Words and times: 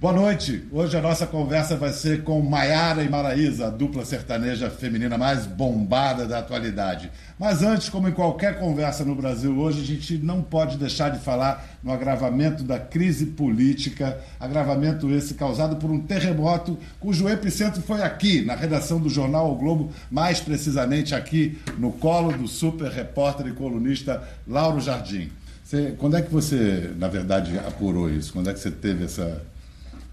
Boa 0.00 0.12
noite. 0.12 0.62
Hoje 0.70 0.96
a 0.96 1.02
nossa 1.02 1.26
conversa 1.26 1.74
vai 1.74 1.92
ser 1.92 2.22
com 2.22 2.40
Maiara 2.40 3.02
e 3.02 3.08
Maraísa, 3.08 3.66
a 3.66 3.68
dupla 3.68 4.04
sertaneja 4.04 4.70
feminina 4.70 5.18
mais 5.18 5.44
bombada 5.44 6.24
da 6.24 6.38
atualidade. 6.38 7.10
Mas 7.36 7.64
antes, 7.64 7.88
como 7.88 8.06
em 8.06 8.12
qualquer 8.12 8.60
conversa 8.60 9.04
no 9.04 9.16
Brasil 9.16 9.58
hoje, 9.58 9.80
a 9.80 9.84
gente 9.84 10.16
não 10.18 10.40
pode 10.40 10.78
deixar 10.78 11.08
de 11.08 11.18
falar 11.18 11.68
no 11.82 11.90
agravamento 11.90 12.62
da 12.62 12.78
crise 12.78 13.26
política, 13.26 14.16
agravamento 14.38 15.10
esse 15.10 15.34
causado 15.34 15.74
por 15.74 15.90
um 15.90 15.98
terremoto 15.98 16.78
cujo 17.00 17.28
epicentro 17.28 17.82
foi 17.82 18.00
aqui, 18.00 18.44
na 18.44 18.54
redação 18.54 19.00
do 19.00 19.08
jornal 19.08 19.50
O 19.50 19.56
Globo, 19.56 19.90
mais 20.08 20.38
precisamente 20.38 21.12
aqui 21.12 21.58
no 21.76 21.90
colo 21.90 22.30
do 22.38 22.46
super 22.46 22.88
repórter 22.92 23.48
e 23.48 23.52
colunista 23.52 24.22
Lauro 24.46 24.80
Jardim. 24.80 25.28
Você, 25.64 25.96
quando 25.98 26.16
é 26.16 26.22
que 26.22 26.30
você, 26.32 26.92
na 26.96 27.08
verdade, 27.08 27.58
apurou 27.58 28.08
isso? 28.08 28.32
Quando 28.32 28.48
é 28.48 28.54
que 28.54 28.60
você 28.60 28.70
teve 28.70 29.04
essa 29.04 29.42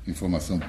informação 0.07 0.59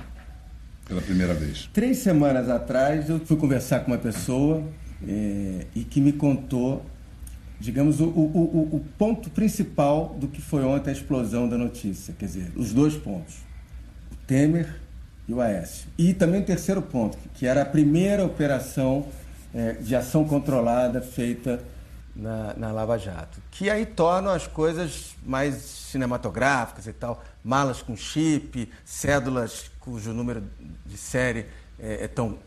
pela 0.86 1.00
primeira 1.02 1.34
vez? 1.34 1.68
Três 1.72 1.98
semanas 1.98 2.48
atrás 2.48 3.08
eu 3.08 3.18
fui 3.20 3.36
conversar 3.36 3.80
com 3.80 3.90
uma 3.90 3.98
pessoa 3.98 4.62
é, 5.06 5.66
e 5.74 5.84
que 5.84 6.00
me 6.00 6.12
contou, 6.12 6.84
digamos, 7.60 8.00
o, 8.00 8.04
o, 8.04 8.08
o, 8.08 8.76
o, 8.76 8.84
ponto 8.96 9.28
principal 9.30 10.16
do 10.18 10.28
que 10.28 10.40
foi 10.40 10.64
ontem 10.64 10.90
a 10.90 10.92
explosão 10.92 11.48
da 11.48 11.58
notícia. 11.58 12.14
Quer 12.18 12.26
dizer, 12.26 12.52
os 12.56 12.72
dois 12.72 12.94
pontos: 12.94 13.36
o 14.12 14.16
Temer 14.26 14.80
e 15.28 15.32
o 15.32 15.40
Aécio. 15.40 15.88
E 15.98 16.14
também 16.14 16.40
o 16.40 16.44
terceiro 16.44 16.80
ponto, 16.80 17.18
que 17.34 17.46
era 17.46 17.62
a 17.62 17.66
primeira 17.66 18.24
operação 18.24 19.06
é, 19.54 19.72
de 19.72 19.94
ação 19.94 20.24
controlada 20.24 21.00
feita 21.00 21.62
na, 22.14 22.54
na 22.56 22.72
Lava 22.72 22.98
Jato, 22.98 23.40
que 23.50 23.68
aí 23.68 23.84
tornam 23.84 24.32
as 24.32 24.46
coisas 24.46 25.14
mais 25.22 25.54
cinematográficas 25.54 26.86
e 26.86 26.92
tal, 26.92 27.22
malas 27.46 27.80
com 27.80 27.96
chip, 27.96 28.68
cédulas 28.84 29.70
cujo 29.78 30.12
número 30.12 30.42
de 30.84 30.96
série 30.96 31.46
é, 31.78 32.04
é 32.04 32.08
tão 32.08 32.38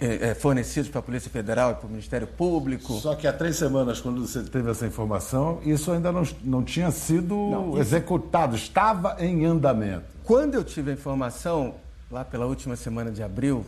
é, 0.00 0.30
é, 0.30 0.34
fornecidos 0.34 0.90
para 0.90 1.00
a 1.00 1.02
Polícia 1.02 1.30
Federal 1.30 1.72
e 1.72 1.74
para 1.76 1.86
o 1.86 1.90
Ministério 1.90 2.26
Público. 2.26 2.98
Só 3.00 3.14
que 3.14 3.26
há 3.26 3.32
três 3.32 3.56
semanas, 3.56 4.02
quando 4.02 4.26
você 4.26 4.42
teve 4.42 4.70
essa 4.70 4.86
informação, 4.86 5.60
isso 5.64 5.90
ainda 5.90 6.12
não, 6.12 6.24
não 6.44 6.62
tinha 6.62 6.90
sido 6.90 7.34
não, 7.34 7.78
executado, 7.78 8.54
estava 8.54 9.16
em 9.18 9.46
andamento. 9.46 10.04
Quando 10.24 10.54
eu 10.54 10.62
tive 10.62 10.90
a 10.90 10.94
informação, 10.94 11.76
lá 12.10 12.22
pela 12.22 12.44
última 12.44 12.76
semana 12.76 13.10
de 13.10 13.22
abril, 13.22 13.64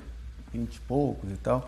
vinte 0.53 0.77
e 0.77 0.81
poucos 0.81 1.31
e 1.31 1.37
tal, 1.37 1.67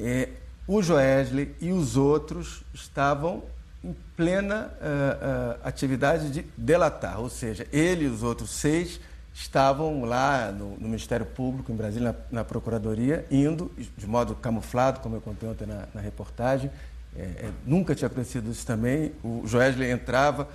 é, 0.00 0.30
o 0.66 0.82
Joesley 0.82 1.54
e 1.60 1.70
os 1.70 1.96
outros 1.96 2.64
estavam 2.74 3.44
em 3.86 3.96
plena 4.16 4.70
uh, 4.80 5.56
uh, 5.56 5.60
atividade 5.62 6.30
de 6.30 6.44
delatar, 6.56 7.20
ou 7.20 7.30
seja, 7.30 7.66
ele 7.72 8.04
e 8.04 8.08
os 8.08 8.22
outros 8.22 8.50
seis 8.50 9.00
estavam 9.32 10.04
lá 10.04 10.50
no, 10.50 10.76
no 10.76 10.88
Ministério 10.88 11.26
Público, 11.26 11.70
em 11.70 11.76
Brasília, 11.76 12.12
na, 12.12 12.38
na, 12.38 12.44
Procuradoria, 12.44 13.26
indo 13.30 13.70
de 13.96 14.06
modo 14.06 14.34
camuflado, 14.34 15.00
como 15.00 15.16
eu 15.16 15.20
contei 15.20 15.48
ontem 15.48 15.66
na, 15.66 15.84
na 15.94 16.00
reportagem. 16.00 16.70
É, 17.14 17.20
é, 17.20 17.50
nunca 17.66 17.94
tinha 17.94 18.06
acontecido 18.06 18.50
isso 18.50 18.66
também. 18.66 19.12
O 19.22 19.42
Joesley 19.46 19.90
entrava 19.90 20.48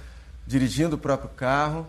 dirigindo 0.48 0.96
o 0.96 1.00
próprio 1.00 1.30
carro 1.30 1.86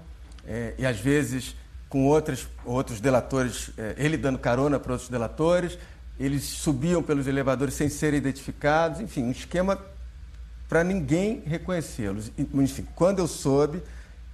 é, 0.47 0.75
e, 0.79 0.85
às 0.85 0.99
vezes, 0.99 1.57
com 1.89 2.07
outros, 2.07 2.47
outros 2.65 3.01
delatores, 3.01 3.71
é, 3.79 3.95
ele 3.97 4.19
dando 4.19 4.39
carona 4.39 4.79
para 4.79 4.93
outros 4.93 5.09
delatores, 5.09 5.79
eles 6.21 6.45
subiam 6.45 7.03
pelos 7.03 7.27
elevadores 7.27 7.75
sem 7.75 7.89
serem 7.89 8.19
identificados, 8.19 9.01
enfim, 9.01 9.25
um 9.25 9.31
esquema 9.31 9.79
para 10.73 10.83
ninguém 10.83 11.43
reconhecê-los. 11.45 12.33
Enfim, 12.39 12.89
quando 12.95 13.19
eu 13.19 13.29
soube, 13.29 13.83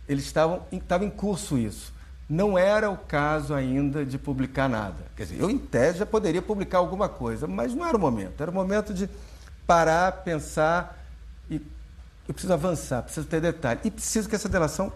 eles 0.09 0.25
estavam 0.25 0.63
estava 0.71 1.05
em 1.05 1.11
curso 1.11 1.59
isso. 1.59 1.93
Não 2.31 2.57
era 2.57 2.89
o 2.89 2.97
caso 2.97 3.53
ainda 3.53 4.07
de 4.07 4.17
publicar 4.17 4.69
nada. 4.69 4.99
Quer 5.17 5.25
dizer, 5.25 5.41
eu 5.41 5.51
em 5.51 5.59
tese 5.59 5.99
já 5.99 6.07
poderia 6.07 6.41
publicar 6.41 6.79
alguma 6.79 7.09
coisa, 7.09 7.49
mas 7.49 7.75
não 7.75 7.85
era 7.85 7.97
o 7.97 8.01
momento. 8.01 8.41
Era 8.41 8.53
o 8.53 8.55
momento 8.55 8.95
de 8.95 9.11
parar, 9.67 10.13
pensar 10.23 11.05
e 11.51 11.57
eu 12.29 12.33
preciso 12.33 12.53
avançar, 12.53 13.03
preciso 13.03 13.27
ter 13.27 13.41
detalhe 13.41 13.81
e 13.83 13.91
preciso 13.91 14.29
que 14.29 14.37
essa 14.37 14.49
delação 14.49 14.93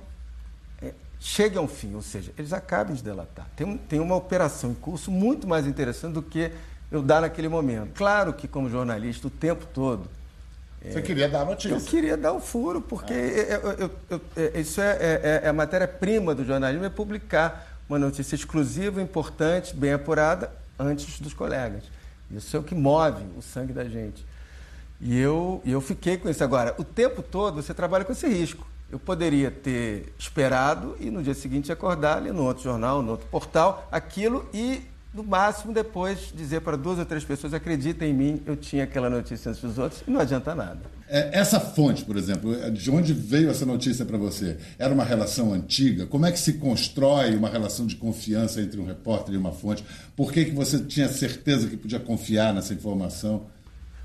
é, 0.81 0.95
chegue 1.19 1.59
a 1.59 1.61
um 1.61 1.67
fim, 1.67 1.97
ou 1.97 2.03
seja, 2.03 2.33
eles 2.39 2.53
acabem 2.53 2.95
de 2.95 3.03
delatar. 3.03 3.49
Tem, 3.57 3.77
tem 3.79 3.99
uma 3.99 4.15
operação 4.15 4.71
em 4.71 4.75
curso 4.75 5.11
muito 5.11 5.49
mais 5.49 5.67
interessante 5.67 6.13
do 6.13 6.23
que 6.23 6.53
eu 6.89 7.03
dar 7.03 7.23
naquele 7.23 7.49
momento. 7.49 7.95
Claro 7.97 8.33
que, 8.33 8.47
como 8.47 8.71
jornalista, 8.71 9.27
o 9.27 9.31
tempo 9.31 9.67
todo. 9.75 10.09
Você 10.85 10.99
é, 10.99 11.03
queria 11.03 11.29
dar 11.29 11.43
a 11.43 11.45
notícia? 11.45 11.75
Eu 11.75 11.81
queria 11.81 12.17
dar 12.17 12.33
o 12.33 12.41
furo, 12.41 12.81
porque 12.81 13.13
ah. 13.13 13.17
eu, 13.17 13.73
eu, 13.73 13.91
eu, 14.11 14.61
isso 14.61 14.81
é, 14.81 14.97
é, 15.01 15.41
é 15.45 15.49
a 15.49 15.53
matéria-prima 15.53 16.35
do 16.35 16.45
jornalismo, 16.45 16.85
é 16.85 16.91
publicar 16.91 17.81
uma 17.89 17.99
notícia 17.99 18.35
exclusiva, 18.35 19.01
importante, 19.01 19.75
bem 19.77 19.93
apurada, 19.93 20.51
antes 20.79 21.21
dos 21.21 21.35
colegas. 21.35 21.85
Isso 22.31 22.57
é 22.57 22.61
o 22.61 22.63
que 22.63 22.75
move 22.75 23.23
o 23.37 23.43
sangue 23.43 23.73
da 23.73 23.85
gente. 23.85 24.25
E 25.01 25.19
eu, 25.19 25.61
eu 25.65 25.81
fiquei 25.81 26.17
com 26.17 26.29
isso. 26.29 26.43
Agora, 26.43 26.75
o 26.79 26.85
tempo 26.85 27.23
todo 27.23 27.63
você 27.63 27.75
trabalha 27.75 28.05
com 28.05 28.13
esse 28.13 28.27
risco. 28.27 28.67
Eu 28.91 28.99
poderia 28.99 29.51
ter 29.51 30.13
esperado 30.19 30.97
e 31.01 31.11
no 31.11 31.23
dia 31.23 31.35
seguinte 31.35 31.73
acordar 31.73 32.19
ali 32.19 32.31
no 32.31 32.45
outro 32.45 32.63
jornal, 32.63 33.03
no 33.03 33.13
outro 33.13 33.27
portal, 33.29 33.89
aquilo 33.91 34.49
e 34.53 34.83
no 35.15 35.23
máximo 35.23 35.75
depois 35.75 36.33
dizer 36.35 36.61
para 36.63 36.77
duas 36.77 36.99
ou 36.99 37.05
três 37.05 37.23
pessoas 37.23 37.53
acreditem 37.53 38.11
em 38.11 38.15
mim, 38.15 38.43
eu 38.47 38.57
tinha 38.57 38.85
aquela 38.85 39.11
notícia 39.11 39.51
antes 39.51 39.61
dos 39.63 39.79
outros 39.79 40.03
e 40.07 40.11
não 40.11 40.21
adianta 40.21 40.55
nada. 40.55 40.81
É, 41.07 41.39
essa 41.39 41.61
fonte, 41.61 42.03
por 42.05 42.17
exemplo, 42.17 42.55
de 42.71 42.91
onde 42.91 43.13
veio 43.13 43.51
essa 43.51 43.67
notícia 43.67 44.07
para 44.07 44.17
você? 44.17 44.57
Era 44.79 44.95
uma 44.95 45.05
relação 45.05 45.53
antiga? 45.53 46.07
Como 46.07 46.25
é 46.25 46.33
que 46.33 46.39
se 46.39 46.55
constrói 46.55 47.37
uma 47.37 47.51
relação 47.51 47.87
de 47.87 47.97
confiança 47.97 48.63
entre 48.63 48.81
um 48.81 48.87
repórter 48.87 49.35
e 49.35 49.37
uma 49.37 49.53
fonte? 49.53 49.85
Por 50.17 50.33
que, 50.33 50.47
que 50.47 50.53
você 50.53 50.79
tinha 50.79 51.09
certeza 51.09 51.69
que 51.69 51.77
podia 51.77 52.01
confiar 52.01 52.55
nessa 52.55 52.73
informação? 52.73 53.43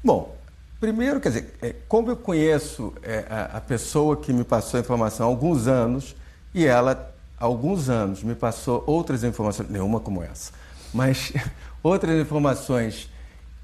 Bom, 0.04 0.36
primeiro, 0.82 1.22
quer 1.22 1.30
dizer, 1.30 1.54
é, 1.62 1.74
como 1.88 2.10
eu 2.10 2.18
conheço 2.18 2.94
é, 3.02 3.26
a, 3.30 3.58
a 3.58 3.62
pessoa 3.62 4.18
que 4.18 4.34
me 4.34 4.44
passou 4.44 4.78
a 4.78 4.82
informação 4.82 5.26
há 5.26 5.30
alguns 5.30 5.68
anos 5.68 6.18
e 6.54 6.66
ela, 6.66 7.14
há 7.40 7.46
alguns 7.46 7.88
anos, 7.88 8.22
me 8.22 8.36
passou 8.36 8.84
outras 8.86 9.24
informações, 9.24 9.70
nenhuma 9.70 10.02
como 10.02 10.22
essa 10.22 10.52
mas 10.94 11.34
outras 11.84 12.20
informações 12.20 13.10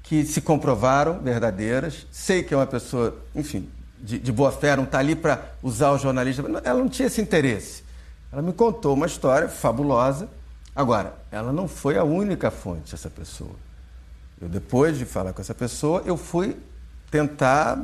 que 0.02 0.24
se 0.24 0.40
comprovaram 0.40 1.18
verdadeiras. 1.20 2.06
Sei 2.10 2.42
que 2.42 2.54
é 2.54 2.56
uma 2.56 2.66
pessoa, 2.66 3.16
enfim, 3.34 3.68
de, 4.00 4.18
de 4.18 4.30
boa 4.30 4.52
fé, 4.52 4.76
não 4.76 4.84
está 4.84 4.98
ali 4.98 5.16
para 5.16 5.54
usar 5.62 5.90
o 5.92 5.98
jornalista. 5.98 6.42
Ela 6.62 6.78
não 6.78 6.88
tinha 6.88 7.06
esse 7.06 7.20
interesse. 7.20 7.82
Ela 8.30 8.42
me 8.42 8.52
contou 8.52 8.94
uma 8.94 9.06
história 9.06 9.48
fabulosa. 9.48 10.28
Agora, 10.76 11.14
ela 11.30 11.52
não 11.52 11.66
foi 11.66 11.96
a 11.96 12.04
única 12.04 12.50
fonte, 12.50 12.94
essa 12.94 13.08
pessoa. 13.08 13.54
Eu, 14.40 14.48
depois 14.48 14.98
de 14.98 15.04
falar 15.04 15.32
com 15.32 15.40
essa 15.40 15.54
pessoa, 15.54 16.02
eu 16.04 16.16
fui 16.16 16.56
tentar. 17.10 17.78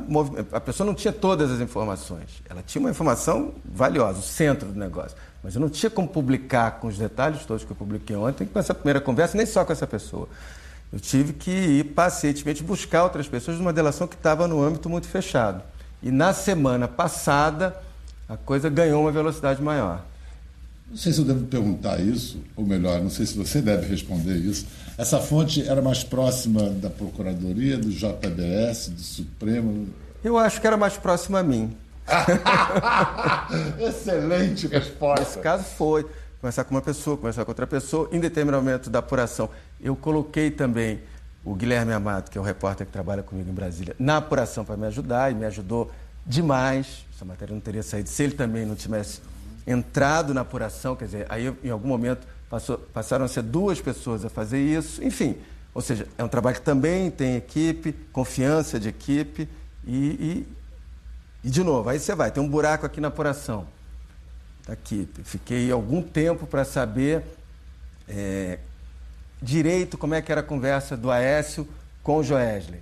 A 0.51 0.59
pessoa 0.59 0.85
não 0.85 0.93
tinha 0.93 1.13
todas 1.13 1.49
as 1.49 1.59
informações. 1.59 2.43
Ela 2.49 2.61
tinha 2.61 2.81
uma 2.81 2.91
informação 2.91 3.53
valiosa, 3.65 4.19
o 4.19 4.23
centro 4.23 4.67
do 4.67 4.77
negócio. 4.77 5.17
Mas 5.43 5.55
eu 5.55 5.61
não 5.61 5.69
tinha 5.69 5.89
como 5.89 6.07
publicar 6.07 6.79
com 6.79 6.87
os 6.87 6.97
detalhes 6.97 7.45
todos 7.45 7.63
que 7.63 7.71
eu 7.71 7.75
publiquei 7.75 8.15
ontem 8.15 8.45
com 8.45 8.59
essa 8.59 8.73
primeira 8.73 9.01
conversa, 9.01 9.35
nem 9.35 9.45
só 9.45 9.65
com 9.65 9.73
essa 9.73 9.87
pessoa. 9.87 10.27
Eu 10.93 10.99
tive 10.99 11.33
que 11.33 11.51
ir 11.51 11.83
pacientemente 11.85 12.61
buscar 12.61 13.03
outras 13.03 13.27
pessoas 13.27 13.57
numa 13.57 13.73
delação 13.73 14.07
que 14.07 14.15
estava 14.15 14.47
no 14.47 14.61
âmbito 14.61 14.89
muito 14.89 15.07
fechado. 15.07 15.63
E 16.03 16.11
na 16.11 16.33
semana 16.33 16.87
passada, 16.87 17.75
a 18.27 18.35
coisa 18.35 18.69
ganhou 18.69 19.01
uma 19.01 19.11
velocidade 19.11 19.61
maior. 19.61 20.03
Não 20.89 20.97
sei 20.97 21.13
se 21.13 21.19
eu 21.19 21.25
devo 21.25 21.45
perguntar 21.45 22.01
isso, 22.01 22.39
ou 22.53 22.65
melhor, 22.65 23.01
não 23.01 23.09
sei 23.09 23.25
se 23.25 23.37
você 23.37 23.61
deve 23.61 23.87
responder 23.87 24.35
isso. 24.35 24.67
Essa 24.97 25.19
fonte 25.19 25.65
era 25.65 25.81
mais 25.81 26.03
próxima 26.03 26.69
da 26.69 26.89
Procuradoria, 26.89 27.77
do 27.77 27.89
JBS, 27.89 28.89
do 28.89 29.01
Supremo? 29.01 29.87
Eu 30.21 30.37
acho 30.37 30.59
que 30.59 30.67
era 30.67 30.75
mais 30.75 30.97
próxima 30.97 31.39
a 31.39 31.43
mim. 31.43 31.73
Excelente 33.79 34.67
resposta. 34.67 35.23
Nesse 35.23 35.39
caso 35.39 35.63
foi 35.63 36.05
conversar 36.39 36.63
com 36.63 36.75
uma 36.75 36.81
pessoa, 36.81 37.17
conversar 37.17 37.45
com 37.45 37.51
outra 37.51 37.67
pessoa, 37.67 38.09
em 38.11 38.19
determinado 38.19 38.63
momento 38.63 38.89
da 38.89 38.99
apuração. 38.99 39.49
Eu 39.79 39.95
coloquei 39.95 40.49
também 40.49 41.01
o 41.43 41.55
Guilherme 41.55 41.93
Amado, 41.93 42.29
que 42.29 42.37
é 42.37 42.41
o 42.41 42.43
repórter 42.43 42.85
que 42.85 42.93
trabalha 42.93 43.23
comigo 43.23 43.49
em 43.49 43.53
Brasília, 43.53 43.95
na 43.97 44.17
apuração 44.17 44.63
para 44.63 44.77
me 44.77 44.85
ajudar 44.87 45.31
e 45.31 45.35
me 45.35 45.45
ajudou 45.45 45.91
demais. 46.25 47.05
Essa 47.15 47.25
matéria 47.25 47.53
não 47.53 47.61
teria 47.61 47.83
saído 47.83 48.09
se 48.09 48.23
ele 48.23 48.33
também 48.33 48.65
não 48.65 48.75
tivesse 48.75 49.21
entrado 49.65 50.33
na 50.33 50.41
apuração. 50.41 50.95
Quer 50.95 51.05
dizer, 51.05 51.25
aí 51.29 51.53
em 51.63 51.69
algum 51.69 51.87
momento 51.87 52.27
passou, 52.49 52.77
passaram 52.77 53.25
a 53.25 53.27
ser 53.27 53.43
duas 53.43 53.79
pessoas 53.79 54.25
a 54.25 54.29
fazer 54.29 54.59
isso. 54.59 55.03
Enfim, 55.03 55.37
ou 55.73 55.81
seja, 55.81 56.07
é 56.17 56.23
um 56.23 56.27
trabalho 56.27 56.55
que 56.55 56.61
também 56.61 57.09
tem 57.09 57.35
equipe, 57.35 57.93
confiança 58.11 58.79
de 58.79 58.89
equipe 58.89 59.47
e, 59.85 59.95
e 59.95 60.47
e 61.43 61.49
de 61.49 61.63
novo, 61.63 61.89
aí 61.89 61.99
você 61.99 62.13
vai, 62.13 62.31
tem 62.31 62.41
um 62.41 62.49
buraco 62.49 62.85
aqui 62.85 63.01
na 63.01 63.07
apuração. 63.07 63.67
Tá 64.65 64.73
aqui, 64.73 65.09
fiquei 65.23 65.71
algum 65.71 66.01
tempo 66.01 66.45
para 66.45 66.63
saber 66.63 67.23
é, 68.07 68.59
direito 69.41 69.97
como 69.97 70.13
é 70.13 70.21
que 70.21 70.31
era 70.31 70.41
a 70.41 70.43
conversa 70.43 70.95
do 70.95 71.09
Aécio 71.09 71.67
com 72.03 72.17
o 72.17 72.23
Joesley. 72.23 72.81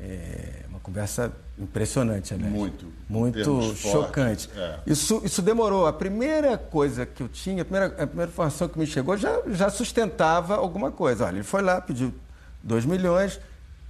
É, 0.00 0.64
uma 0.68 0.80
conversa 0.80 1.32
impressionante, 1.58 2.34
aliás. 2.34 2.52
Muito. 2.52 2.86
Muito 3.08 3.76
chocante. 3.76 4.48
É. 4.56 4.78
Isso, 4.86 5.20
isso 5.24 5.42
demorou. 5.42 5.86
A 5.86 5.92
primeira 5.92 6.56
coisa 6.56 7.04
que 7.04 7.22
eu 7.22 7.28
tinha, 7.28 7.62
a 7.62 7.64
primeira, 7.64 7.86
a 7.86 8.06
primeira 8.06 8.30
informação 8.30 8.68
que 8.68 8.78
me 8.78 8.86
chegou 8.86 9.16
já, 9.16 9.42
já 9.48 9.70
sustentava 9.70 10.56
alguma 10.56 10.90
coisa. 10.90 11.26
Olha, 11.26 11.36
ele 11.36 11.42
foi 11.44 11.62
lá, 11.62 11.80
pediu 11.80 12.14
2 12.62 12.84
milhões 12.84 13.40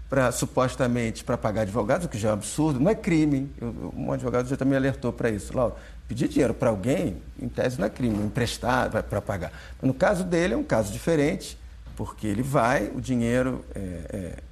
para 0.09 0.33
supostamente 0.33 1.23
para 1.23 1.37
pagar 1.37 1.63
advogados, 1.63 2.07
o 2.07 2.09
que 2.09 2.19
já 2.19 2.29
é 2.29 2.31
um 2.33 2.35
absurdo, 2.35 2.81
não 2.81 2.91
é 2.91 2.95
crime. 2.95 3.51
Eu, 3.61 3.93
um 3.97 4.13
advogado 4.13 4.49
já 4.49 4.57
também 4.57 4.77
alertou 4.77 5.13
para 5.13 5.31
isso. 5.31 5.57
Lá, 5.57 5.71
pedir 6.07 6.29
dinheiro 6.29 6.55
para 6.55 6.71
alguém, 6.71 7.19
em 7.41 7.49
tese, 7.49 7.79
não 7.79 7.87
é 7.87 7.91
crime, 7.91 8.17
emprestar 8.25 8.91
para 8.91 9.21
pagar. 9.21 9.53
No 9.83 9.93
caso 9.93 10.25
dele 10.25 10.55
é 10.55 10.57
um 10.57 10.65
caso 10.65 10.93
diferente 10.93 11.59
porque 11.99 12.29
ele 12.29 12.45
vai, 12.45 12.93
o 12.95 13.01
dinheiro, 13.01 13.65
é, 13.75 13.81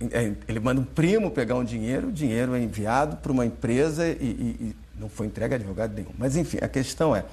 é, 0.00 0.06
é, 0.10 0.32
ele 0.48 0.58
manda 0.58 0.80
um 0.80 0.84
primo 0.84 1.30
pegar 1.30 1.54
um 1.54 1.62
dinheiro, 1.62 2.08
o 2.08 2.12
dinheiro 2.12 2.56
é 2.56 2.60
enviado 2.60 3.18
para 3.18 3.30
uma 3.30 3.46
empresa 3.46 4.04
e, 4.04 4.10
e, 4.10 4.56
e, 4.60 4.76
não 4.98 5.08
foi 5.08 5.28
entregue 5.28 5.54
a 5.54 5.56
advogado 5.56 5.94
nenhum. 5.94 6.10
Mas, 6.18 6.36
enfim, 6.36 6.58
a 6.60 6.66
questão 6.66 7.14
é, 7.14 7.24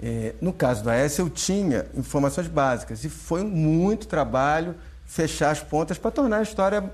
é 0.00 0.32
no 0.40 0.52
caso 0.52 0.84
do 0.84 0.90
AES, 0.90 1.18
eu 1.18 1.28
tinha 1.28 1.86
informações 1.96 2.46
básicas 2.46 3.02
e 3.02 3.08
foi 3.08 3.42
muito 3.42 4.06
trabalho 4.06 4.76
fechar 5.04 5.50
as 5.50 5.60
pontas 5.60 5.98
para 5.98 6.12
tornar 6.12 6.38
a 6.38 6.42
história, 6.42 6.84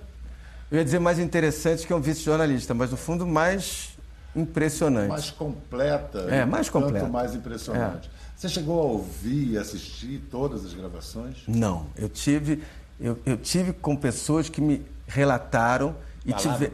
eu 0.71 0.79
ia 0.79 0.85
dizer, 0.85 0.99
mais 0.99 1.19
interessante 1.19 1.87
que 1.87 1.95
um 1.95 2.01
vice-jornalista, 2.01 2.75
mas, 2.75 2.91
no 2.91 2.97
fundo, 2.97 3.27
mais 3.27 3.97
impressionante. 4.37 5.09
Mais 5.09 5.31
completa. 5.31 6.21
É, 6.29 6.45
mais 6.45 6.69
completa. 6.69 7.01
Tanto 7.01 7.13
mais 7.13 7.35
impressionante. 7.35 8.11
É. 8.15 8.19
Você 8.37 8.49
chegou 8.49 8.81
a 8.81 8.85
ouvir 8.85 9.53
e 9.53 9.59
assistir 9.59 10.23
todas 10.31 10.65
as 10.65 10.73
gravações? 10.73 11.39
Não, 11.49 11.87
eu 11.97 12.09
tive, 12.09 12.63
eu, 13.01 13.19
eu 13.27 13.37
tive 13.37 13.73
com 13.73 13.97
pessoas 13.97 14.49
que 14.49 14.61
me 14.61 14.85
relataram 15.09 15.97
e, 16.25 16.33
tive. 16.35 16.71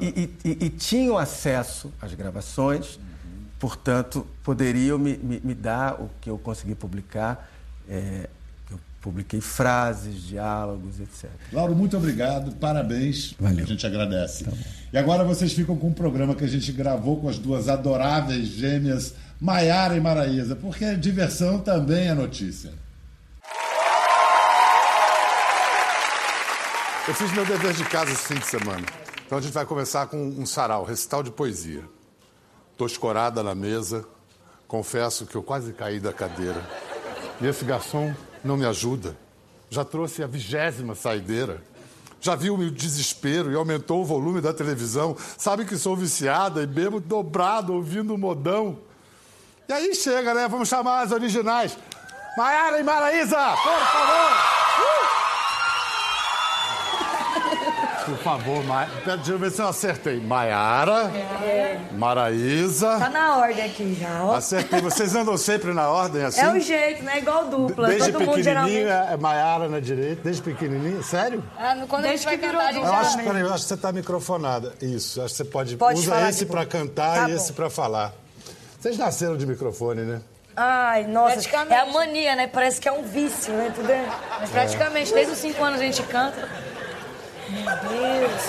E, 0.00 0.30
e, 0.44 0.66
e, 0.66 0.68
tinham 0.68 1.16
acesso 1.16 1.92
às 2.02 2.12
gravações, 2.12 2.96
uhum. 2.96 3.02
portanto, 3.58 4.26
poderiam 4.42 4.98
me, 4.98 5.16
me, 5.16 5.40
me, 5.42 5.54
dar 5.54 5.94
o 6.00 6.10
que 6.20 6.28
eu 6.28 6.36
consegui 6.36 6.74
publicar. 6.74 7.48
É, 7.88 8.28
publiquei 9.00 9.40
frases, 9.40 10.22
diálogos, 10.22 11.00
etc. 11.00 11.30
Lauro, 11.52 11.74
muito 11.74 11.96
obrigado, 11.96 12.54
parabéns. 12.56 13.34
Valeu. 13.38 13.64
A 13.64 13.66
gente 13.66 13.86
agradece. 13.86 14.44
Tá 14.44 14.52
e 14.92 14.98
agora 14.98 15.24
vocês 15.24 15.52
ficam 15.52 15.76
com 15.76 15.88
um 15.88 15.92
programa 15.92 16.34
que 16.34 16.44
a 16.44 16.48
gente 16.48 16.70
gravou 16.72 17.18
com 17.20 17.28
as 17.28 17.38
duas 17.38 17.68
adoráveis 17.68 18.48
gêmeas 18.48 19.14
Maiara 19.40 19.96
e 19.96 20.00
Maraísa, 20.00 20.54
porque 20.54 20.94
diversão 20.96 21.58
também 21.58 22.08
é 22.08 22.14
notícia. 22.14 22.72
Eu 27.08 27.14
fiz 27.14 27.32
meu 27.32 27.46
dever 27.46 27.72
de 27.72 27.84
casa 27.84 28.12
esse 28.12 28.34
fim 28.34 28.38
de 28.38 28.46
semana. 28.46 28.84
Então 29.24 29.38
a 29.38 29.40
gente 29.40 29.52
vai 29.52 29.64
começar 29.64 30.06
com 30.06 30.18
um 30.18 30.44
sarau, 30.44 30.84
recital 30.84 31.22
de 31.22 31.30
poesia. 31.30 31.82
Estou 32.72 32.86
escorada 32.86 33.42
na 33.42 33.54
mesa, 33.54 34.04
confesso 34.68 35.24
que 35.24 35.34
eu 35.34 35.42
quase 35.42 35.72
caí 35.72 35.98
da 35.98 36.12
cadeira. 36.12 36.62
E 37.40 37.46
esse 37.46 37.64
garçom 37.64 38.14
não 38.44 38.56
me 38.56 38.66
ajuda. 38.66 39.16
Já 39.68 39.84
trouxe 39.84 40.22
a 40.22 40.26
vigésima 40.26 40.94
saideira. 40.94 41.62
Já 42.20 42.34
viu 42.34 42.54
o 42.54 42.70
desespero 42.70 43.50
e 43.50 43.54
aumentou 43.54 44.02
o 44.02 44.04
volume 44.04 44.40
da 44.40 44.52
televisão. 44.52 45.16
Sabe 45.38 45.64
que 45.64 45.76
sou 45.76 45.96
viciada 45.96 46.62
e 46.62 46.66
bebo 46.66 47.00
dobrado 47.00 47.72
ouvindo 47.72 48.14
o 48.14 48.18
modão. 48.18 48.78
E 49.68 49.72
aí 49.72 49.94
chega, 49.94 50.34
né? 50.34 50.48
Vamos 50.48 50.68
chamar 50.68 51.02
as 51.02 51.12
originais. 51.12 51.78
Maiara 52.36 52.78
e 52.78 52.82
Maraísa, 52.82 53.36
por 53.36 53.80
favor! 53.80 54.59
Por 58.10 58.18
favor, 58.24 58.64
Ma... 58.64 58.86
deixa 59.04 59.30
eu 59.30 59.38
ver 59.38 59.50
se 59.52 59.62
eu 59.62 59.68
acertei. 59.68 60.20
Maiara, 60.20 61.10
é. 61.44 61.78
Maraísa. 61.92 62.98
Tá 62.98 63.08
na 63.08 63.36
ordem 63.36 63.64
aqui 63.64 63.96
já, 64.00 64.24
ó. 64.24 64.34
Acertei. 64.34 64.80
Vocês 64.80 65.14
andam 65.14 65.36
sempre 65.36 65.72
na 65.72 65.88
ordem 65.88 66.24
assim? 66.24 66.40
É 66.40 66.52
o 66.52 66.60
jeito, 66.60 67.04
né? 67.04 67.18
Igual 67.18 67.46
dupla. 67.46 67.88
Desde 67.88 68.12
Todo 68.12 68.26
mundo 68.26 68.42
geralmente... 68.42 68.84
é 68.84 69.16
Maiara 69.16 69.68
na 69.68 69.78
direita, 69.78 70.22
desde 70.24 70.42
pequenininha? 70.42 71.02
Sério? 71.02 71.42
Ah, 71.56 71.76
quando 71.88 72.02
desde 72.02 72.26
a 72.26 72.30
gente 72.32 72.40
vai 72.40 72.50
cantar, 72.50 72.72
gente 72.72 72.84
eu 72.84 72.92
acho, 72.92 73.18
peraí, 73.18 73.40
eu 73.42 73.54
acho 73.54 73.62
que 73.62 73.68
você 73.68 73.76
tá 73.76 73.92
microfonada. 73.92 74.74
Isso, 74.82 75.22
acho 75.22 75.30
que 75.30 75.36
você 75.36 75.44
pode... 75.44 75.76
pode 75.76 76.00
usa 76.00 76.28
esse 76.28 76.46
para 76.46 76.66
cantar 76.66 77.14
tá 77.14 77.28
e 77.28 77.32
bom. 77.32 77.36
esse 77.36 77.52
para 77.52 77.70
falar. 77.70 78.12
Vocês 78.80 78.98
nasceram 78.98 79.36
de 79.36 79.46
microfone, 79.46 80.02
né? 80.02 80.20
Ai, 80.56 81.06
nossa, 81.06 81.48
é 81.48 81.78
a 81.78 81.86
mania, 81.86 82.34
né? 82.34 82.46
Parece 82.46 82.80
que 82.80 82.88
é 82.88 82.92
um 82.92 83.02
vício, 83.02 83.52
né? 83.52 83.72
Tudo 83.74 83.90
é... 83.90 84.04
Mas 84.40 84.50
praticamente, 84.50 85.14
desde 85.14 85.32
os 85.32 85.38
5 85.38 85.62
anos 85.62 85.80
a 85.80 85.84
gente 85.84 86.02
canta. 86.02 86.48
Meu 87.50 87.64
Deus. 87.64 88.42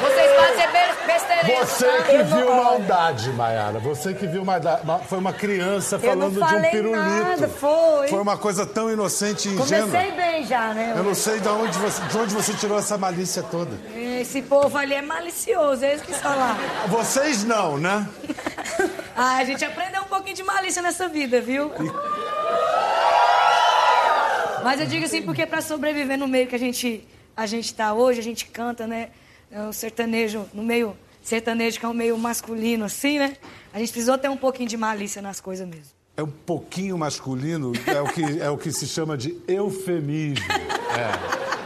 Vocês 0.00 0.36
fazem 0.36 0.68
besteira. 1.06 1.64
Você 1.64 1.86
tá? 1.86 2.02
que 2.02 2.22
viu 2.22 2.54
maldade, 2.54 3.30
Mayara. 3.30 3.78
Você 3.78 4.14
que 4.14 4.26
viu 4.26 4.44
maldade. 4.44 4.82
Foi 5.06 5.18
uma 5.18 5.32
criança 5.32 5.98
falando 5.98 6.34
de 6.34 6.54
um 6.54 6.70
pirulito. 6.70 6.98
Nada, 6.98 7.48
foi. 7.48 8.08
Foi 8.08 8.20
uma 8.20 8.36
coisa 8.36 8.66
tão 8.66 8.90
inocente 8.90 9.48
e 9.48 9.52
ingênua. 9.52 9.88
Comecei 9.88 10.12
bem 10.12 10.44
já, 10.44 10.74
né? 10.74 10.94
Eu 10.96 11.04
não 11.04 11.14
sei 11.14 11.40
de 11.40 11.48
onde 11.48 11.78
você, 11.78 12.02
de 12.02 12.18
onde 12.18 12.34
você 12.34 12.52
tirou 12.54 12.78
essa 12.78 12.98
malícia 12.98 13.42
toda. 13.42 13.78
Esse 13.94 14.42
povo 14.42 14.76
ali 14.76 14.94
é 14.94 15.02
malicioso, 15.02 15.84
é 15.84 15.94
isso 15.94 16.04
que 16.04 16.14
falar. 16.14 16.56
Vocês 16.88 17.44
não, 17.44 17.78
né? 17.78 18.06
ah, 19.16 19.36
a 19.36 19.44
gente 19.44 19.64
aprendeu 19.64 20.02
um 20.02 20.06
pouquinho 20.06 20.34
de 20.34 20.42
malícia 20.42 20.82
nessa 20.82 21.08
vida, 21.08 21.40
viu? 21.40 21.70
Mas 24.64 24.80
eu 24.80 24.86
digo 24.86 25.04
assim 25.04 25.22
porque 25.22 25.46
para 25.46 25.60
sobreviver 25.60 26.18
no 26.18 26.26
meio 26.26 26.46
que 26.46 26.54
a 26.54 26.58
gente 26.58 27.06
a 27.38 27.46
gente 27.46 27.66
está 27.66 27.94
hoje, 27.94 28.18
a 28.18 28.22
gente 28.22 28.46
canta, 28.46 28.84
né? 28.84 29.10
É 29.48 29.62
o 29.62 29.72
sertanejo, 29.72 30.44
no 30.52 30.64
meio 30.64 30.96
sertanejo 31.22 31.78
que 31.78 31.86
é 31.86 31.88
um 31.88 31.94
meio 31.94 32.18
masculino, 32.18 32.84
assim, 32.84 33.20
né? 33.20 33.36
A 33.72 33.78
gente 33.78 33.92
precisou 33.92 34.18
ter 34.18 34.28
um 34.28 34.36
pouquinho 34.36 34.68
de 34.68 34.76
malícia 34.76 35.22
nas 35.22 35.40
coisas 35.40 35.66
mesmo. 35.66 35.92
É 36.16 36.22
um 36.22 36.30
pouquinho 36.30 36.98
masculino, 36.98 37.72
é 37.86 38.00
o 38.00 38.08
que, 38.08 38.40
é 38.40 38.50
o 38.50 38.58
que 38.58 38.72
se 38.72 38.88
chama 38.88 39.16
de 39.16 39.38
eufemismo. 39.46 40.44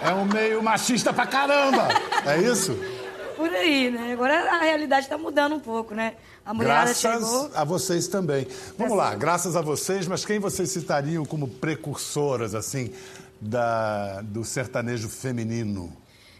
É. 0.03 0.11
É 0.11 0.13
um 0.13 0.27
meio 0.27 0.63
machista 0.63 1.11
pra 1.11 1.27
caramba. 1.27 1.89
É 2.27 2.37
isso? 2.39 2.77
Por 3.35 3.49
aí, 3.49 3.91
né? 3.91 4.13
Agora 4.13 4.35
a 4.57 4.59
realidade 4.59 5.07
está 5.07 5.17
mudando 5.17 5.55
um 5.55 5.61
pouco, 5.61 5.95
né? 5.95 6.15
A 6.45 6.53
mulherada 6.53 6.93
graças 6.93 6.99
chegou... 7.01 7.51
a 7.55 7.65
vocês 7.65 8.09
também. 8.09 8.47
Vamos 8.77 8.97
lá, 8.97 9.15
graças 9.15 9.57
a 9.57 9.63
vocês, 9.63 10.07
mas 10.07 10.23
quem 10.25 10.39
vocês 10.39 10.71
citariam 10.71 11.25
como 11.25 11.49
precursoras, 11.49 12.55
assim, 12.55 12.93
da, 13.43 14.23
do 14.23 14.44
sertanejo 14.44 15.09
feminino? 15.09 15.94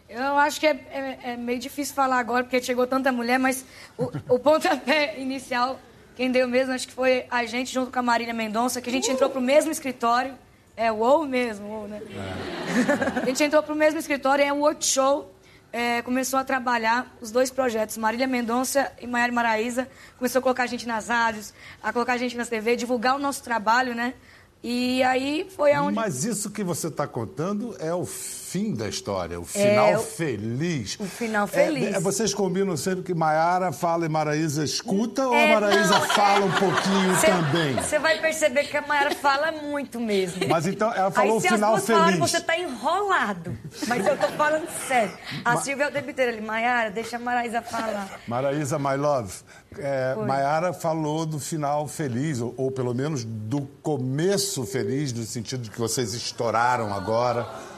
Eu 0.07 0.37
acho 0.37 0.59
que 0.59 0.67
é, 0.67 0.71
é, 0.71 1.19
é, 1.31 1.37
meio 1.37 1.59
difícil 1.59 1.93
falar 1.93 2.19
agora, 2.19 2.43
porque 2.43 2.61
chegou 2.61 2.85
tanta 2.87 3.11
mulher, 3.11 3.37
mas 3.37 3.65
o, 3.97 4.11
o 4.29 4.39
pontapé 4.39 5.15
inicial, 5.19 5.79
quem 6.15 6.31
deu 6.31 6.47
mesmo, 6.47 6.73
acho 6.73 6.87
que 6.87 6.93
foi 6.93 7.25
a 7.29 7.45
gente, 7.45 7.73
junto 7.73 7.91
com 7.91 7.99
a 7.99 8.01
Marília 8.03 8.33
Mendonça, 8.33 8.79
que 8.79 8.89
a 8.89 8.93
gente 8.93 9.09
entrou 9.11 9.29
pro 9.29 9.41
mesmo 9.41 9.71
escritório. 9.71 10.35
É 10.75 10.91
o 10.91 10.97
ou 10.97 11.27
mesmo, 11.27 11.67
ou, 11.67 11.87
né? 11.87 12.01
É. 12.01 13.21
a 13.21 13.25
gente 13.27 13.43
entrou 13.43 13.61
pro 13.61 13.75
mesmo 13.75 13.99
escritório, 13.99 14.43
é 14.43 14.51
um 14.51 14.61
work 14.61 14.83
show. 14.83 15.31
É, 15.71 16.01
começou 16.01 16.39
a 16.39 16.43
trabalhar 16.43 17.15
os 17.21 17.31
dois 17.31 17.51
projetos, 17.51 17.97
Marília 17.97 18.27
Mendonça 18.27 18.91
e 18.99 19.05
Maiara 19.05 19.31
Maraíza. 19.31 19.87
Começou 20.17 20.39
a 20.39 20.41
colocar 20.41 20.63
a 20.63 20.67
gente 20.67 20.87
nas 20.87 21.09
rádios, 21.09 21.53
a 21.81 21.93
colocar 21.93 22.13
a 22.13 22.17
gente 22.17 22.35
na 22.35 22.45
TV, 22.45 22.75
divulgar 22.75 23.15
o 23.15 23.19
nosso 23.19 23.43
trabalho, 23.43 23.93
né? 23.93 24.15
E 24.63 25.03
aí 25.03 25.45
foi 25.49 25.73
aonde. 25.73 25.95
Mas 25.95 26.23
isso 26.23 26.49
que 26.49 26.63
você 26.63 26.87
está 26.87 27.05
contando 27.05 27.75
é 27.79 27.93
o 27.93 28.05
fim 28.53 28.75
da 28.75 28.87
história, 28.87 29.39
o 29.39 29.43
final 29.43 29.87
é, 29.87 29.97
feliz. 29.97 30.95
O 30.99 31.05
final 31.05 31.47
feliz. 31.47 31.95
É, 31.95 31.97
é, 31.97 31.99
vocês 31.99 32.35
combinam 32.35 32.77
sempre 32.77 33.01
que 33.01 33.11
Maiara 33.11 33.71
fala 33.71 34.05
e 34.05 34.09
Maraísa 34.09 34.63
escuta 34.63 35.25
ou 35.25 35.33
a 35.33 35.39
é, 35.39 35.53
Maraísa 35.55 35.97
não, 35.97 36.07
fala 36.09 36.45
um 36.45 36.51
pouquinho 36.51 37.15
cê, 37.19 37.25
também? 37.25 37.73
Você 37.73 37.97
vai 37.97 38.21
perceber 38.21 38.65
que 38.65 38.77
a 38.77 38.83
Maiara 38.83 39.15
fala 39.15 39.51
muito 39.53 39.99
mesmo. 39.99 40.47
Mas 40.47 40.67
então 40.67 40.93
ela 40.93 41.09
falou 41.09 41.31
aí, 41.31 41.37
o 41.39 41.41
final 41.41 41.77
feliz. 41.79 41.99
Falaram, 41.99 42.19
você 42.19 42.37
está 42.37 42.55
enrolado. 42.55 43.57
Mas 43.87 44.05
eu 44.05 44.13
estou 44.13 44.29
falando 44.33 44.69
sério. 44.87 45.17
A 45.43 45.55
Ma... 45.55 45.61
Silvia 45.61 45.85
é 45.85 45.87
o 45.87 45.91
debiteira 45.91 46.31
ali, 46.31 46.41
Maiara, 46.41 46.91
deixa 46.91 47.15
a 47.15 47.19
Maraísa 47.19 47.59
falar. 47.63 48.21
Maraísa, 48.27 48.77
my 48.77 48.95
love. 48.95 49.33
É, 49.79 50.13
Maiara 50.13 50.73
falou 50.73 51.25
do 51.25 51.39
final 51.39 51.87
feliz, 51.87 52.39
ou, 52.39 52.53
ou, 52.55 52.71
pelo 52.71 52.93
menos 52.93 53.23
do 53.23 53.61
começo 53.81 54.63
feliz, 54.63 55.11
no 55.11 55.23
sentido 55.23 55.63
de 55.63 55.71
que 55.71 55.79
vocês 55.79 56.13
estouraram 56.13 56.93
agora. 56.93 57.72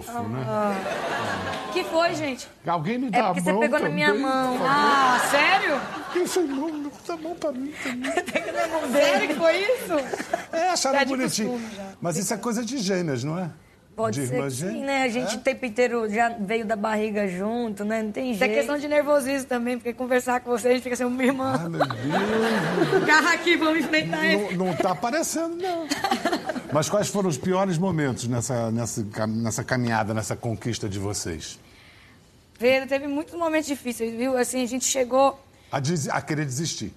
Fofo, 0.00 0.10
ah, 0.16 0.22
né? 0.22 0.44
Ah. 0.48 1.70
Que 1.72 1.84
foi, 1.84 2.14
gente? 2.14 2.48
Alguém 2.66 2.98
me 2.98 3.08
é 3.08 3.10
dá 3.10 3.18
é 3.18 3.20
a 3.20 3.24
mão. 3.24 3.34
você 3.34 3.42
pegou 3.42 3.62
também, 3.62 3.82
na 3.82 3.88
minha 3.90 4.14
mão. 4.14 4.58
Ah, 4.64 5.18
sério? 5.30 5.80
Isso 6.24 6.38
é 6.38 6.42
mão, 6.42 6.90
dá 7.06 7.16
mão 7.16 7.34
pra 7.34 7.52
mim 7.52 7.72
também. 7.82 8.12
Pega 8.24 8.52
na 8.52 8.68
mão 8.68 8.80
dele. 8.90 9.04
Sério 9.04 9.28
que 9.28 9.34
foi 9.34 9.56
isso? 9.56 9.92
É, 10.52 10.70
acharam 10.70 10.98
tá 10.98 11.04
bonitinho. 11.04 11.60
Mas 12.00 12.16
isso 12.16 12.32
é 12.32 12.36
coisa 12.38 12.64
de 12.64 12.78
gêmeas, 12.78 13.22
não 13.22 13.38
é? 13.38 13.50
Pode 13.94 14.26
ser 14.26 14.50
sim, 14.50 14.82
né? 14.84 15.02
A 15.02 15.08
gente 15.08 15.34
é? 15.34 15.36
o 15.36 15.40
tempo 15.40 15.66
inteiro 15.66 16.08
já 16.08 16.30
veio 16.30 16.64
da 16.64 16.74
barriga 16.74 17.28
junto, 17.28 17.84
né? 17.84 18.02
Não 18.02 18.10
tem 18.10 18.32
jeito. 18.32 18.36
Isso 18.36 18.44
é 18.44 18.48
questão 18.48 18.78
de 18.78 18.88
nervosismo 18.88 19.46
também, 19.46 19.76
porque 19.76 19.92
conversar 19.92 20.40
com 20.40 20.50
você, 20.50 20.68
a 20.68 20.72
gente 20.72 20.82
fica 20.82 20.94
assim, 20.94 21.04
minha 21.04 21.26
irmã. 21.26 21.60
Ah, 21.62 21.68
meu 21.68 21.80
Deus. 21.86 23.04
Carro 23.06 23.28
aqui, 23.28 23.56
vamos 23.56 23.80
enfrentar 23.84 24.26
ele. 24.26 24.56
Não, 24.56 24.66
não 24.66 24.76
tá 24.76 24.92
aparecendo, 24.92 25.56
não. 25.56 25.86
Mas 26.72 26.88
quais 26.88 27.08
foram 27.08 27.28
os 27.28 27.36
piores 27.36 27.76
momentos 27.76 28.26
nessa, 28.26 28.70
nessa, 28.70 29.26
nessa 29.26 29.62
caminhada, 29.62 30.14
nessa 30.14 30.34
conquista 30.34 30.88
de 30.88 30.98
vocês? 30.98 31.58
Pedro, 32.58 32.88
teve 32.88 33.06
muitos 33.06 33.34
momentos 33.34 33.66
difíceis, 33.66 34.14
viu? 34.16 34.38
Assim, 34.38 34.62
a 34.62 34.66
gente 34.66 34.84
chegou. 34.86 35.38
A, 35.70 35.78
des- 35.80 36.08
a 36.08 36.20
querer 36.22 36.46
desistir. 36.46 36.94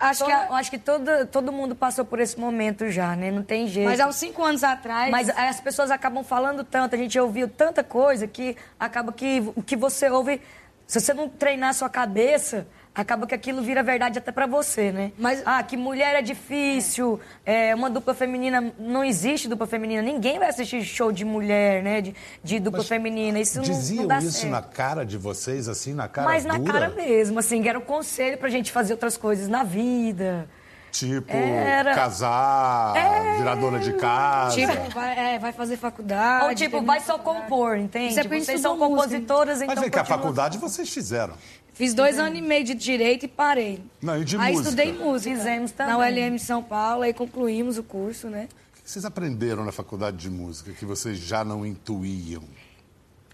Acho 0.00 0.24
que. 0.24 0.30
Todo- 0.32 0.40
a- 0.40 0.46
eu 0.46 0.54
acho 0.54 0.70
que 0.70 0.78
todo, 0.78 1.26
todo 1.26 1.52
mundo 1.52 1.76
passou 1.76 2.04
por 2.04 2.18
esse 2.20 2.40
momento 2.40 2.90
já, 2.90 3.14
né? 3.14 3.30
Não 3.30 3.42
tem 3.42 3.66
jeito. 3.68 3.86
Mas 3.88 4.00
há 4.00 4.06
uns 4.06 4.16
cinco 4.16 4.42
anos 4.42 4.64
atrás. 4.64 5.10
Mas 5.10 5.28
as 5.28 5.60
pessoas 5.60 5.90
acabam 5.90 6.24
falando 6.24 6.64
tanto, 6.64 6.94
a 6.94 6.98
gente 6.98 7.18
ouviu 7.20 7.46
tanta 7.48 7.84
coisa 7.84 8.26
que 8.26 8.56
acaba 8.78 9.12
que 9.12 9.42
o 9.54 9.62
que 9.62 9.76
você 9.76 10.08
ouve, 10.08 10.40
se 10.86 10.98
você 11.00 11.12
não 11.12 11.28
treinar 11.28 11.70
a 11.70 11.74
sua 11.74 11.90
cabeça, 11.90 12.66
acaba 12.94 13.26
que 13.26 13.34
aquilo 13.34 13.62
vira 13.62 13.82
verdade 13.82 14.18
até 14.18 14.32
pra 14.32 14.46
você, 14.46 14.90
né? 14.90 15.12
Mas- 15.18 15.42
ah, 15.46 15.62
que 15.62 15.76
mulher 15.76 16.14
é 16.16 16.22
difícil, 16.22 17.20
é, 17.46 17.74
uma 17.74 17.88
dupla 17.88 18.14
feminina 18.14 18.72
não 18.78 19.04
existe 19.04 19.48
dupla 19.48 19.66
feminina, 19.66 20.02
ninguém 20.02 20.38
vai 20.38 20.48
assistir 20.48 20.82
show 20.84 21.12
de 21.12 21.24
mulher, 21.24 21.82
né? 21.82 22.00
De, 22.00 22.14
de 22.42 22.58
dupla 22.58 22.82
feminina, 22.84 23.38
isso 23.38 23.58
não, 23.58 23.64
Diziam 23.64 24.02
não 24.02 24.08
dá 24.08 24.18
isso 24.18 24.32
certo. 24.32 24.50
na 24.50 24.62
cara 24.62 25.04
de 25.06 25.16
vocês, 25.16 25.68
assim, 25.68 25.94
na 25.94 26.08
cara 26.08 26.26
Mas 26.28 26.44
na 26.44 26.58
dura? 26.58 26.72
cara 26.72 26.88
mesmo, 26.90 27.38
assim, 27.38 27.62
que 27.62 27.68
era 27.68 27.78
o 27.78 27.82
conselho 27.82 28.36
pra 28.38 28.48
gente 28.48 28.72
fazer 28.72 28.92
outras 28.94 29.16
coisas 29.16 29.48
na 29.48 29.62
vida. 29.62 30.48
Tipo, 30.90 31.32
Era- 31.32 31.94
casar, 31.94 33.36
virar 33.38 33.54
dona 33.54 33.78
de 33.78 33.92
casa. 33.94 34.56
Tipo, 34.56 34.90
vai, 34.90 35.34
é, 35.34 35.38
vai 35.38 35.52
fazer 35.52 35.76
faculdade. 35.76 36.46
Ou 36.46 36.54
tipo, 36.54 36.82
vai 36.82 36.98
a 36.98 37.00
só 37.00 37.18
compor, 37.18 37.76
entende? 37.76 38.18
É 38.18 38.22
gente 38.22 38.44
Vocês 38.44 38.60
são 38.60 38.76
música, 38.76 38.88
compositoras, 38.88 39.56
então 39.62 39.74
Mas 39.74 39.80
vem 39.80 39.90
cá, 39.90 40.00
a 40.02 40.04
faculdade 40.04 40.58
vocês 40.58 40.88
fizeram. 40.92 41.34
Fiz 41.72 41.94
dois 41.94 42.18
anos 42.18 42.38
e 42.38 42.42
meio 42.42 42.64
de 42.64 42.74
direito 42.74 43.24
e 43.24 43.28
parei. 43.28 43.82
Não, 44.02 44.20
e 44.20 44.24
de 44.24 44.36
Aí 44.36 44.52
música? 44.52 44.68
estudei 44.68 44.92
música. 44.92 45.34
Fizemos 45.34 45.70
também. 45.70 45.94
Na 45.94 45.98
ULM 45.98 46.36
de 46.36 46.42
São 46.42 46.62
Paulo, 46.62 47.02
aí 47.04 47.14
concluímos 47.14 47.78
o 47.78 47.82
curso, 47.82 48.28
né? 48.28 48.48
O 48.78 48.82
que 48.82 48.90
vocês 48.90 49.04
aprenderam 49.04 49.64
na 49.64 49.72
faculdade 49.72 50.16
de 50.16 50.28
música 50.28 50.72
que 50.72 50.84
vocês 50.84 51.16
já 51.18 51.44
não 51.44 51.64
intuíam? 51.64 52.42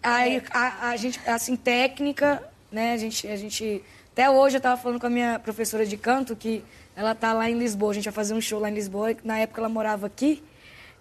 Aí 0.02 0.42
a, 0.50 0.90
a 0.90 0.96
gente, 0.96 1.18
assim, 1.26 1.56
técnica, 1.56 2.42
né? 2.70 2.92
A 2.92 2.96
gente, 2.96 3.26
a 3.26 3.36
gente. 3.36 3.82
Até 4.12 4.30
hoje 4.30 4.58
eu 4.58 4.60
tava 4.60 4.80
falando 4.80 5.00
com 5.00 5.06
a 5.06 5.10
minha 5.10 5.38
professora 5.38 5.84
de 5.84 5.96
canto 5.96 6.36
que 6.36 6.62
ela 6.96 7.14
tá 7.14 7.32
lá 7.34 7.48
em 7.48 7.58
Lisboa. 7.58 7.92
A 7.92 7.94
gente 7.94 8.04
vai 8.04 8.14
fazer 8.14 8.34
um 8.34 8.40
show 8.40 8.58
lá 8.58 8.70
em 8.70 8.74
Lisboa. 8.74 9.14
Na 9.22 9.38
época 9.38 9.60
ela 9.60 9.68
morava 9.68 10.06
aqui, 10.06 10.42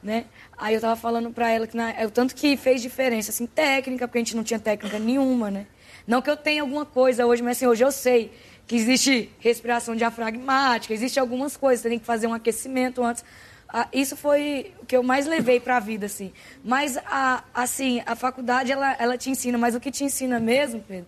né? 0.04 0.26
Aí 0.58 0.76
eu 0.76 0.82
tava 0.82 0.96
falando 0.98 1.32
pra 1.32 1.50
ela 1.50 1.66
que 1.66 1.76
na, 1.76 1.92
é 1.92 2.06
o 2.06 2.12
tanto 2.12 2.36
que 2.36 2.58
fez 2.58 2.82
diferença, 2.82 3.32
assim, 3.32 3.48
técnica, 3.48 4.08
porque 4.08 4.18
a 4.18 4.22
gente 4.22 4.36
não 4.36 4.44
tinha 4.44 4.60
técnica 4.60 5.00
nenhuma, 5.00 5.50
né? 5.50 5.66
Não 6.06 6.22
que 6.22 6.30
eu 6.30 6.38
tenha 6.38 6.62
alguma 6.62 6.86
coisa 6.86 7.26
hoje, 7.26 7.42
mas 7.42 7.58
assim, 7.58 7.66
hoje 7.66 7.84
eu 7.84 7.92
sei 7.92 8.32
que 8.68 8.76
existe 8.76 9.32
respiração 9.40 9.96
diafragmática, 9.96 10.94
existe 10.94 11.20
algumas 11.20 11.56
coisas, 11.56 11.82
você 11.82 11.90
tem 11.90 12.00
que 12.00 12.06
fazer 12.06 12.28
um 12.28 12.34
aquecimento 12.34 13.04
antes. 13.04 13.24
Ah, 13.68 13.88
isso 13.92 14.16
foi 14.16 14.74
o 14.82 14.86
que 14.86 14.96
eu 14.96 15.04
mais 15.04 15.26
levei 15.26 15.60
para 15.60 15.78
a 15.78 15.80
vida, 15.80 16.06
assim. 16.06 16.32
Mas, 16.64 16.98
a, 16.98 17.44
assim, 17.54 18.02
a 18.06 18.16
faculdade, 18.16 18.72
ela, 18.72 18.96
ela 19.00 19.18
te 19.18 19.30
ensina, 19.30 19.58
mas 19.58 19.76
o 19.76 19.80
que 19.80 19.92
te 19.92 20.04
ensina 20.04 20.40
mesmo, 20.40 20.84
Pedro, 20.88 21.08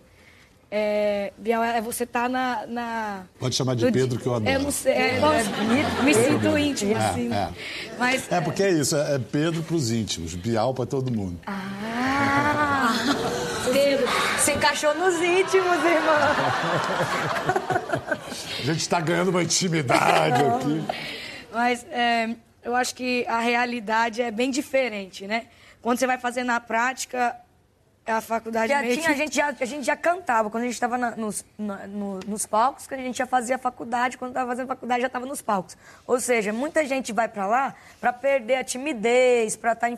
é, 0.70 1.32
Biel, 1.38 1.62
é 1.62 1.80
você 1.80 2.04
estar 2.04 2.28
na, 2.28 2.66
na... 2.66 3.22
Pode 3.38 3.54
chamar 3.54 3.74
de 3.74 3.90
Pedro, 3.90 4.18
que 4.18 4.26
eu 4.26 4.34
adoro. 4.34 4.50
Eu 4.50 4.60
não 4.60 4.70
sei, 4.70 4.92
é, 4.92 5.20
bonito, 5.20 6.02
me 6.04 6.14
sinto 6.14 6.58
íntimo, 6.58 6.92
É, 6.92 6.96
assim. 7.08 7.32
é. 7.32 7.48
Mas, 7.98 8.30
É 8.30 8.40
porque 8.40 8.62
é 8.62 8.70
isso, 8.70 8.94
é 8.96 9.14
é 9.14 9.18
Pedro 9.18 9.62
pros 9.62 9.90
íntimos, 9.90 10.34
Bial 10.34 10.74
pra 10.74 10.84
todo 10.84 11.10
mundo. 11.10 11.40
Ah, 11.46 12.92
Pedro, 13.72 14.06
se 14.38 14.52
encaixou 14.52 14.94
nos 14.94 15.14
íntimos, 15.16 15.76
irmão. 15.84 16.18
A 18.60 18.62
gente 18.64 18.80
está 18.80 19.00
ganhando 19.00 19.28
uma 19.30 19.42
intimidade 19.42 20.42
aqui. 20.44 20.84
Mas 21.52 21.86
é, 21.90 22.28
eu 22.62 22.74
acho 22.76 22.94
que 22.94 23.24
a 23.26 23.38
realidade 23.38 24.20
é 24.20 24.30
bem 24.30 24.50
diferente, 24.50 25.26
né? 25.26 25.46
Quando 25.80 25.98
você 25.98 26.06
vai 26.06 26.18
fazer 26.18 26.44
na 26.44 26.60
prática, 26.60 27.34
a 28.10 28.20
faculdade 28.20 28.68
Já 28.72 28.82
tinha, 28.82 28.96
que... 28.96 29.06
a, 29.06 29.14
gente 29.14 29.36
já, 29.36 29.46
a 29.48 29.64
gente 29.64 29.84
já 29.84 29.96
cantava 29.96 30.50
quando 30.50 30.62
a 30.62 30.66
gente 30.66 30.74
estava 30.74 30.96
nos, 30.98 31.44
na- 31.58 31.86
no- 31.86 32.20
nos 32.26 32.46
palcos, 32.46 32.86
quando 32.86 33.00
a 33.00 33.02
gente 33.04 33.18
já 33.18 33.26
fazia 33.26 33.58
faculdade, 33.58 34.16
quando 34.18 34.30
estava 34.30 34.48
fazendo 34.50 34.66
faculdade 34.66 35.00
já 35.02 35.06
estava 35.06 35.26
nos 35.26 35.42
palcos. 35.42 35.76
Ou 36.06 36.18
seja, 36.20 36.52
muita 36.52 36.84
gente 36.86 37.12
vai 37.12 37.28
para 37.28 37.46
lá 37.46 37.74
para 38.00 38.12
perder 38.12 38.56
a 38.56 38.64
timidez, 38.64 39.56
para 39.56 39.72
estar 39.72 39.88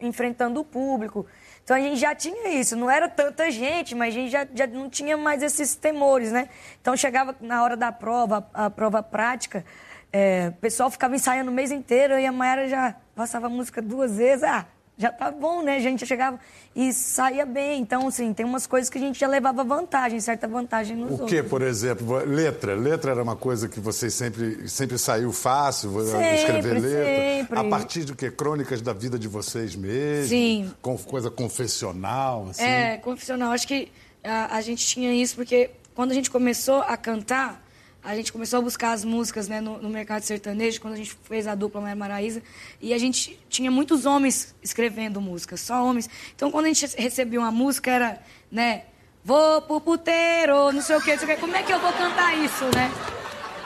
enfrentando 0.00 0.60
o 0.60 0.64
público. 0.64 1.26
Então 1.62 1.76
a 1.76 1.80
gente 1.80 1.96
já 1.96 2.14
tinha 2.14 2.50
isso, 2.50 2.76
não 2.76 2.90
era 2.90 3.08
tanta 3.08 3.50
gente, 3.50 3.94
mas 3.94 4.14
a 4.14 4.18
gente 4.18 4.30
já, 4.30 4.46
já 4.54 4.66
não 4.66 4.90
tinha 4.90 5.16
mais 5.16 5.42
esses 5.42 5.74
temores, 5.74 6.30
né? 6.30 6.48
Então 6.80 6.94
chegava 6.96 7.34
na 7.40 7.62
hora 7.62 7.74
da 7.76 7.90
prova, 7.90 8.46
a 8.52 8.68
prova 8.68 9.02
prática, 9.02 9.64
é, 10.12 10.48
o 10.50 10.60
pessoal 10.60 10.90
ficava 10.90 11.16
ensaiando 11.16 11.50
o 11.50 11.54
mês 11.54 11.72
inteiro 11.72 12.18
e 12.18 12.26
a 12.26 12.30
Mayara 12.30 12.68
já 12.68 12.94
passava 13.16 13.46
a 13.46 13.48
música 13.48 13.80
duas 13.80 14.16
vezes. 14.18 14.44
Ah, 14.44 14.66
já 14.96 15.10
tá 15.10 15.30
bom, 15.30 15.60
né? 15.62 15.76
A 15.76 15.80
gente 15.80 16.06
chegava 16.06 16.38
e 16.74 16.92
saía 16.92 17.44
bem. 17.44 17.80
Então, 17.80 18.06
assim, 18.06 18.32
tem 18.32 18.46
umas 18.46 18.66
coisas 18.66 18.88
que 18.88 18.96
a 18.96 19.00
gente 19.00 19.18
já 19.18 19.26
levava 19.26 19.64
vantagem, 19.64 20.20
certa 20.20 20.46
vantagem 20.46 20.96
nos 20.96 21.08
O 21.08 21.12
outros. 21.12 21.30
que, 21.30 21.42
por 21.42 21.62
exemplo? 21.62 22.18
Letra. 22.24 22.74
Letra 22.76 23.10
era 23.10 23.22
uma 23.22 23.34
coisa 23.34 23.68
que 23.68 23.80
vocês 23.80 24.14
sempre, 24.14 24.68
sempre 24.68 24.96
saiu 24.98 25.32
fácil, 25.32 25.90
Sempre, 26.04 26.34
escrever 26.36 26.74
letra. 26.80 27.04
sempre. 27.06 27.58
A 27.58 27.64
partir 27.64 28.04
de 28.04 28.14
quê? 28.14 28.30
Crônicas 28.30 28.80
da 28.80 28.92
vida 28.92 29.18
de 29.18 29.26
vocês 29.26 29.74
mesmos? 29.74 30.28
Sim. 30.28 30.70
Com 30.80 30.96
coisa 30.96 31.30
confessional, 31.30 32.48
assim? 32.50 32.62
É, 32.62 32.96
confessional. 32.98 33.52
Acho 33.52 33.66
que 33.66 33.90
a, 34.22 34.56
a 34.56 34.60
gente 34.60 34.86
tinha 34.86 35.12
isso 35.12 35.34
porque 35.34 35.70
quando 35.94 36.12
a 36.12 36.14
gente 36.14 36.30
começou 36.30 36.82
a 36.82 36.96
cantar, 36.96 37.63
a 38.04 38.14
gente 38.14 38.30
começou 38.30 38.58
a 38.58 38.62
buscar 38.62 38.92
as 38.92 39.02
músicas 39.04 39.48
né, 39.48 39.62
no, 39.62 39.78
no 39.78 39.88
mercado 39.88 40.22
sertanejo, 40.22 40.80
quando 40.80 40.94
a 40.94 40.96
gente 40.96 41.16
fez 41.24 41.46
a 41.46 41.54
dupla 41.54 41.80
Maria 41.80 41.96
Maraísa, 41.96 42.42
e 42.80 42.92
a 42.92 42.98
gente 42.98 43.40
tinha 43.48 43.70
muitos 43.70 44.04
homens 44.04 44.54
escrevendo 44.62 45.20
músicas, 45.22 45.60
só 45.60 45.82
homens. 45.82 46.08
Então, 46.36 46.50
quando 46.50 46.66
a 46.66 46.68
gente 46.68 46.86
recebia 46.96 47.40
uma 47.40 47.50
música, 47.50 47.90
era, 47.90 48.22
né, 48.52 48.84
vou 49.24 49.62
pro 49.62 49.80
puteiro, 49.80 50.70
não 50.70 50.82
sei 50.82 50.96
o 50.96 51.00
quê, 51.00 51.12
não 51.12 51.18
sei 51.18 51.28
o 51.28 51.34
quê. 51.34 51.40
Como 51.40 51.56
é 51.56 51.62
que 51.62 51.72
eu 51.72 51.80
vou 51.80 51.92
cantar 51.94 52.36
isso, 52.36 52.64
né? 52.74 52.90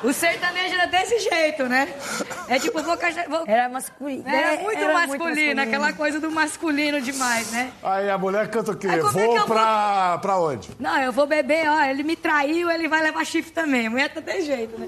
O 0.03 0.13
sertanejo 0.13 0.75
era 0.75 0.87
desse 0.87 1.19
jeito, 1.19 1.65
né? 1.65 1.89
É 2.49 2.59
tipo, 2.59 2.83
vou... 2.83 2.97
vou... 3.29 3.45
Era 3.47 3.69
masculino. 3.69 4.25
Era 4.29 4.63
muito 4.63 4.85
masculino, 4.85 5.63
aquela 5.63 5.93
coisa 5.93 6.21
do 6.21 6.31
masculino 6.31 7.01
demais, 7.01 7.51
né? 7.51 7.73
Aí 7.83 8.09
a 8.09 8.17
mulher 8.17 8.49
canta 8.49 8.73
o 8.73 8.77
quê? 8.77 8.89
Aí 8.89 8.99
é 8.99 9.03
Vou 9.03 9.13
que 9.13 9.39
eu 9.39 9.47
pra, 9.47 10.19
pra 10.19 10.39
onde? 10.39 10.71
Não, 10.79 10.99
eu 11.01 11.13
vou 11.13 11.27
beber, 11.27 11.69
ó, 11.69 11.83
ele 11.85 12.03
me 12.03 12.17
traiu, 12.17 12.71
ele 12.71 12.89
vai 12.89 13.03
levar 13.03 13.25
chifre 13.25 13.51
também. 13.51 13.87
A 13.87 13.91
mulher 13.91 14.13
tá 14.13 14.21
desse 14.21 14.43
jeito, 14.43 14.79
né? 14.79 14.87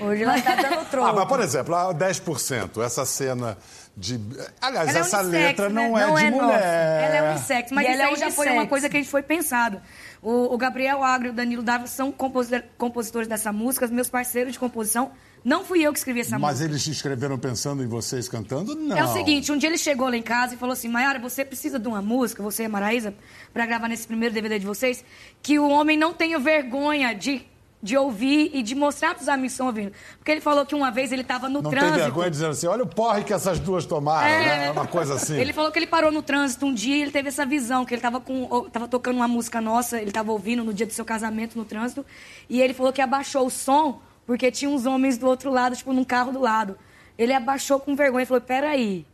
Hoje 0.00 0.22
ela 0.22 0.40
tá 0.40 0.54
dando 0.54 0.88
troco. 0.88 1.08
Ah, 1.08 1.12
mas, 1.12 1.24
por 1.26 1.40
exemplo, 1.40 1.74
a 1.74 1.94
10%, 1.94 2.82
essa 2.84 3.04
cena 3.04 3.58
de... 3.96 4.20
Aliás, 4.60 4.88
Ela 4.88 4.98
é 4.98 5.00
essa 5.00 5.20
unissex, 5.22 5.44
letra 5.44 5.68
né? 5.68 5.88
não 5.88 5.98
é 5.98 6.06
Não 6.06 6.14
de 6.14 6.24
é 6.24 6.30
mulher. 6.30 6.46
nossa. 6.46 6.64
Ela 6.64 7.16
é 7.16 7.30
unissex, 7.30 7.70
mas 7.72 7.86
E 7.86 7.90
isso 7.90 8.00
ela 8.00 8.12
é 8.12 8.16
já 8.16 8.30
foi 8.30 8.48
uma 8.50 8.66
coisa 8.66 8.88
que 8.88 8.96
a 8.96 9.00
gente 9.00 9.10
foi 9.10 9.22
pensado. 9.22 9.80
O, 10.22 10.54
o 10.54 10.56
Gabriel 10.56 11.02
Agro 11.02 11.26
e 11.26 11.30
o 11.30 11.32
Danilo 11.32 11.62
Dávila 11.64 11.88
são 11.88 12.12
composi- 12.12 12.62
compositores 12.78 13.26
dessa 13.26 13.52
música, 13.52 13.88
meus 13.88 14.08
parceiros 14.08 14.52
de 14.52 14.58
composição. 14.58 15.10
Não 15.44 15.64
fui 15.64 15.82
eu 15.82 15.92
que 15.92 15.98
escrevi 15.98 16.20
essa 16.20 16.38
Mas 16.38 16.58
música. 16.60 16.70
eles 16.70 16.86
escreveram 16.86 17.36
pensando 17.36 17.82
em 17.82 17.88
vocês 17.88 18.28
cantando? 18.28 18.76
Não. 18.76 18.96
É 18.96 19.02
o 19.02 19.12
seguinte, 19.12 19.50
um 19.50 19.56
dia 19.56 19.68
ele 19.68 19.76
chegou 19.78 20.08
lá 20.08 20.16
em 20.16 20.22
casa 20.22 20.54
e 20.54 20.56
falou 20.56 20.72
assim, 20.74 20.86
Mayara, 20.88 21.18
você 21.18 21.44
precisa 21.44 21.80
de 21.80 21.88
uma 21.88 22.00
música, 22.00 22.40
você 22.40 22.62
e 22.62 22.68
Maraísa, 22.68 23.12
pra 23.52 23.66
gravar 23.66 23.88
nesse 23.88 24.06
primeiro 24.06 24.32
DVD 24.32 24.60
de 24.60 24.66
vocês, 24.66 25.04
que 25.42 25.58
o 25.58 25.68
homem 25.68 25.96
não 25.98 26.14
tenha 26.14 26.38
vergonha 26.38 27.12
de, 27.12 27.44
de 27.82 27.96
ouvir 27.96 28.50
e 28.54 28.62
de 28.62 28.74
mostrar 28.74 29.14
pros 29.14 29.28
amigos 29.28 29.52
que 29.52 29.54
estão 29.54 29.66
ouvindo. 29.66 29.92
Porque 30.18 30.30
ele 30.30 30.40
falou 30.40 30.64
que 30.64 30.74
uma 30.74 30.90
vez 30.90 31.10
ele 31.10 31.24
tava 31.24 31.48
no 31.48 31.60
Não 31.60 31.70
trânsito... 31.70 31.94
tem 31.94 32.02
vergonha 32.02 32.30
dizendo 32.30 32.50
assim, 32.50 32.66
olha 32.66 32.84
o 32.84 32.86
porre 32.86 33.24
que 33.24 33.32
essas 33.32 33.58
duas 33.58 33.84
tomaram, 33.84 34.28
né? 34.28 34.66
É 34.66 34.70
uma 34.70 34.86
coisa 34.86 35.14
assim. 35.14 35.36
Ele 35.36 35.52
falou 35.52 35.72
que 35.72 35.78
ele 35.78 35.86
parou 35.86 36.12
no 36.12 36.22
trânsito 36.22 36.64
um 36.64 36.72
dia 36.72 36.96
e 36.96 37.02
ele 37.02 37.10
teve 37.10 37.28
essa 37.28 37.44
visão, 37.44 37.84
que 37.84 37.92
ele 37.92 37.98
estava 37.98 38.20
com, 38.20 38.68
tava 38.70 38.86
tocando 38.86 39.16
uma 39.16 39.28
música 39.28 39.60
nossa, 39.60 39.98
ele 39.98 40.10
estava 40.10 40.30
ouvindo 40.30 40.62
no 40.62 40.72
dia 40.72 40.86
do 40.86 40.92
seu 40.92 41.04
casamento 41.04 41.58
no 41.58 41.64
trânsito, 41.64 42.06
e 42.48 42.60
ele 42.60 42.72
falou 42.72 42.92
que 42.92 43.02
abaixou 43.02 43.46
o 43.46 43.50
som 43.50 44.00
porque 44.26 44.50
tinha 44.50 44.70
uns 44.70 44.86
homens 44.86 45.18
do 45.18 45.26
outro 45.26 45.50
lado, 45.50 45.76
tipo, 45.76 45.92
num 45.92 46.04
carro 46.04 46.32
do 46.32 46.40
lado. 46.40 46.78
Ele 47.18 47.32
abaixou 47.32 47.78
com 47.80 47.94
vergonha 47.94 48.22
e 48.22 48.26
falou: 48.26 48.40
peraí, 48.40 49.04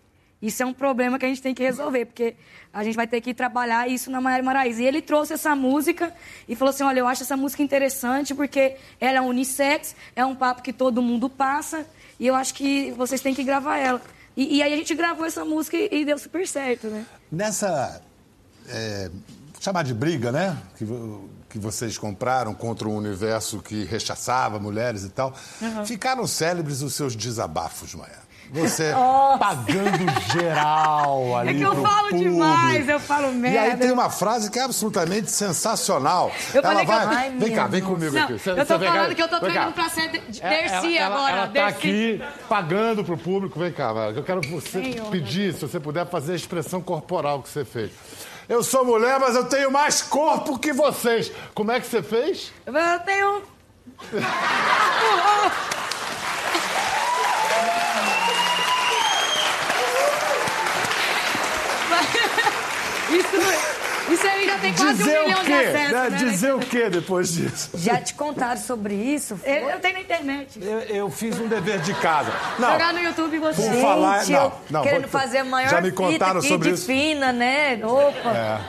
isso 0.41 0.63
é 0.63 0.67
um 0.67 0.73
problema 0.73 1.19
que 1.19 1.27
a 1.27 1.29
gente 1.29 1.43
tem 1.43 1.53
que 1.53 1.63
resolver, 1.63 2.05
porque 2.07 2.37
a 2.73 2.85
gente 2.85 2.95
vai 2.95 3.09
ter 3.09 3.21
que 3.21 3.35
trabalhar 3.35 3.89
isso 3.89 4.11
na 4.11 4.21
Maiara 4.21 4.43
Maraíza. 4.43 4.83
E 4.83 4.87
ele 4.87 5.03
trouxe 5.03 5.33
essa 5.33 5.55
música 5.57 6.15
e 6.49 6.55
falou 6.55 6.71
assim: 6.71 6.85
olha, 6.85 7.01
eu 7.01 7.09
acho 7.09 7.25
essa 7.25 7.37
música 7.37 7.63
interessante 7.63 8.35
porque 8.35 8.77
ela 9.01 9.19
é 9.19 9.21
unissex, 9.21 9.97
é 10.15 10.25
um 10.25 10.37
papo 10.37 10.63
que 10.63 10.73
todo 10.73 11.03
mundo 11.03 11.29
passa, 11.29 11.85
e 12.21 12.27
eu 12.27 12.35
acho 12.37 12.55
que 12.55 12.93
vocês 12.93 13.21
têm 13.21 13.35
que 13.35 13.43
gravar 13.43 13.79
ela. 13.79 14.01
E, 14.37 14.59
e 14.59 14.63
aí 14.63 14.73
a 14.73 14.77
gente 14.77 14.95
gravou 14.95 15.27
essa 15.27 15.45
música 15.45 15.77
e, 15.77 15.89
e 15.91 16.05
deu 16.05 16.19
super 16.19 16.47
certo, 16.47 16.87
né? 16.87 17.05
Nessa. 17.31 18.01
É, 18.69 19.11
chamar 19.59 19.83
de 19.83 19.93
briga, 19.93 20.31
né? 20.31 20.57
Que, 20.77 20.87
que 21.51 21.59
vocês 21.59 21.99
compraram 21.99 22.55
contra 22.55 22.89
um 22.89 22.97
universo 22.97 23.61
que 23.61 23.85
rechaçava 23.85 24.61
mulheres 24.61 25.03
e 25.03 25.09
tal. 25.09 25.35
Ficaram 25.85 26.27
célebres 26.27 26.83
os 26.83 26.95
seus 26.95 27.17
desabafos, 27.17 27.95
Maia. 27.95 28.28
Você 28.51 28.93
pagando 29.39 30.33
geral 30.33 31.37
ali 31.37 31.51
É 31.51 31.55
que 31.55 31.61
eu 31.63 31.75
falo 31.83 32.09
público. 32.09 32.31
demais, 32.31 32.89
eu 32.89 32.99
falo 33.01 33.33
merda. 33.33 33.57
E 33.57 33.59
aí 33.59 33.77
tem 33.77 33.91
uma 33.93 34.09
frase 34.11 34.51
que 34.51 34.59
é 34.59 34.63
absolutamente 34.63 35.31
sensacional. 35.31 36.33
Eu 36.55 36.63
falei 36.63 36.87
que 36.87 36.91
eu- 36.93 36.97
vai... 36.97 37.07
Ai, 37.17 37.31
vem 37.37 37.55
cá, 37.55 37.67
vem 37.67 37.83
comigo 37.83 38.15
Não, 38.15 38.23
aqui. 38.25 38.39
Cê- 38.39 38.51
eu 38.51 38.65
tô 38.67 38.79
vem 38.79 38.89
cá. 38.89 38.95
falando 38.95 39.15
que 39.15 39.23
eu 39.23 39.29
tô 39.29 39.41
treinando 39.41 39.73
pra 39.73 39.89
ser 39.91 40.09
de- 40.09 40.43
É, 40.43 40.49
Dercy 40.69 40.97
ela, 40.97 41.15
agora. 41.15 41.31
Ela, 41.33 41.39
ela 41.43 41.47
tá 41.47 41.53
Dercy. 41.53 41.77
aqui 41.77 42.23
pagando 42.49 43.05
pro 43.05 43.19
público. 43.19 43.59
Vem 43.61 43.73
cá, 43.73 43.93
eu 44.15 44.23
quero 44.23 44.41
você 44.49 44.83
Senhor, 44.83 45.11
pedir, 45.11 45.53
se 45.55 45.61
você 45.61 45.79
puder 45.79 46.07
fazer 46.07 46.33
a 46.33 46.37
expressão 46.37 46.81
corporal 46.81 47.43
que 47.43 47.49
você 47.49 47.65
fez. 47.65 47.91
Eu 48.49 48.63
sou 48.63 48.83
mulher, 48.85 49.21
mas 49.21 49.35
eu 49.37 49.45
tenho 49.45 49.71
mais 49.71 50.01
corpo 50.01 50.59
que 50.59 50.73
vocês. 50.73 51.31
Como 51.55 51.71
é 51.71 51.79
que 51.81 51.87
você 51.87 52.03
fez? 52.03 52.51
Eu 52.67 52.73
tenho. 53.01 53.43
Isso, 63.19 63.37
não- 63.37 64.15
isso 64.15 64.27
aí 64.27 64.47
já 64.47 64.59
tem 64.59 64.73
quase 64.75 64.95
Dizer 64.95 65.19
um 65.19 65.23
o 65.23 65.27
milhão 65.27 65.45
quê? 65.45 65.51
de 65.51 65.55
acessos, 65.67 65.93
né? 65.93 66.11
né? 66.11 66.17
Dizer 66.17 66.55
o 66.55 66.59
quê 66.61 66.89
depois 66.91 67.33
disso? 67.33 67.71
Já 67.75 68.01
te 68.01 68.15
contaram 68.15 68.61
sobre 68.61 68.95
isso? 68.95 69.37
Foi? 69.37 69.51
Eu, 69.51 69.69
eu 69.71 69.81
tenho 69.81 69.95
na 69.95 70.01
internet. 70.01 70.59
Eu, 70.63 70.79
eu 70.81 71.11
fiz 71.11 71.39
um 71.39 71.47
dever 71.49 71.81
de 71.81 71.93
casa. 71.95 72.33
Não, 72.59 72.73
Jogar 72.73 72.93
no 72.95 73.01
YouTube 73.01 73.37
e 73.37 73.39
você. 73.39 73.63
Por 73.63 73.71
Gente, 73.71 73.83
falar- 73.83 74.27
não, 74.27 74.43
eu 74.45 74.53
não, 74.71 74.83
querendo 74.83 75.01
vou- 75.03 75.11
fazer 75.21 75.39
a 75.39 75.45
maior 75.45 75.69
já 75.71 75.81
me 75.81 75.91
fita 75.91 75.97
contaram 76.03 76.39
aqui 76.39 76.49
sobre 76.49 76.69
de 76.69 76.75
isso. 76.75 76.87
fina, 76.87 77.33
né? 77.33 77.79
Opa. 77.85 78.31
É. 78.31 78.61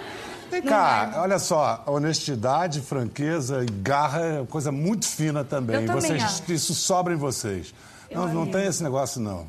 Vem 0.51 0.63
cá, 0.63 1.11
olha 1.17 1.37
só, 1.37 1.83
honestidade, 1.85 2.81
franqueza 2.81 3.63
e 3.63 3.67
garra 3.71 4.19
é 4.41 4.45
coisa 4.49 4.71
muito 4.71 5.05
fina 5.07 5.43
também. 5.43 5.75
Eu 5.75 5.85
também 5.85 6.01
vocês, 6.01 6.23
acho. 6.23 6.51
isso 6.51 6.73
sobra 6.73 7.13
em 7.13 7.17
vocês. 7.17 7.71
Não, 8.11 8.27
não 8.27 8.47
tem 8.47 8.65
esse 8.65 8.81
negócio, 8.81 9.21
não. 9.21 9.45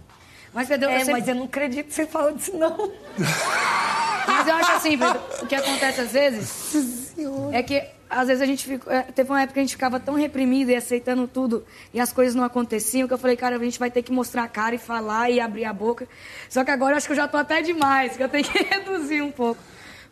Mas, 0.52 0.68
Pedro, 0.68 0.90
eu 0.90 0.92
É, 0.92 0.98
sempre- 0.98 1.12
mas 1.14 1.26
eu 1.28 1.34
não 1.36 1.44
acredito 1.44 1.86
que 1.86 1.94
você 1.94 2.04
falou 2.06 2.32
disso, 2.32 2.52
não. 2.54 2.92
Mas 4.26 4.46
eu 4.46 4.54
acho 4.54 4.72
assim, 4.72 4.98
Pedro, 4.98 5.20
o 5.42 5.46
que 5.46 5.54
acontece 5.54 6.00
às 6.00 6.12
vezes 6.12 7.14
é 7.52 7.62
que 7.62 7.82
às 8.08 8.26
vezes 8.26 8.42
a 8.42 8.46
gente 8.46 8.64
fica, 8.66 8.92
é, 8.92 9.02
teve 9.02 9.30
uma 9.30 9.40
época 9.40 9.54
que 9.54 9.60
a 9.60 9.62
gente 9.62 9.74
ficava 9.76 10.00
tão 10.00 10.14
reprimido 10.14 10.70
e 10.70 10.74
aceitando 10.74 11.28
tudo 11.28 11.64
e 11.94 12.00
as 12.00 12.12
coisas 12.12 12.34
não 12.34 12.42
aconteciam 12.42 13.06
que 13.06 13.14
eu 13.14 13.18
falei, 13.18 13.36
cara, 13.36 13.54
a 13.54 13.58
gente 13.60 13.78
vai 13.78 13.90
ter 13.90 14.02
que 14.02 14.10
mostrar 14.10 14.42
a 14.42 14.48
cara 14.48 14.74
e 14.74 14.78
falar 14.78 15.30
e 15.30 15.38
abrir 15.38 15.64
a 15.64 15.72
boca. 15.72 16.08
Só 16.48 16.64
que 16.64 16.72
agora 16.72 16.94
eu 16.94 16.96
acho 16.96 17.06
que 17.06 17.12
eu 17.12 17.16
já 17.16 17.28
tô 17.28 17.36
até 17.36 17.62
demais, 17.62 18.16
que 18.16 18.22
eu 18.22 18.28
tenho 18.28 18.44
que 18.44 18.58
reduzir 18.64 19.22
um 19.22 19.30
pouco. 19.30 19.62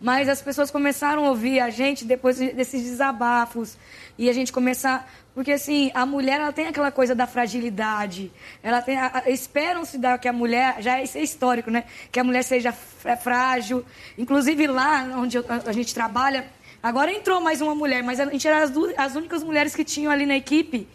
Mas 0.00 0.28
as 0.28 0.40
pessoas 0.40 0.70
começaram 0.70 1.24
a 1.24 1.30
ouvir 1.30 1.58
a 1.58 1.70
gente 1.70 2.04
depois 2.04 2.38
desses 2.38 2.82
desabafos. 2.82 3.76
E 4.16 4.28
a 4.28 4.32
gente 4.32 4.52
começar 4.52 5.08
porque 5.34 5.52
assim 5.52 5.92
a 5.94 6.04
mulher 6.04 6.40
ela 6.40 6.52
tem 6.52 6.66
aquela 6.66 6.90
coisa 6.90 7.14
da 7.14 7.26
fragilidade. 7.26 8.32
Ela 8.62 8.82
tem 8.82 8.96
esperam-se 9.26 9.98
que 10.20 10.28
a 10.28 10.32
mulher 10.32 10.76
já 10.80 10.98
é 10.98 11.04
isso 11.04 11.18
é 11.18 11.22
histórico 11.22 11.70
né? 11.70 11.84
Que 12.10 12.18
a 12.20 12.24
mulher 12.24 12.42
seja 12.42 12.72
fr- 12.72 13.16
frágil. 13.22 13.84
Inclusive 14.16 14.66
lá 14.66 15.04
onde 15.16 15.38
a, 15.38 15.72
gente 15.72 15.94
trabalha 15.94 16.46
agora 16.82 17.12
entrou 17.12 17.40
mais 17.40 17.60
uma 17.60 17.74
mulher 17.74 18.02
mas 18.02 18.20
a 18.20 18.26
gente 18.26 18.46
era 18.46 18.62
as, 18.62 18.70
du- 18.70 18.92
as 18.96 19.14
únicas 19.16 19.42
mulheres 19.42 19.74
que 19.74 19.84
tinham 19.84 20.10
ali 20.12 20.26
na 20.26 20.36
equipe. 20.36 20.88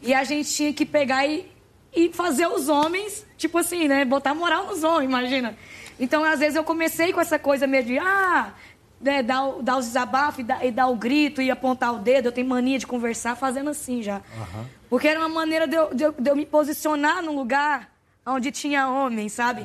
E 0.00 0.12
a 0.12 0.24
gente 0.24 0.50
tinha 0.52 0.72
que 0.72 0.84
pegar 0.84 1.26
e, 1.26 1.46
e 1.94 2.10
fazer 2.12 2.46
os 2.46 2.68
homens, 2.68 3.24
tipo 3.38 3.56
assim, 3.58 3.88
né? 3.88 4.04
Botar 4.04 4.34
moral 4.34 4.66
nos 4.66 4.82
homens, 4.82 5.04
imagina. 5.08 5.56
Então, 6.02 6.24
às 6.24 6.40
vezes, 6.40 6.56
eu 6.56 6.64
comecei 6.64 7.12
com 7.12 7.20
essa 7.20 7.38
coisa 7.38 7.64
meio 7.64 7.84
de, 7.84 7.96
ah, 7.96 8.52
né, 9.00 9.22
dar, 9.22 9.52
dar 9.62 9.76
os 9.78 9.86
desabafos 9.86 10.40
e 10.40 10.42
dar, 10.42 10.66
e 10.66 10.70
dar 10.72 10.88
o 10.88 10.96
grito 10.96 11.40
e 11.40 11.48
apontar 11.48 11.94
o 11.94 11.98
dedo. 11.98 12.26
Eu 12.26 12.32
tenho 12.32 12.48
mania 12.48 12.76
de 12.76 12.86
conversar 12.88 13.36
fazendo 13.36 13.70
assim 13.70 14.02
já. 14.02 14.20
Porque 14.90 15.06
era 15.06 15.20
uma 15.20 15.28
maneira 15.28 15.64
de 15.66 15.76
eu, 15.76 15.94
de 15.94 16.02
eu- 16.02 16.14
de 16.18 16.28
eu 16.28 16.34
me 16.34 16.44
posicionar 16.44 17.22
num 17.22 17.36
lugar 17.36 17.88
onde 18.26 18.50
tinha 18.50 18.88
homem, 18.88 19.28
sabe? 19.28 19.62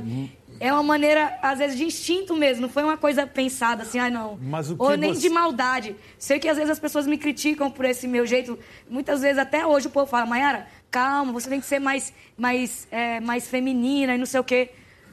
É 0.59 0.71
uma 0.71 0.83
maneira, 0.83 1.37
às 1.41 1.57
vezes, 1.57 1.75
de 1.77 1.85
instinto 1.85 2.35
mesmo. 2.35 2.61
Não 2.63 2.69
foi 2.69 2.83
uma 2.83 2.97
coisa 2.97 3.25
pensada 3.25 3.81
assim, 3.81 3.97
ah, 3.99 4.09
não. 4.09 4.37
Ou 4.79 4.89
nem 4.97 5.13
você- 5.13 5.21
de 5.27 5.29
maldade. 5.29 5.95
Sei 6.19 6.39
que 6.39 6.47
às 6.47 6.55
vezes 6.57 6.71
as 6.71 6.79
pessoas 6.79 7.07
me 7.07 7.17
criticam 7.17 7.69
por 7.71 7.83
esse 7.83 8.07
meu 8.07 8.25
jeito. 8.27 8.57
Muitas 8.87 9.21
vezes, 9.21 9.39
até 9.39 9.65
hoje, 9.65 9.87
o 9.87 9.89
povo 9.91 10.05
fala, 10.05 10.25
Mayara, 10.27 10.67
calma, 10.91 11.31
você 11.33 11.49
tem 11.49 11.59
que 11.59 11.65
ser 11.65 11.79
mais, 11.79 12.13
mais, 12.37 12.87
é, 12.91 13.19
mais 13.19 13.47
feminina 13.47 14.13
e 14.13 14.17
não 14.19 14.25
sei 14.27 14.39
o 14.39 14.43
quê. 14.43 14.69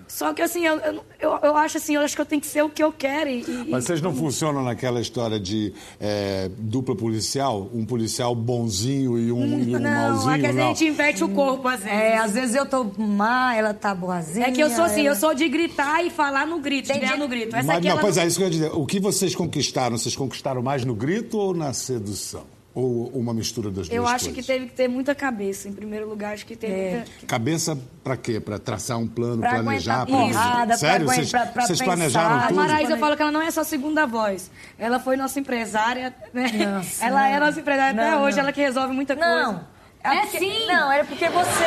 Só 0.07 0.33
que 0.35 0.43
assim, 0.43 0.65
eu, 0.67 0.77
eu, 1.21 1.39
eu, 1.43 1.57
acho 1.57 1.77
assim, 1.79 1.95
eu 1.95 2.01
acho 2.03 2.15
que 2.15 2.21
eu 2.21 2.27
tenho 2.27 2.41
que 2.41 2.47
ser 2.47 2.63
o 2.63 2.69
que 2.69 2.83
eu 2.83 2.93
quero. 2.93 3.31
E, 3.31 3.41
e- 3.41 3.67
Mas 3.71 3.85
vocês 3.85 4.01
não 4.01 4.15
funcionam 4.15 4.63
naquela 4.63 5.01
história 5.01 5.41
de 5.41 5.73
é, 6.01 6.51
dupla 6.59 6.95
policial? 6.95 7.69
Um 7.75 7.85
policial 7.85 8.35
bonzinho 8.35 9.19
e 9.19 9.33
um, 9.33 9.59
e 9.61 9.75
um 9.77 9.79
não, 9.81 9.91
malzinho? 9.91 10.35
é 10.35 10.39
que 10.39 10.47
a 10.47 10.53
não. 10.53 10.63
gente 10.69 10.85
inverte 10.87 11.25
o 11.25 11.29
corpo, 11.29 11.67
às 11.69 11.81
vezes. 11.81 11.93
É, 11.99 12.19
às 12.19 12.33
vezes 12.33 12.55
eu 12.55 12.67
tô 12.67 12.85
má, 12.99 13.55
ela 13.57 13.73
tá 13.75 13.95
boazinha. 13.95 14.47
É 14.47 14.53
que 14.53 14.61
eu 14.63 14.71
sou 14.71 14.85
assim, 14.85 15.01
ela- 15.01 15.11
eu 15.11 15.17
sou 15.17 15.35
de 15.35 15.49
gritar 15.49 16.05
e 16.05 16.11
falar 16.11 16.47
no 16.47 16.59
grito, 16.61 16.93
Entendi. 16.93 17.17
no 17.17 17.27
grito. 17.29 17.57
Essa 17.57 17.67
Mas, 17.67 17.77
aqui 17.79 17.87
não, 17.87 17.93
ela 17.93 18.01
pois 18.01 18.17
não- 18.17 18.23
é, 18.23 18.27
isso 18.27 18.37
que 18.37 18.43
eu 18.43 18.47
ia 18.47 18.51
dizer. 18.53 18.71
O 18.75 18.87
que 18.87 19.01
vocês 19.01 19.35
conquistaram? 19.35 19.97
Vocês 19.99 20.14
conquistaram 20.14 20.62
mais 20.62 20.85
no 20.85 20.95
grito 20.95 21.38
ou 21.38 21.55
na 21.55 21.73
sedução? 21.73 22.45
Ou 22.75 23.07
uma 23.15 23.33
mistura 23.33 23.69
das 23.71 23.87
duas 23.89 23.91
Eu 23.97 24.05
acho 24.05 24.25
coisas? 24.27 24.35
que 24.35 24.43
teve 24.53 24.67
que 24.67 24.73
ter 24.73 24.89
muita 24.89 25.15
cabeça. 25.15 25.69
Em 25.69 25.73
primeiro 25.73 26.09
lugar, 26.09 26.35
acho 26.35 26.45
que 26.45 26.57
teve 26.57 26.73
É. 26.73 26.91
muita... 26.97 27.27
Cabeça 27.27 27.79
pra 28.03 28.17
quê? 28.17 28.41
Pra 28.41 28.59
traçar 28.59 28.99
um 28.99 29.07
plano, 29.07 29.39
Pra 29.41 29.51
planejar? 29.51 30.03
aguentar 30.03 30.21
porrada, 30.33 30.67
pra 30.67 30.77
Sério? 30.77 30.97
aguentar- 31.07 31.15
Vocês, 31.15 31.31
pra- 31.31 31.47
pra 31.47 31.67
vocês 31.67 31.79
pensar. 31.79 31.85
planejaram 31.85 32.35
A 32.35 32.39
A 32.39 32.47
tudo? 32.49 32.57
Maraísa, 32.57 32.93
eu 32.95 32.99
falo 32.99 33.15
que 33.17 33.23
ela 33.23 33.31
não 33.31 33.43
é 33.43 33.51
só 33.53 33.63
segunda 33.63 34.07
voz. 34.07 34.51
Ela 34.77 34.99
foi 34.99 35.17
nossa 35.17 35.39
empresária, 35.39 36.13
né? 36.33 36.49
Nossa, 36.75 37.05
ela 37.07 37.29
é 37.29 37.39
não. 37.39 37.47
nossa 37.47 37.61
empresária 37.61 37.93
até 38.03 38.11
Não, 38.11 38.23
hoje, 38.25 38.37
não. 38.39 38.43
ela 38.43 38.53
que 38.53 38.61
resolve 38.61 38.93
muita 38.93 39.15
coisa. 39.15 39.31
Não. 39.43 39.61
É 40.03 40.21
porque- 40.23 40.39
sim. 40.41 40.67
Não, 40.67 40.91
era 40.91 41.05
porque 41.05 41.29
você. 41.29 41.65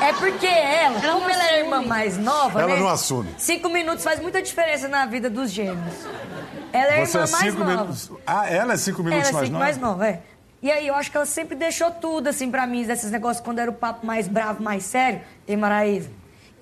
É 0.00 0.12
porque 0.14 0.46
ela, 0.46 0.98
Ela 1.00 1.12
como 1.12 1.20
não 1.20 1.30
ela 1.30 1.44
é 1.44 1.54
a 1.54 1.58
irmã 1.60 1.82
mais 1.82 2.18
nova, 2.18 2.60
Ela 2.60 2.74
né? 2.74 2.80
não 2.80 2.88
assume. 2.88 3.28
Cinco 3.38 3.68
minutos 3.68 4.02
faz 4.02 4.20
muita 4.20 4.40
diferença 4.42 4.88
na 4.88 5.06
vida 5.06 5.28
dos 5.30 5.50
gêmeos. 5.50 5.94
Ela 6.72 6.94
é 6.94 7.04
Você 7.06 7.18
irmã 7.18 7.28
é 7.28 7.30
mais 7.32 7.54
nova. 7.54 7.70
minutos. 7.72 8.10
Ah, 8.26 8.48
ela 8.48 8.72
é 8.72 8.76
cinco 8.76 9.00
Ela 9.02 9.10
minutos 9.10 9.28
é 9.30 9.32
mais 9.32 9.44
cinco 9.46 9.52
nova? 9.52 9.64
mais 9.64 9.78
nova, 9.78 10.08
é. 10.08 10.20
E 10.62 10.70
aí 10.70 10.86
eu 10.86 10.94
acho 10.94 11.10
que 11.10 11.16
ela 11.16 11.26
sempre 11.26 11.56
deixou 11.56 11.90
tudo, 11.90 12.28
assim, 12.28 12.50
pra 12.50 12.66
mim, 12.66 12.84
desses 12.84 13.10
negócios, 13.10 13.44
quando 13.44 13.58
era 13.58 13.70
o 13.70 13.74
papo 13.74 14.06
mais 14.06 14.28
bravo, 14.28 14.62
mais 14.62 14.84
sério, 14.84 15.20
em 15.46 15.56
Maraísa. 15.56 16.08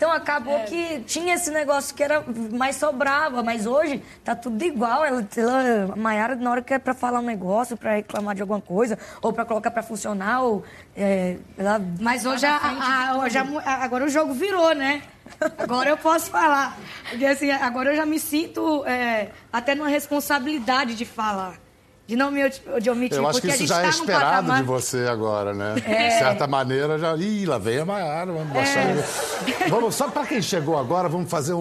Então 0.00 0.10
acabou 0.10 0.56
É. 0.56 0.60
que 0.64 1.00
tinha 1.00 1.34
esse 1.34 1.50
negócio 1.50 1.94
que 1.94 2.02
era 2.02 2.24
mais 2.52 2.76
só 2.76 2.90
brava, 2.90 3.42
mas 3.42 3.66
hoje 3.66 4.02
tá 4.24 4.34
tudo 4.34 4.64
igual. 4.64 5.04
Ela, 5.04 5.28
ela, 5.36 5.92
a 5.92 5.96
Mayara, 5.96 6.34
na 6.36 6.50
hora 6.52 6.62
que 6.62 6.72
é 6.72 6.78
pra 6.78 6.94
falar 6.94 7.18
um 7.20 7.22
negócio, 7.22 7.76
pra 7.76 7.96
reclamar 7.96 8.34
de 8.34 8.40
alguma 8.40 8.62
coisa, 8.62 8.98
ou 9.20 9.30
pra 9.30 9.44
colocar 9.44 9.70
pra 9.70 9.82
funcionar, 9.82 10.40
ou. 10.40 10.64
é, 10.96 11.36
ela 11.58 11.78
Mas 12.00 12.24
hoje, 12.24 12.46
tá 12.46 12.56
a- 12.56 12.68
de 12.72 12.80
a- 12.80 13.16
hoje 13.18 13.36
a 13.36 13.44
mu- 13.44 13.58
a- 13.58 13.84
agora 13.84 14.06
o 14.06 14.08
jogo 14.08 14.32
virou, 14.32 14.74
né? 14.74 15.02
Agora 15.58 15.90
eu 15.90 15.98
posso 15.98 16.30
falar. 16.30 16.78
Porque 17.10 17.26
assim, 17.26 17.50
agora 17.50 17.90
eu 17.92 17.96
já 17.96 18.06
me 18.06 18.18
sinto 18.18 18.82
é, 18.86 19.28
até 19.52 19.74
numa 19.74 19.88
responsabilidade 19.90 20.94
de 20.94 21.04
falar. 21.04 21.56
De 22.10 22.16
não 22.16 22.28
me 22.28 22.40
de 22.80 22.90
omitir. 22.90 23.16
Eu 23.18 23.28
acho 23.28 23.40
que 23.40 23.46
isso 23.46 23.66
já 23.68 23.76
é 23.78 23.82
tá 23.82 23.86
num 23.86 23.90
esperado 23.92 24.30
patamar- 24.48 24.56
de 24.62 24.66
você 24.66 25.06
agora, 25.06 25.54
né? 25.54 25.76
É. 25.86 26.08
De 26.08 26.18
certa 26.18 26.44
maneira, 26.48 26.98
já. 26.98 27.16
Ih, 27.16 27.46
lá 27.46 27.56
vem 27.56 27.78
a 27.78 27.84
Maiara, 27.84 28.32
vamos 28.32 28.52
baixar. 28.52 28.84
Vamos, 29.68 29.94
só 29.94 30.08
para 30.08 30.26
quem 30.26 30.42
chegou 30.42 30.76
agora, 30.76 31.08
vamos 31.08 31.30
fazer 31.30 31.52
um, 31.54 31.60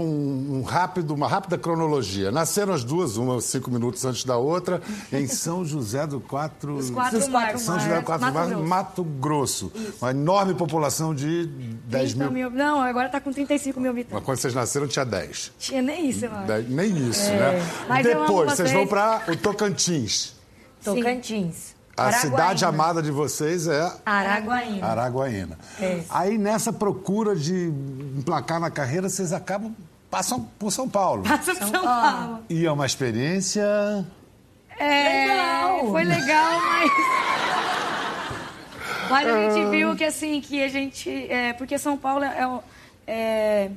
um 0.57 0.63
rápido, 0.63 1.13
uma 1.13 1.27
rápida 1.27 1.55
cronologia. 1.55 2.31
Nasceram 2.31 2.73
as 2.73 2.83
duas, 2.83 3.15
uma 3.15 3.39
cinco 3.41 3.69
minutos 3.69 4.03
antes 4.05 4.23
da 4.25 4.37
outra, 4.37 4.81
em 5.13 5.27
São 5.27 5.63
José 5.63 6.07
do 6.07 6.19
Quatro. 6.19 6.75
Os 6.77 6.89
quatro 6.89 7.29
marcos. 7.29 7.61
São 7.61 7.79
José 7.79 7.97
do 7.99 8.03
Quatro 8.03 8.25
Mato 8.25 8.33
Mato, 8.35 8.49
Grosso. 8.49 8.65
Mato 8.67 9.03
Grosso. 9.03 9.71
Uma 10.01 10.09
enorme 10.09 10.55
população 10.55 11.13
de 11.13 11.45
10 11.85 12.13
30 12.13 12.31
mil. 12.31 12.49
mil. 12.49 12.57
Não, 12.57 12.81
agora 12.81 13.07
tá 13.07 13.21
com 13.21 13.31
35 13.31 13.79
mil 13.79 13.91
habitantes. 13.91 14.15
Mas 14.15 14.23
quando 14.23 14.37
vocês 14.39 14.55
nasceram, 14.55 14.87
tinha 14.87 15.05
10. 15.05 15.51
Tinha 15.59 15.81
nem 15.83 16.09
isso, 16.09 16.25
eu 16.25 16.31
acho. 16.31 16.63
Nem 16.69 16.97
isso, 17.09 17.29
né? 17.29 17.63
Mas 17.87 18.03
Depois, 18.03 18.51
vocês 18.53 18.69
vocês. 18.69 18.71
vão 18.73 18.87
para 18.87 19.21
o 19.27 19.35
Tocantins. 19.35 20.38
Tocantins. 20.83 21.75
A 21.97 22.03
Araguaína. 22.03 22.21
cidade 22.31 22.65
amada 22.65 23.01
de 23.01 23.11
vocês 23.11 23.67
é 23.67 23.91
Araguaína. 24.05 24.87
Araguaína. 24.87 25.59
É. 25.81 26.01
Aí 26.09 26.37
nessa 26.37 26.71
procura 26.71 27.35
de 27.35 27.65
emplacar 28.17 28.57
na 28.59 28.71
carreira, 28.71 29.09
vocês 29.09 29.33
acabam 29.33 29.75
passam 30.09 30.39
por 30.57 30.71
São 30.71 30.87
Paulo. 30.89 31.23
Passa 31.23 31.53
pra 31.55 31.67
São 31.67 31.81
Paulo. 31.83 32.39
E 32.49 32.65
é 32.65 32.71
uma 32.71 32.85
experiência. 32.85 34.05
É, 34.79 35.27
Legal. 35.27 35.89
Foi 35.91 36.03
legal, 36.05 36.59
mas. 36.61 36.91
Mas 39.09 39.27
a 39.27 39.49
gente 39.49 39.69
viu 39.71 39.95
que 39.95 40.03
assim, 40.03 40.39
que 40.39 40.63
a 40.63 40.67
gente. 40.67 41.09
é, 41.31 41.51
porque 41.53 41.79
São 41.79 41.97
Paulo 41.97 42.23
é, 42.23 42.45
o- 42.47 42.61
é, 43.07 43.71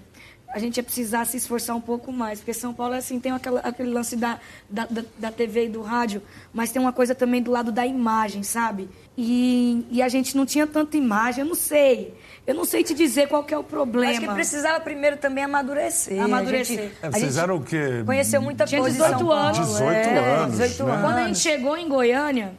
A 0.52 0.58
gente 0.58 0.76
ia 0.76 0.82
precisar 0.82 1.24
se 1.24 1.36
esforçar 1.36 1.74
um 1.74 1.80
pouco 1.80 2.12
mais. 2.12 2.38
Porque 2.40 2.52
São 2.52 2.74
Paulo, 2.74 2.94
assim, 2.94 3.18
tem 3.18 3.32
aquela- 3.32 3.60
aquele 3.60 3.90
lance 3.90 4.14
da, 4.16 4.38
da, 4.68 4.86
da, 4.86 5.02
da 5.18 5.30
TV 5.32 5.66
e 5.66 5.68
do 5.68 5.80
rádio, 5.82 6.22
mas 6.52 6.70
tem 6.70 6.80
uma 6.80 6.92
coisa 6.92 7.14
também 7.14 7.42
do 7.42 7.50
lado 7.50 7.72
da 7.72 7.86
imagem, 7.86 8.42
sabe? 8.42 8.88
E, 9.16 9.86
e 9.90 10.02
a 10.02 10.08
gente 10.08 10.36
não 10.36 10.44
tinha 10.46 10.66
tanta 10.66 10.96
imagem, 10.96 11.42
eu 11.42 11.48
não 11.48 11.54
sei. 11.54 12.14
Eu 12.46 12.54
não 12.54 12.64
sei 12.64 12.82
te 12.82 12.92
dizer 12.94 13.28
qual 13.28 13.44
que 13.44 13.54
é 13.54 13.58
o 13.58 13.62
problema. 13.64 14.10
Acho 14.12 14.20
que 14.20 14.28
precisava 14.34 14.80
primeiro 14.80 15.16
também 15.16 15.44
amadurecer. 15.44 16.20
Amadurecer. 16.20 16.78
A 16.78 16.82
gente, 16.82 16.94
É, 17.02 17.06
a 17.06 17.10
vocês 17.10 17.34
gente 17.34 17.42
eram 17.42 17.56
o 17.56 17.62
quê? 17.62 18.02
Conheceu 18.04 18.42
muita 18.42 18.64
Tinha 18.64 18.80
coisa 18.80 18.96
em 18.96 19.00
18 19.00 19.18
São 19.18 19.26
Paulo. 19.28 19.42
anos. 19.42 19.58
18 19.68 19.84
é, 19.92 20.34
anos, 20.34 20.58
18 20.58 20.84
né? 20.84 20.90
anos. 20.92 21.04
Quando 21.06 21.16
a 21.18 21.26
gente 21.28 21.38
chegou 21.38 21.76
em 21.76 21.88
Goiânia, 21.88 22.52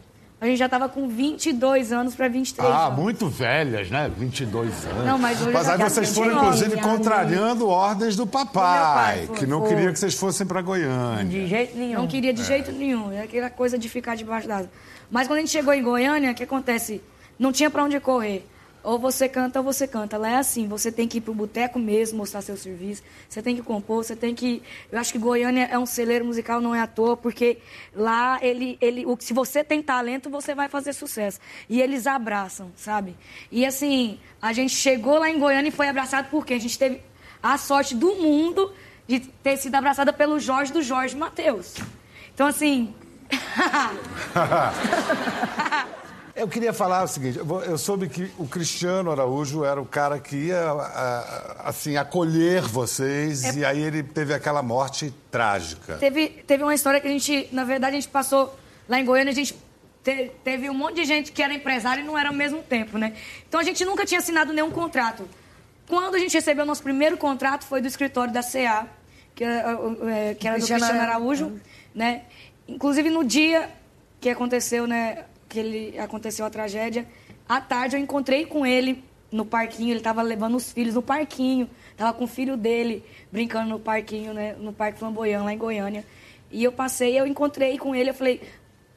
a 0.44 0.46
gente 0.50 0.58
já 0.58 0.68
tava 0.68 0.90
com 0.90 1.08
22 1.08 1.92
anos 1.94 2.14
para 2.16 2.28
23 2.28 2.70
Ah, 2.70 2.88
anos. 2.88 3.00
muito 3.00 3.28
velhas, 3.30 3.90
né? 3.90 4.12
22 4.18 4.86
anos. 4.86 5.06
Não, 5.06 5.18
mas 5.18 5.42
hoje 5.42 5.52
Mas 5.52 5.70
aí 5.70 5.78
vocês 5.78 6.14
foram, 6.14 6.32
29 6.32 6.58
inclusive, 6.66 6.82
contrariando 6.82 7.68
ordens 7.70 8.16
do 8.18 8.28
papai, 8.28 9.26
foi, 9.28 9.38
que 9.38 9.46
não 9.48 9.62
foi. 9.62 9.70
queria 9.70 9.92
que 9.94 9.98
vocês 10.00 10.14
fossem 10.16 10.46
para 10.46 10.62
Goiânia. 10.62 11.24
De 11.26 11.48
jeito 11.48 11.78
nenhum. 11.78 12.00
Não 12.00 12.08
queria 12.08 12.34
de 12.34 12.44
jeito 12.44 12.72
nenhum. 12.72 13.12
É 13.14 13.22
aquela 13.22 13.50
coisa 13.50 13.78
de 13.78 13.88
ficar 13.88 14.16
debaixo 14.16 14.48
d'água. 14.48 14.70
Mas 15.10 15.28
quando 15.28 15.38
a 15.38 15.42
gente 15.42 15.52
chegou 15.52 15.74
em 15.74 15.82
Goiânia, 15.82 16.32
o 16.32 16.36
que 16.36 16.44
acontece? 16.44 17.02
Não 17.40 17.52
tinha 17.52 17.70
pra 17.70 17.84
onde 17.84 18.00
correr. 18.00 18.46
Ou 18.84 19.00
você 19.00 19.30
canta 19.30 19.60
ou 19.60 19.66
você 19.66 19.88
canta. 19.88 20.18
Lá 20.18 20.30
é 20.30 20.36
assim, 20.36 20.68
você 20.68 20.92
tem 20.92 21.08
que 21.08 21.20
ir 21.20 21.22
pro 21.22 21.34
boteco 21.34 21.80
mesmo, 21.80 22.18
mostrar 22.18 22.42
seu 22.42 22.58
serviço. 22.58 23.02
Você 23.30 23.42
tem 23.42 23.56
que 23.56 23.62
compor, 23.62 24.04
você 24.04 24.16
tem 24.16 24.36
que... 24.36 24.62
Eu 24.92 25.00
acho 25.00 25.14
que 25.14 25.18
Goiânia 25.18 25.70
é 25.72 25.80
um 25.80 25.86
celeiro 25.86 26.26
musical, 26.26 26.60
não 26.60 26.76
é 26.76 26.82
à 26.82 26.88
toa, 26.88 27.16
porque 27.16 27.60
lá, 27.96 28.38
ele, 28.42 28.78
ele, 28.82 29.06
se 29.20 29.34
você 29.34 29.64
tem 29.64 29.82
talento, 29.82 30.30
você 30.30 30.54
vai 30.54 30.68
fazer 30.68 30.92
sucesso. 30.92 31.40
E 31.70 31.82
eles 31.82 32.06
abraçam, 32.06 32.74
sabe? 32.76 33.16
E 33.50 33.66
assim, 33.66 34.20
a 34.42 34.52
gente 34.52 34.76
chegou 34.76 35.18
lá 35.18 35.30
em 35.30 35.40
Goiânia 35.40 35.70
e 35.70 35.72
foi 35.72 35.88
abraçado 35.88 36.30
por 36.30 36.46
quê? 36.46 36.56
A 36.56 36.60
gente 36.60 36.78
teve 36.78 37.00
a 37.42 37.58
sorte 37.58 37.96
do 37.96 38.16
mundo 38.16 38.74
de 39.08 39.22
ter 39.22 39.56
sido 39.56 39.76
abraçada 39.76 40.12
pelo 40.12 40.38
Jorge 40.40 40.74
do 40.74 40.82
Jorge 40.82 41.16
Matheus. 41.16 41.76
Então, 42.34 42.48
assim... 42.48 42.94
Eu 46.36 46.48
queria 46.48 46.74
falar 46.74 47.04
o 47.04 47.08
seguinte, 47.08 47.38
eu 47.38 47.78
soube 47.78 48.10
que 48.10 48.32
o 48.40 48.48
Cristiano 48.48 49.12
Araújo 49.12 49.64
era 49.64 49.80
o 49.80 49.86
cara 49.86 50.18
que 50.20 50.36
ia, 50.48 50.60
assim, 51.60 51.96
acolher 51.96 52.64
vocês, 52.64 53.44
É 53.44 53.60
e 53.60 53.66
aí 53.66 53.80
ele 53.82 54.02
teve 54.02 54.34
aquela 54.34 54.64
morte 54.64 55.14
trágica. 55.30 55.96
Teve, 55.98 56.30
teve 56.30 56.64
uma 56.64 56.74
história 56.74 57.00
que 57.00 57.08
a 57.08 57.12
gente, 57.12 57.48
na 57.52 57.64
verdade, 57.64 57.96
a 57.98 58.00
gente 58.00 58.10
passou 58.10 58.54
lá 58.90 59.00
em 59.00 59.06
Goiânia, 59.06 59.32
a 59.32 59.36
gente 59.36 59.56
te- 60.04 60.32
teve 60.44 60.72
um 60.72 60.74
monte 60.74 60.96
de 60.96 61.06
gente 61.06 61.32
que 61.32 61.42
era 61.44 61.54
empresário 61.54 62.04
e 62.04 62.06
não 62.08 62.18
era 62.18 62.30
ao 62.30 62.36
mesmo 62.36 62.64
tempo, 62.64 62.98
né? 62.98 63.14
Então 63.48 63.60
a 63.60 63.64
gente 63.64 63.86
nunca 63.86 64.04
tinha 64.04 64.20
assinado 64.20 64.52
nenhum 64.52 64.72
contrato. 64.72 65.30
Quando 65.88 66.16
a 66.16 66.20
gente 66.20 66.34
recebeu 66.34 66.64
o 66.64 66.68
nosso 66.68 66.82
primeiro 66.82 67.16
contrato 67.16 67.64
foi 67.66 67.80
do 67.80 67.88
escritório 67.88 68.34
da 68.34 68.42
CA, 68.42 68.88
que 69.36 69.44
era, 69.44 69.78
é, 70.10 70.34
que 70.34 70.48
era 70.48 70.58
do 70.58 70.66
Cristiano. 70.66 71.00
Araújo, 71.00 71.62
né? 71.94 72.24
Inclusive 72.68 73.12
no 73.12 73.24
dia 73.24 73.70
que 74.20 74.30
aconteceu, 74.30 74.88
né, 74.88 75.26
que 75.54 75.60
ele 75.60 76.00
aconteceu 76.00 76.46
a 76.46 76.50
tragédia, 76.50 77.08
à 77.48 77.62
tarde 77.62 77.96
eu 77.96 78.00
encontrei 78.00 78.46
com 78.46 78.66
ele 78.66 79.04
no 79.32 79.46
parquinho, 79.46 79.92
ele 79.92 80.00
estava 80.00 80.22
levando 80.22 80.56
os 80.56 80.72
filhos 80.72 80.96
no 80.96 81.02
parquinho, 81.02 81.70
tava 81.96 82.14
com 82.14 82.24
o 82.24 82.28
filho 82.28 82.58
dele 82.58 83.04
brincando 83.32 83.70
no 83.70 83.80
parquinho, 83.80 84.34
né, 84.34 84.56
no 84.60 84.74
Parque 84.74 85.00
Flamboyant 85.00 85.44
lá 85.44 85.54
em 85.54 85.58
Goiânia. 85.58 86.06
E 86.52 86.64
eu 86.64 86.72
passei, 86.72 87.20
eu 87.20 87.26
encontrei 87.26 87.78
com 87.78 87.96
ele, 87.96 88.10
eu 88.10 88.14
falei, 88.14 88.42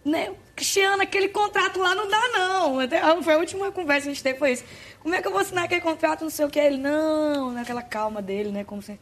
né, 0.05 0.33
Cristiano, 0.55 1.03
aquele 1.03 1.29
contrato 1.29 1.79
lá 1.79 1.95
não 1.95 2.09
dá 2.09 2.29
não. 2.33 2.81
Até, 2.81 3.01
foi 3.23 3.35
a 3.35 3.38
última 3.38 3.71
conversa 3.73 4.03
que 4.03 4.11
a 4.11 4.14
gente 4.14 4.23
teve 4.23 4.38
foi 4.38 4.53
isso. 4.53 4.64
Como 5.01 5.14
é 5.14 5.21
que 5.21 5.29
eu 5.29 5.33
vou 5.33 5.40
assinar 5.40 5.64
aquele 5.64 5.81
contrato, 5.81 6.23
não 6.23 6.31
sei 6.31 6.47
o 6.47 6.51
que? 6.51 6.59
Ele, 6.59 6.79
não, 6.79 7.53
naquela 7.53 7.83
calma 7.83 8.21
dele, 8.23 8.51
né, 8.51 8.64
como 8.64 8.81
se 8.81 8.99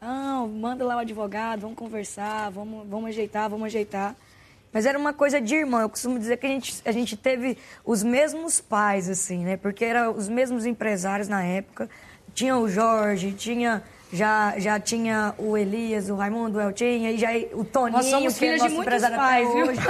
não, 0.00 0.48
manda 0.48 0.84
lá 0.84 0.96
o 0.96 1.00
advogado, 1.00 1.60
vamos 1.60 1.76
conversar, 1.76 2.50
vamos, 2.50 2.88
vamos 2.88 3.10
ajeitar, 3.10 3.50
vamos 3.50 3.66
ajeitar. 3.66 4.16
Mas 4.72 4.86
era 4.86 4.98
uma 4.98 5.12
coisa 5.12 5.40
de 5.40 5.54
irmão. 5.54 5.80
Eu 5.80 5.88
costumo 5.88 6.18
dizer 6.18 6.36
que 6.36 6.46
a 6.46 6.48
gente, 6.50 6.80
a 6.84 6.92
gente 6.92 7.16
teve 7.16 7.58
os 7.84 8.02
mesmos 8.02 8.60
pais, 8.60 9.08
assim, 9.08 9.44
né? 9.44 9.56
Porque 9.56 9.84
eram 9.84 10.12
os 10.16 10.28
mesmos 10.28 10.64
empresários 10.66 11.28
na 11.28 11.42
época. 11.42 11.88
Tinha 12.34 12.56
o 12.56 12.68
Jorge, 12.68 13.32
tinha... 13.32 13.82
Já, 14.12 14.54
já 14.58 14.80
tinha 14.80 15.34
o 15.38 15.56
Elias, 15.56 16.10
o 16.10 16.16
Raimundo, 16.16 16.58
o 16.58 16.60
Eltinho, 16.60 17.10
e 17.12 17.16
já 17.16 17.28
o 17.52 17.64
Toninho, 17.64 17.92
Nós 17.98 18.06
somos 18.06 18.36
que 18.36 18.44
é 18.44 18.48
filhos 18.48 18.56
de 18.56 18.62
nosso 18.64 18.74
muitos 18.74 18.92
empresário 19.04 19.16
pais, 19.16 19.46
até 19.48 19.54
viu? 19.54 19.66
hoje. 19.68 19.80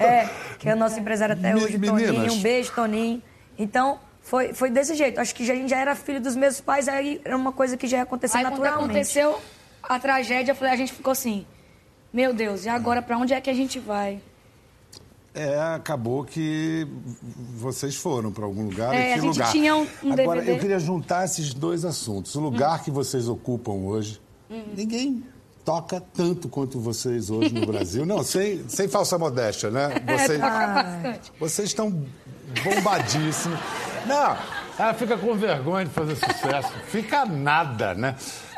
É, 0.00 0.28
que 0.60 0.68
é 0.68 0.74
o 0.74 0.76
nosso 0.76 1.00
empresário 1.00 1.34
até 1.34 1.52
Me- 1.52 1.60
hoje, 1.64 1.76
meninas. 1.76 2.06
Toninho. 2.14 2.32
Um 2.34 2.40
beijo, 2.40 2.72
Toninho. 2.72 3.22
Então, 3.58 3.98
foi, 4.22 4.54
foi 4.54 4.70
desse 4.70 4.94
jeito. 4.94 5.20
Acho 5.20 5.34
que 5.34 5.44
já- 5.44 5.54
a 5.54 5.56
gente 5.56 5.70
já 5.70 5.78
era 5.78 5.96
filho 5.96 6.20
dos 6.20 6.36
mesmos 6.36 6.60
pais, 6.60 6.86
aí 6.86 7.20
era 7.24 7.36
uma 7.36 7.50
coisa 7.50 7.76
que 7.76 7.88
já 7.88 7.96
ia 7.96 8.02
acontecer 8.04 8.36
Aí 8.38 8.44
quando 8.44 8.58
naturalmente. 8.60 8.84
aconteceu 8.84 9.40
a 9.82 9.98
tragédia, 9.98 10.52
eu 10.52 10.54
falei, 10.54 10.72
a 10.72 10.76
gente 10.76 10.92
ficou 10.92 11.10
assim, 11.10 11.44
meu 12.14 12.32
Deus, 12.32 12.64
e 12.64 12.68
agora 12.70 13.02
pra 13.02 13.18
onde 13.18 13.34
é 13.34 13.40
que 13.40 13.50
a 13.50 13.54
gente 13.54 13.78
vai? 13.78 14.20
É, 15.34 15.58
acabou 15.74 16.24
que 16.24 16.86
vocês 17.56 17.96
foram 17.96 18.30
para 18.30 18.44
algum 18.44 18.66
lugar. 18.66 18.94
É, 18.94 18.98
e 19.00 19.04
que 19.06 19.12
a 19.18 19.22
gente 19.22 19.32
lugar? 19.32 19.50
tinha 19.50 19.74
um- 19.76 19.86
um 20.04 20.12
Agora, 20.12 20.40
DVD. 20.40 20.52
eu 20.52 20.58
queria 20.60 20.78
juntar 20.78 21.24
esses 21.24 21.52
dois 21.52 21.84
assuntos. 21.84 22.32
O 22.36 22.40
lugar 22.40 22.84
que 22.84 22.90
vocês 22.92 23.26
ocupam 23.28 23.72
hoje, 23.72 24.20
ninguém 24.76 25.24
toca 25.64 26.00
tanto 26.00 26.48
quanto 26.48 26.78
vocês 26.78 27.30
hoje 27.30 27.52
no 27.52 27.66
Brasil. 27.66 28.06
Não, 28.06 28.22
sem, 28.22 28.62
sem 28.68 28.86
falsa 28.86 29.18
modéstia, 29.18 29.70
né? 29.70 29.88
Vocês, 30.06 30.38
Toca 30.40 30.66
bastante. 30.82 31.32
vocês 31.40 31.68
estão 31.70 32.04
bombadíssimos. 32.62 33.58
Não, 34.06 34.36
ela 34.78 34.94
fica 34.94 35.16
com 35.18 35.34
vergonha 35.34 35.86
de 35.86 35.90
fazer 35.92 36.14
sucesso. 36.16 36.72
Fica 36.86 37.24
nada, 37.26 37.94
né? 37.94 38.14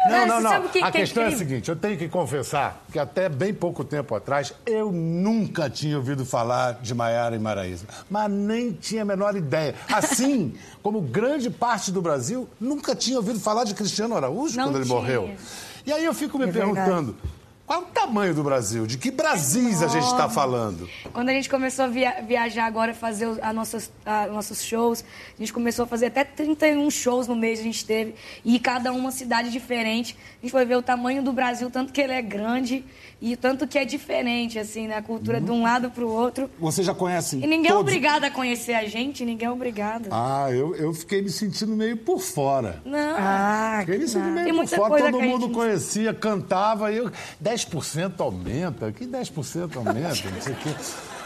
Não, 0.09 0.27
não, 0.27 0.41
não. 0.41 0.69
que 0.69 0.79
a 0.83 0.91
que 0.91 0.99
é 0.99 1.01
questão 1.01 1.23
é 1.23 1.27
a 1.27 1.29
incrível? 1.31 1.49
seguinte, 1.49 1.69
eu 1.69 1.77
tenho 1.77 1.97
que 1.99 2.09
confessar 2.09 2.83
que 2.93 2.99
até 2.99 3.29
bem 3.29 3.53
pouco 3.53 3.85
tempo 3.85 4.15
atrás 4.15 4.53
eu 4.65 4.91
nunca 4.93 5.69
tinha 5.71 5.97
ouvido 5.97 6.25
falar 6.25 6.75
de 6.81 6.95
Maiara 6.95 7.37
e 7.37 7.39
Maraísa, 7.39 7.87
mas 8.11 8.31
nem 8.31 8.73
tinha 8.73 9.03
a 9.03 9.05
menor 9.05 9.37
ideia. 9.37 9.75
Assim 9.93 10.55
como 10.83 11.01
grande 11.01 11.51
parte 11.51 11.91
do 11.91 12.01
Brasil 12.01 12.49
nunca 12.61 12.95
tinha 12.95 13.17
ouvido 13.17 13.41
falar 13.41 13.65
de 13.65 13.75
Cristiano 13.75 14.17
Araújo 14.17 14.57
Não 14.57 14.65
quando 14.65 14.77
ele 14.77 14.85
tinha. 14.85 14.97
morreu. 14.97 15.31
E 15.85 15.93
aí 15.93 16.05
eu 16.05 16.13
fico 16.15 16.37
me 16.39 16.45
É 16.45 16.51
verdade. 16.51 17.15
Qual 17.67 17.81
é 17.81 17.83
o 17.83 17.87
tamanho 17.87 18.33
do 18.33 18.45
Brasil? 18.45 18.87
De 18.87 18.97
que 18.97 19.11
Brasis 19.11 19.83
a 19.83 19.89
gente 19.89 20.07
está 20.07 20.29
falando? 20.29 20.89
Quando 21.13 21.29
a 21.31 21.33
gente 21.33 21.51
começou 21.51 21.85
a 21.87 21.89
via- 21.89 22.23
viajar 22.27 22.65
agora, 22.67 22.95
fazer 22.95 23.27
os 23.27 23.39
a 23.41 23.53
nossas, 23.53 23.91
a- 24.05 24.27
nossos 24.29 24.63
shows, 24.63 25.05
a 25.35 25.39
gente 25.39 25.53
começou 25.53 25.83
a 25.85 25.87
fazer 25.87 26.07
até 26.07 26.23
31 26.25 26.89
shows 26.91 27.27
no 27.27 27.35
mês 27.35 27.59
a 27.59 27.63
gente 27.65 27.85
teve, 27.85 28.15
e 28.45 28.59
cada 28.61 28.93
uma 28.93 29.11
cidade 29.11 29.51
diferente. 29.51 30.17
A 30.41 30.47
gente 30.47 30.53
foi 30.53 30.65
ver 30.65 30.77
o 30.77 30.83
tamanho 30.83 31.23
do 31.23 31.33
Brasil, 31.33 31.69
tanto 31.69 31.93
que 31.93 32.01
ele 32.01 32.13
é 32.13 32.23
grande 32.23 32.85
e 33.21 33.35
tanto 33.35 33.67
que 33.67 33.79
é 33.79 33.85
diferente, 33.85 34.59
assim, 34.59 34.87
né? 34.89 34.97
A 34.97 35.03
cultura 35.03 35.41
de 35.41 35.51
um 35.51 35.63
lado 35.63 35.91
para 35.91 36.05
o 36.05 36.09
outro. 36.09 36.51
Vocês 36.59 36.87
já 36.87 36.95
conhecem 36.95 37.43
E 37.43 37.47
ninguém 37.47 37.71
é 37.71 37.75
todos... 37.75 37.81
obrigado 37.81 38.25
a 38.25 38.31
conhecer 38.31 38.75
a 38.75 38.85
gente, 38.87 39.25
ninguém 39.25 39.49
é 39.49 39.51
obrigado. 39.51 40.09
Ah, 40.11 40.49
eu, 40.51 40.75
eu 40.77 40.93
fiquei 40.93 41.23
me 41.23 41.31
sentindo 41.31 41.75
meio 41.75 41.97
por 41.97 42.21
fora. 42.21 42.81
Não. 42.85 43.15
Ah, 43.19 43.79
Fiquei 43.81 43.99
me 43.99 44.05
que 44.05 44.11
sentindo 44.11 44.31
meio 44.33 44.55
por 44.55 44.69
fora, 44.69 45.05
todo 45.11 45.23
mundo 45.23 45.47
gente- 45.47 45.55
conhecia, 45.55 46.13
cantava, 46.15 46.93
e 46.93 46.99
eu... 46.99 47.11
10% 47.43 48.21
aumenta, 48.21 48.93
que 48.93 49.07
10% 49.07 49.77
aumenta, 49.77 50.31
não 50.31 50.41
sei 50.43 50.53
o 50.53 50.57
quê. 50.57 50.71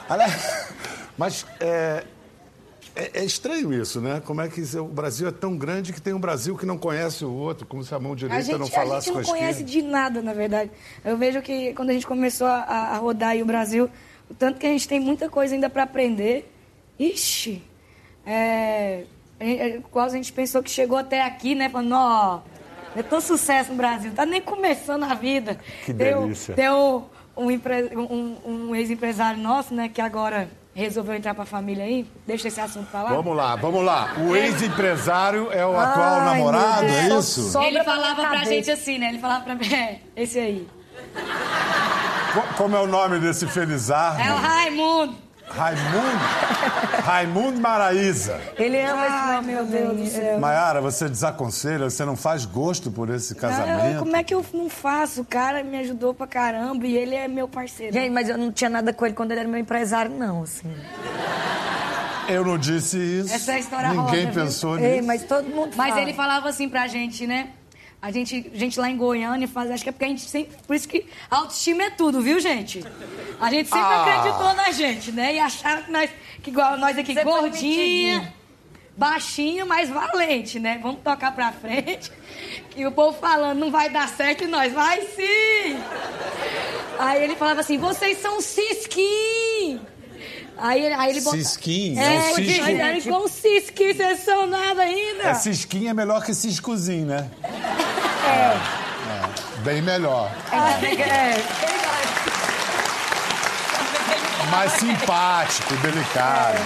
Aliás, 0.08 0.68
Mas 1.18 1.44
é, 1.60 2.04
é, 2.96 3.20
é 3.20 3.24
estranho 3.24 3.72
isso, 3.72 4.00
né? 4.00 4.20
Como 4.24 4.40
é 4.40 4.48
que 4.48 4.60
o 4.78 4.84
Brasil 4.84 5.28
é 5.28 5.30
tão 5.30 5.56
grande 5.56 5.92
que 5.92 6.00
tem 6.00 6.12
um 6.14 6.18
Brasil 6.20 6.56
que 6.56 6.64
não 6.66 6.76
conhece 6.78 7.24
o 7.24 7.32
outro, 7.32 7.66
como 7.66 7.82
se 7.84 7.94
a 7.94 7.98
mão 7.98 8.12
A 8.12 8.16
direita 8.16 8.42
gente, 8.42 8.58
não 8.58 8.66
a 8.66 8.70
falasse 8.70 9.06
gente 9.06 9.14
com 9.14 9.18
a 9.18 9.22
não 9.22 9.28
conhece 9.30 9.62
esquerda. 9.64 9.70
de 9.72 9.82
nada, 9.82 10.22
na 10.22 10.32
verdade. 10.32 10.70
Eu 11.04 11.16
vejo 11.16 11.40
que 11.42 11.72
quando 11.74 11.90
a 11.90 11.92
gente 11.92 12.06
começou 12.06 12.46
a, 12.46 12.58
a 12.62 12.96
rodar 12.98 13.30
aí 13.30 13.42
o 13.42 13.46
Brasil, 13.46 13.88
o 14.28 14.34
tanto 14.34 14.58
que 14.58 14.66
a 14.66 14.70
gente 14.70 14.86
tem 14.88 14.98
muita 15.00 15.28
coisa 15.28 15.54
ainda 15.54 15.68
para 15.70 15.82
aprender. 15.84 16.50
Ixi, 16.98 17.62
é, 18.26 19.04
a 19.38 19.44
gente- 19.44 19.60
é, 19.60 19.80
quase 19.90 20.14
a 20.14 20.16
gente 20.18 20.32
pensou 20.32 20.62
que 20.62 20.70
chegou 20.70 20.98
até 20.98 21.22
aqui, 21.22 21.54
né? 21.54 21.68
Falando, 21.68 21.92
ó, 21.94 22.40
é 22.94 23.02
tão 23.02 23.20
sucesso 23.20 23.70
no 23.70 23.76
Brasil, 23.76 24.12
tá 24.12 24.26
nem 24.26 24.40
começando 24.40 25.04
a 25.04 25.14
vida. 25.14 25.58
Que 25.84 25.94
Tem 25.94 26.06
delícia. 26.14 26.54
Tem 26.54 26.70
um, 26.70 27.04
um, 27.36 27.48
um- 27.48 28.36
um 28.70 28.74
ex-empresário 28.76 29.40
nosso, 29.40 29.72
né, 29.74 29.88
que 29.88 30.00
agora 30.00 30.48
resolveu 30.74 31.14
entrar 31.14 31.34
pra 31.34 31.44
família 31.44 31.84
aí. 31.84 32.06
Deixa 32.26 32.48
esse 32.48 32.60
assunto 32.60 32.90
pra 32.90 33.02
lá. 33.02 33.10
Vamos 33.10 33.36
lá, 33.36 33.56
vamos 33.56 33.84
lá. 33.84 34.14
O 34.18 34.36
ex-empresário 34.36 35.48
é 35.52 35.64
o 35.66 35.78
atual 35.78 36.20
Ai, 36.20 36.24
namorado, 36.26 36.84
meu 36.84 36.94
é 36.94 37.08
isso? 37.18 37.42
só- 37.42 37.52
Sobra 37.52 37.68
Ele 37.68 37.84
falava 37.84 38.24
pra 38.26 38.44
gente 38.44 38.70
assim, 38.70 38.98
né? 38.98 39.08
Ele 39.08 39.18
falava 39.18 39.44
pra 39.44 39.54
mim, 39.54 39.72
é, 39.72 39.98
esse 40.16 40.38
aí. 40.38 40.68
Co- 42.34 42.54
Como 42.56 42.76
é 42.76 42.80
o 42.80 42.86
nome 42.86 43.18
desse 43.18 43.46
felizardo? 43.46 44.20
É 44.20 44.32
o 44.32 44.36
Raimundo. 44.36 45.14
Raimundo. 45.50 47.02
Raimundo 47.04 47.60
Maraíza. 47.60 48.40
Ele 48.56 48.80
ama 48.82 49.04
esse 49.06 49.14
Ai, 49.16 49.34
nome 49.36 49.52
meu. 49.52 49.64
Deus 49.66 49.96
do 49.96 50.06
céu. 50.06 50.38
Maiara, 50.38 50.80
você 50.80 51.08
desaconselha, 51.08 51.90
você 51.90 52.04
não 52.04 52.16
faz 52.16 52.44
gosto 52.44 52.90
por 52.90 53.10
esse 53.10 53.34
Não, 53.34 53.40
casamento? 53.40 53.98
como 53.98 54.16
é 54.16 54.22
que 54.22 54.32
eu 54.34 54.44
não 54.54 54.68
faço? 54.70 55.22
O 55.22 55.24
cara 55.24 55.62
me 55.64 55.78
ajudou 55.78 56.14
pra 56.14 56.26
caramba 56.26 56.86
e 56.86 56.96
ele 56.96 57.14
é 57.14 57.26
meu 57.28 57.48
parceiro. 57.48 57.92
Gente, 57.92 58.10
mas 58.10 58.28
eu 58.28 58.38
não 58.38 58.52
tinha 58.52 58.70
nada 58.70 58.92
com 58.92 59.04
ele 59.04 59.14
quando 59.14 59.32
ele 59.32 59.40
era 59.40 59.48
meu 59.48 59.58
empresário, 59.60 60.10
não, 60.10 60.42
assim. 60.44 60.70
Eu 62.28 62.44
não 62.44 62.56
disse 62.56 62.96
isso. 62.96 63.34
Essa 63.34 63.52
é 63.52 63.54
a 63.56 63.58
história 63.58 63.88
Ninguém 63.88 64.04
roda, 64.04 64.16
viu? 64.32 64.44
pensou 64.44 64.78
Ei, 64.78 64.96
nisso. 64.96 65.06
mas 65.06 65.24
todo 65.24 65.48
mundo 65.48 65.72
Mas 65.76 65.88
fala. 65.90 66.00
ele 66.02 66.12
falava 66.14 66.48
assim 66.48 66.68
pra 66.68 66.86
gente, 66.86 67.26
né? 67.26 67.48
A 68.02 68.10
gente, 68.10 68.50
gente 68.54 68.80
lá 68.80 68.88
em 68.88 68.96
Goiânia 68.96 69.46
faz, 69.46 69.70
acho 69.70 69.82
que 69.82 69.90
é 69.90 69.92
porque 69.92 70.06
a 70.06 70.08
gente 70.08 70.22
sempre, 70.22 70.56
por 70.66 70.74
isso 70.74 70.88
que 70.88 71.06
a 71.30 71.36
autoestima 71.36 71.82
é 71.82 71.90
tudo, 71.90 72.22
viu, 72.22 72.40
gente? 72.40 72.82
A 73.38 73.50
gente 73.50 73.68
sempre 73.68 73.84
Ah. 73.84 74.16
acreditou 74.16 74.54
na 74.54 74.70
gente, 74.72 75.12
né? 75.12 75.34
E 75.34 75.38
acharam 75.38 75.82
que 75.82 75.90
nós, 75.92 76.10
que 76.42 76.50
igual 76.50 76.78
nós 76.78 76.96
aqui, 76.96 77.12
Você 77.12 77.22
gordinha, 77.22 78.32
baixinha, 78.96 79.66
mas 79.66 79.90
valente, 79.90 80.58
né? 80.58 80.78
Vamos 80.82 81.02
tocar 81.02 81.34
pra 81.34 81.52
frente. 81.52 82.10
E 82.74 82.86
o 82.86 82.92
povo 82.92 83.18
falando, 83.18 83.58
não 83.58 83.70
vai 83.70 83.90
dar 83.90 84.08
certo 84.08 84.44
e 84.44 84.46
nós, 84.46 84.72
vai 84.72 85.02
sim! 85.02 85.78
Aí 86.98 87.22
ele 87.22 87.36
falava 87.36 87.60
assim, 87.60 87.76
vocês 87.76 88.16
são 88.18 88.40
cisquinhos! 88.40 89.80
Aí, 90.60 90.84
ele- 90.84 90.94
aí 90.94 91.10
ele 91.10 91.20
bota... 91.22 91.36
Cisquinho, 91.38 91.98
É, 91.98 92.16
é 92.16 92.18
um 92.18 92.34
cisco. 92.34 92.60
mas 92.62 92.80
aí 92.80 93.02
com 93.02 93.28
cisquinho, 93.28 93.94
vocês 93.96 94.20
são 94.20 94.46
nada 94.46 94.82
ainda. 94.82 95.22
É, 95.24 95.34
cisquinho 95.34 95.88
é 95.90 95.94
melhor 95.94 96.22
que 96.24 96.34
ciscozinho, 96.34 97.06
né? 97.06 97.30
Bem 99.64 99.80
melhor. 99.82 100.30
É, 100.52 101.34
Mais 104.50 104.72
simpático, 104.72 105.74
delicado. 105.76 106.58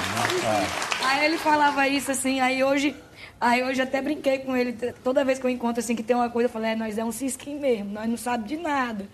né? 0.43 0.67
Aí 1.05 1.25
ele 1.27 1.39
falava 1.39 1.87
isso 1.87 2.11
assim, 2.11 2.41
aí 2.41 2.65
hoje, 2.65 2.97
aí 3.41 3.63
hoje 3.63 3.83
até 3.83 4.01
brinquei 4.01 4.39
com 4.39 4.57
ele, 4.57 4.73
toda 5.05 5.25
vez 5.25 5.39
que 5.39 5.45
eu 5.47 5.51
encontro 5.51 5.81
assim 5.81 5.95
que 5.95 6.03
tem 6.03 6.17
uma 6.17 6.31
coisa, 6.31 6.47
eu 6.49 6.53
falo, 6.53 6.65
é, 6.65 6.75
nós 6.75 6.97
é 6.97 7.05
um 7.05 7.13
cisquinho 7.13 7.61
mesmo, 7.61 7.91
nós 7.93 8.09
não 8.09 8.17
sabemos 8.17 8.49
de 8.49 8.57
nada. 8.57 9.07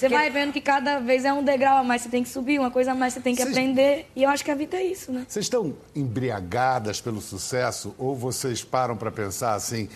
Você 0.00 0.08
vai 0.08 0.30
vendo 0.30 0.52
que 0.52 0.60
cada 0.60 0.98
vez 0.98 1.24
é 1.24 1.32
um 1.32 1.42
degrau 1.44 1.78
a 1.78 1.84
mais, 1.84 2.02
você 2.02 2.08
tem 2.08 2.22
que 2.22 2.28
subir, 2.28 2.58
uma 2.58 2.70
coisa 2.70 2.92
a 2.92 2.94
mais 2.94 3.12
você 3.12 3.20
tem 3.20 3.34
que 3.34 3.42
Vocês- 3.42 3.54
aprender. 3.54 4.10
E 4.16 4.22
eu 4.22 4.30
acho 4.30 4.42
que 4.44 4.50
a 4.50 4.54
vida 4.54 4.76
é 4.76 4.84
isso, 4.84 5.12
né? 5.12 5.26
Vocês 5.28 5.44
estão 5.46 5.74
embriagadas 5.94 7.00
pelo 7.00 7.20
sucesso 7.20 7.94
ou 7.98 8.16
vocês 8.16 8.64
param 8.64 8.96
para 8.96 9.10
pensar 9.10 9.54
assim, 9.54 9.88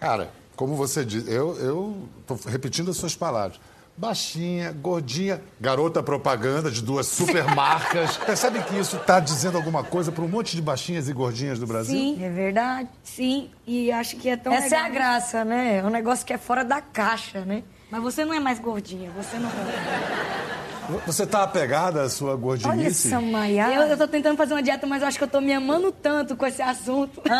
cara, 0.00 0.30
como 0.56 0.74
você 0.74 1.04
diz, 1.04 1.26
eu 1.28 1.56
eu 1.58 2.08
tô 2.26 2.34
repetindo 2.48 2.90
as 2.90 2.96
suas 2.96 3.14
palavras. 3.14 3.60
Baixinha, 3.98 4.72
gordinha, 4.72 5.40
garota 5.58 6.02
propaganda 6.02 6.70
de 6.70 6.82
duas 6.82 7.06
supermarcas. 7.06 8.16
Percebe 8.26 8.62
que 8.64 8.78
isso 8.78 8.96
está 8.96 9.18
dizendo 9.20 9.56
alguma 9.56 9.82
coisa 9.82 10.12
para 10.12 10.22
um 10.22 10.28
monte 10.28 10.54
de 10.54 10.60
baixinhas 10.60 11.08
e 11.08 11.14
gordinhas 11.14 11.58
do 11.58 11.66
Brasil? 11.66 11.98
Sim, 11.98 12.22
É 12.22 12.28
verdade. 12.28 12.88
sim, 13.02 13.48
e 13.66 13.90
acho 13.90 14.16
que 14.16 14.28
é 14.28 14.36
tão 14.36 14.52
Essa 14.52 14.74
é 14.74 14.78
a 14.78 14.82
legal. 14.82 14.92
graça, 14.92 15.44
né? 15.46 15.78
É 15.78 15.82
um 15.84 15.88
negócio 15.88 16.26
que 16.26 16.32
é 16.34 16.36
fora 16.36 16.62
da 16.62 16.80
caixa, 16.82 17.42
né? 17.46 17.62
Mas 17.90 18.02
você 18.02 18.24
não 18.24 18.34
é 18.34 18.40
mais 18.40 18.58
gordinha, 18.58 19.10
você 19.10 19.38
não 19.38 19.48
é. 19.48 20.66
Você 21.06 21.24
está 21.24 21.42
apegada 21.42 22.02
à 22.02 22.08
sua 22.08 22.30
Olha 22.30 22.36
gordinice? 22.36 23.08
essa 23.08 23.20
Maiara. 23.20 23.74
Eu, 23.74 23.82
eu 23.82 23.96
tô 23.96 24.06
tentando 24.06 24.36
fazer 24.36 24.54
uma 24.54 24.62
dieta, 24.62 24.86
mas 24.86 25.02
eu 25.02 25.08
acho 25.08 25.18
que 25.18 25.24
eu 25.24 25.28
tô 25.28 25.40
me 25.40 25.52
amando 25.52 25.90
tanto 25.90 26.36
com 26.36 26.46
esse 26.46 26.62
assunto. 26.62 27.20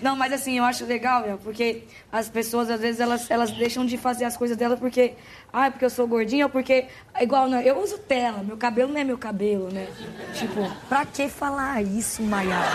Não, 0.00 0.14
mas 0.14 0.32
assim, 0.32 0.58
eu 0.58 0.64
acho 0.64 0.84
legal, 0.84 1.22
meu, 1.22 1.38
porque 1.38 1.82
as 2.12 2.28
pessoas, 2.28 2.70
às 2.70 2.80
vezes, 2.80 3.00
elas, 3.00 3.28
elas 3.28 3.50
deixam 3.50 3.84
de 3.84 3.98
fazer 3.98 4.24
as 4.24 4.36
coisas 4.36 4.56
delas 4.56 4.78
porque... 4.78 5.14
Ah, 5.52 5.70
porque 5.70 5.84
eu 5.84 5.90
sou 5.90 6.06
gordinha 6.06 6.46
ou 6.46 6.50
porque... 6.50 6.86
Igual, 7.20 7.48
não, 7.48 7.60
eu 7.60 7.80
uso 7.82 7.98
tela, 7.98 8.42
meu 8.44 8.56
cabelo 8.56 8.92
não 8.92 9.00
é 9.00 9.04
meu 9.04 9.18
cabelo, 9.18 9.68
né? 9.72 9.88
Tipo, 10.34 10.70
Pra 10.88 11.04
que 11.04 11.28
falar 11.28 11.82
isso, 11.82 12.22
Maiara? 12.22 12.68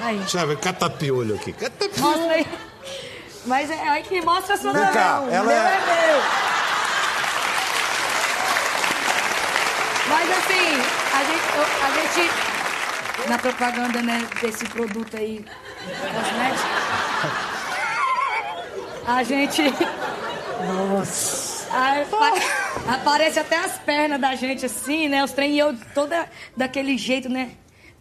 aí, 0.00 0.20
ver, 0.46 0.58
catapiolho 0.58 1.34
aqui. 1.34 1.52
Catapiolho. 1.52 2.00
mostra 2.00 2.32
aí. 2.34 2.46
Mas 3.44 3.70
é 3.70 3.88
aí 3.88 4.02
que 4.02 4.20
mostra 4.22 4.54
a 4.54 4.58
sua 4.58 4.72
Vem 4.72 4.92
cá, 4.92 5.20
não, 5.20 5.30
ela 5.32 5.46
meu 5.46 5.56
é- 5.56 5.74
é 5.74 6.06
meu. 6.06 6.22
Mas 10.08 10.30
assim, 10.30 10.82
a 11.14 11.24
gente, 11.24 11.44
eu- 11.56 11.86
a 11.86 11.90
gente 11.90 12.30
na 13.28 13.38
propaganda, 13.38 14.02
né, 14.02 14.26
desse 14.40 14.64
produto 14.66 15.16
aí, 15.16 15.44
cosmético, 15.84 16.68
a 19.06 19.22
gente... 19.22 19.62
Nossa. 20.66 21.66
aparece 22.88 23.38
até 23.40 23.56
as 23.56 23.78
pernas 23.78 24.20
da 24.20 24.34
gente 24.34 24.66
assim, 24.66 25.08
né, 25.08 25.24
os 25.24 25.32
trem, 25.32 25.52
e 25.54 25.58
eu 25.58 25.74
toda 25.94 26.28
daquele 26.56 26.98
jeito, 26.98 27.28
né, 27.28 27.50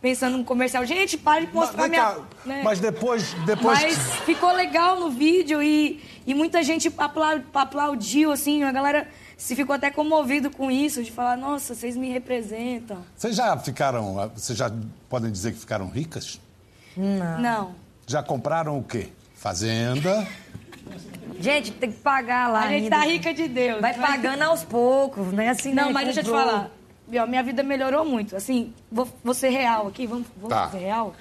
pensando 0.02 0.38
no 0.38 0.44
comercial. 0.44 0.86
Gente, 0.86 1.18
para 1.18 1.46
de 1.46 1.54
mostrar 1.54 1.84
Vem 1.84 1.92
minha... 1.92 2.02
cá, 2.04 2.18
né? 2.46 2.62
Mas 2.64 2.80
depois, 2.80 3.34
depois 3.46 3.80
Mas 3.82 3.98
ficou 4.26 4.52
legal 4.52 5.00
no 5.00 5.10
vídeo 5.12 5.62
e, 5.62 6.02
e 6.26 6.34
muita 6.34 6.64
gente 6.64 6.92
aplau- 6.98 7.42
aplaudiu, 7.54 8.32
assim, 8.32 8.64
a 8.64 8.72
galera 8.72 9.08
se 9.38 9.56
ficou 9.56 9.76
até 9.76 9.90
comovido 9.90 10.50
com 10.52 10.70
isso, 10.70 11.04
de 11.04 11.12
falar, 11.12 11.36
nossa, 11.38 11.74
vocês 11.76 11.96
me 11.96 12.10
representam. 12.10 13.04
Vocês 13.16 13.36
já 13.36 13.58
ficaram, 13.58 14.30
vocês 14.36 14.58
já 14.58 14.72
podem 15.10 15.32
dizer 15.32 15.54
que 15.54 15.60
ficaram 15.60 15.88
ricas? 15.90 16.40
Não. 16.96 17.74
Já 18.06 18.22
compraram 18.22 18.78
o 18.78 18.84
quê? 18.84 19.10
Fazenda. 19.36 20.28
Gente, 21.40 21.72
tem 21.72 21.92
que 21.92 21.98
pagar 22.00 22.50
lá 22.52 22.66
A 22.66 22.68
gente 22.70 22.84
ainda. 22.84 22.98
tá 22.98 23.04
rica 23.04 23.34
de 23.34 23.48
Deus. 23.48 23.82
Vai 23.82 23.96
Mas- 23.98 24.10
pagando 24.12 24.44
aos 24.44 24.64
poucos, 24.64 25.28
né? 25.34 25.50
Assim, 25.50 25.74
Não, 25.74 25.88
né? 25.88 25.92
mas 25.94 26.06
deixa 26.06 26.20
eu 26.20 26.24
te 26.26 26.30
falar. 26.30 26.70
Ó, 27.20 27.28
Minha 27.28 27.44
vida 27.44 27.62
melhorou 27.64 28.06
muito. 28.06 28.36
Assim, 28.36 28.74
vou, 28.92 29.08
vou 29.24 29.34
ser 29.34 29.50
real 29.50 29.88
aqui, 29.88 30.06
vamos, 30.08 30.28
vamos 30.38 30.50
Tá. 30.50 30.70
ser 30.70 30.78
real? 30.80 31.14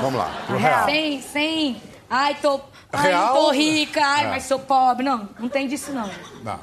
Vamos 0.00 0.14
lá, 0.14 0.42
pro 0.46 0.56
Real. 0.56 0.74
real. 0.74 0.84
Sem, 0.86 1.20
sem, 1.22 1.82
ai, 2.10 2.34
tô, 2.40 2.60
ai, 2.92 3.08
Real? 3.10 3.34
tô 3.34 3.50
rica, 3.50 4.00
ai, 4.04 4.24
É. 4.24 4.28
mas 4.28 4.44
sou 4.44 4.58
pobre. 4.58 5.04
Não, 5.04 5.28
não 5.38 5.48
tem 5.48 5.66
disso 5.68 5.92
não. 5.92 6.06
Não. 6.42 6.58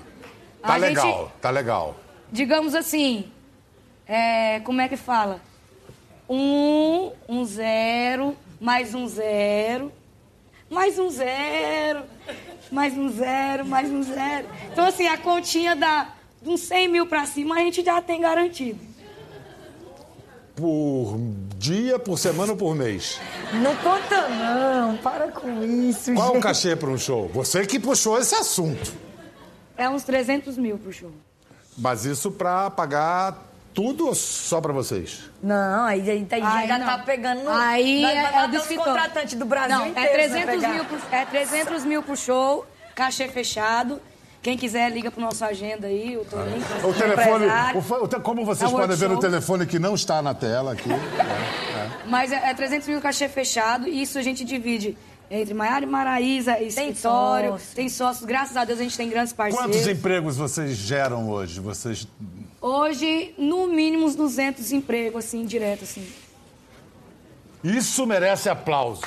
Tá 0.62 0.74
A 0.74 0.76
legal, 0.78 1.06
gente- 1.06 1.32
tá 1.42 1.50
legal. 1.50 1.96
digamos 2.32 2.76
assim, 2.76 3.32
é, 4.06 4.60
como 4.62 4.82
é 4.82 4.90
que 4.90 4.98
fala? 4.98 5.40
Um, 6.30 7.12
um 7.28 7.46
zero, 7.46 8.36
mais 8.60 8.94
um 8.94 9.08
zero, 9.08 9.92
mais 10.70 11.00
um 11.00 11.10
zero, 11.10 12.04
mais 12.72 12.96
um 12.98 13.10
zero, 13.10 13.66
mais 13.66 13.90
um 13.90 14.04
zero. 14.04 14.48
Então, 14.72 14.86
assim, 14.86 15.08
a 15.08 15.18
continha 15.18 15.76
dá 15.76 16.10
de 16.42 16.50
uns 16.50 16.62
100 16.62 16.88
mil 16.88 17.06
pra 17.08 17.26
cima, 17.26 17.56
a 17.56 17.60
gente 17.60 17.84
já 17.84 18.02
tem 18.02 18.22
garantido. 18.22 18.80
Por 20.56 21.18
dia, 21.58 21.98
por 21.98 22.18
semana 22.20 22.52
ou 22.52 22.58
por 22.58 22.76
mês? 22.76 23.20
Não 23.54 23.76
conta, 23.78 24.28
não. 24.28 24.98
Para 24.98 25.30
com 25.30 25.64
isso, 25.64 26.14
Qual 26.14 26.28
é 26.28 26.32
o 26.32 26.34
gente. 26.34 26.44
cachê 26.44 26.76
para 26.76 26.90
um 26.90 26.98
show? 26.98 27.30
Você 27.30 27.66
que 27.66 27.80
puxou 27.80 28.18
esse 28.20 28.36
assunto. 28.36 28.94
É 29.78 29.88
uns 29.90 30.04
300 30.04 30.58
mil 30.58 30.78
pro 30.78 30.92
show. 30.92 31.12
Mas 31.78 32.04
isso 32.04 32.30
para 32.30 32.70
pagar 32.70 33.46
tudo 33.74 34.08
ou 34.08 34.14
só 34.16 34.60
para 34.60 34.74
vocês? 34.74 35.30
Não, 35.42 35.86
aí, 35.86 36.02
aí, 36.12 36.28
aí 36.30 36.42
Aí 36.44 36.68
já 36.68 36.78
não. 36.78 36.86
tá 36.86 36.98
pegando... 37.00 37.44
no- 37.44 37.50
Aí 37.52 38.04
é, 38.04 38.16
é 38.16 38.22
matar 38.24 38.48
do 38.50 38.76
contratantes 38.76 39.36
Brasil 39.36 39.78
Não, 39.78 39.88
inteiro. 39.88 40.10
é 40.10 40.28
vai 40.28 40.28
300, 40.46 40.56
pegar. 40.56 40.74
mil 40.74 40.86
pro, 40.86 40.98
é 41.10 41.26
300 41.26 41.86
mil 41.86 42.04
pro 42.04 42.18
show, 42.18 42.66
cachê 42.94 43.30
fechado. 43.30 44.02
Quem 44.42 44.58
quiser, 44.58 44.90
liga 44.92 45.12
pro 45.12 45.20
nosso 45.20 45.44
agenda 45.44 45.88
aí, 45.88 46.18
o 46.18 46.24
Toninho. 46.24 46.64
O 46.84 46.94
telefone, 46.94 47.46
o 48.02 48.22
como 48.22 48.46
vocês 48.46 48.70
É 48.70 48.74
podem 48.74 48.96
ver 48.96 49.10
no 49.10 49.20
telefone 49.20 49.66
que 49.66 49.78
não 49.78 49.96
está 49.96 50.22
na 50.22 50.34
tela 50.34 50.74
aqui. 50.74 50.90
Mas 52.06 52.32
é, 52.32 52.50
é 52.50 52.54
300 52.54 52.88
mil 52.88 53.02
cachê 53.02 53.28
fechado 53.28 53.88
e 53.88 54.02
isso 54.02 54.18
a 54.18 54.22
gente 54.22 54.46
divide 54.46 54.98
entre 55.30 55.54
Maiara 55.54 55.86
e 55.86 55.88
Maraísa, 55.88 56.60
escritório, 56.60 57.52
sócio. 57.52 57.76
tem 57.76 57.90
sócios. 57.90 58.26
Graças 58.26 58.56
a 58.58 58.64
Deus 58.64 58.80
a 58.80 58.84
gente 58.84 58.98
tem 58.98 59.10
grandes 59.10 59.34
parceiros. 59.34 59.72
Quantos 59.72 59.88
empregos 59.88 60.38
vocês 60.38 60.76
geram 60.76 61.30
hoje? 61.30 61.60
Vocês 61.60 62.08
Hoje, 62.62 63.34
no 63.38 63.68
mínimo, 63.68 64.06
uns 64.06 64.16
200 64.16 64.72
empregos, 64.74 65.26
assim, 65.26 65.46
direto, 65.46 65.84
assim. 65.86 66.06
Isso 67.64 68.06
merece 68.06 68.50
aplausos. 68.50 69.04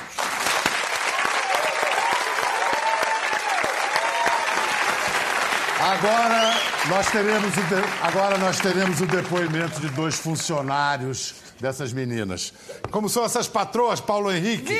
Agora 5.83 6.55
nós 6.89 7.11
teremos 7.11 7.57
o 7.57 7.61
de- 7.63 8.07
agora 8.07 8.39
nós 8.39 8.61
teremos 8.61 9.01
o 9.01 9.07
depoimento 9.07 9.81
de 9.81 9.89
dois 9.89 10.15
funcionários 10.17 11.35
dessas 11.61 11.93
meninas. 11.93 12.53
Como 12.93 13.09
são 13.09 13.25
essas 13.25 13.49
patroas, 13.49 14.01
Paulo 14.01 14.31
Henrique? 14.31 14.79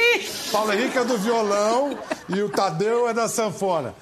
Paulo 0.53 0.73
Henrique 0.73 0.97
é 0.99 1.05
do 1.05 1.19
violão 1.19 1.99
e 2.29 2.41
o 2.41 2.49
Tadeu 2.49 3.09
é 3.09 3.13
da 3.15 3.29
sanfona. 3.29 3.95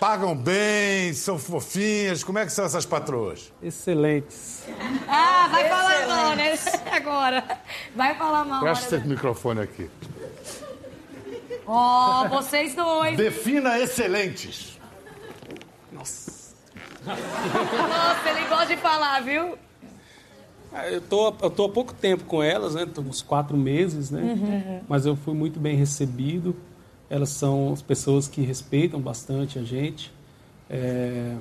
Pagam 0.00 0.34
bem, 0.34 1.12
são 1.14 1.38
fofinhas. 1.38 2.24
Como 2.24 2.36
é 2.40 2.44
que 2.44 2.50
são 2.50 2.64
essas 2.64 2.84
patroas? 2.84 3.52
Excelentes. 3.62 4.64
Ah, 5.06 5.46
vai 5.48 5.68
falar 5.68 6.06
mal, 6.08 6.34
né? 6.36 6.58
Agora. 6.90 7.44
Vai 7.94 8.14
falar 8.16 8.44
mal. 8.44 8.60
Presta 8.62 8.96
esse 8.96 9.06
microfone 9.06 9.60
aqui. 9.60 9.88
Ó, 11.64 12.26
vocês 12.26 12.74
dois. 12.74 13.16
Defina 13.16 13.78
excelentes. 13.78 14.71
Nossa, 17.06 18.30
ele 18.30 18.48
gosta 18.48 18.66
de 18.66 18.76
falar, 18.76 19.20
viu? 19.22 19.56
Ah, 20.72 20.88
Eu 20.88 21.00
tô, 21.00 21.34
eu 21.42 21.50
tô 21.50 21.64
há 21.64 21.68
pouco 21.68 21.92
tempo 21.92 22.24
com 22.24 22.42
elas, 22.42 22.74
né? 22.74 22.86
Tô 22.86 23.00
uns 23.02 23.20
quatro 23.22 23.56
meses, 23.56 24.10
né? 24.10 24.82
Mas 24.88 25.04
eu 25.04 25.16
fui 25.16 25.34
muito 25.34 25.58
bem 25.60 25.76
recebido. 25.76 26.56
Elas 27.10 27.28
são 27.30 27.72
as 27.72 27.82
pessoas 27.82 28.26
que 28.26 28.40
respeitam 28.40 29.00
bastante 29.00 29.58
a 29.58 29.62
gente. 29.62 30.10
É, 30.70 31.36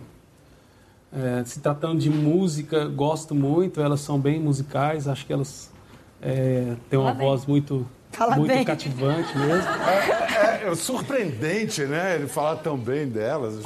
é, 1.13 1.43
se 1.45 1.59
tratando 1.61 1.99
de 1.99 2.09
música, 2.09 2.85
gosto 2.85 3.33
muito. 3.33 3.79
Elas 3.79 4.01
são 4.01 4.19
bem 4.19 4.39
musicais. 4.39 5.07
Acho 5.07 5.25
que 5.25 5.31
elas 5.31 5.71
é, 6.21 6.75
têm 6.89 6.99
uma 6.99 7.13
voz 7.13 7.45
muito, 7.45 7.87
Fala 8.11 8.35
muito 8.35 8.53
bem. 8.53 8.65
cativante 8.65 9.37
mesmo. 9.37 9.69
É, 9.69 10.67
é 10.69 10.75
surpreendente, 10.75 11.83
né? 11.85 12.15
Ele 12.15 12.27
falar 12.27 12.57
tão 12.57 12.77
bem 12.77 13.07
delas. 13.07 13.59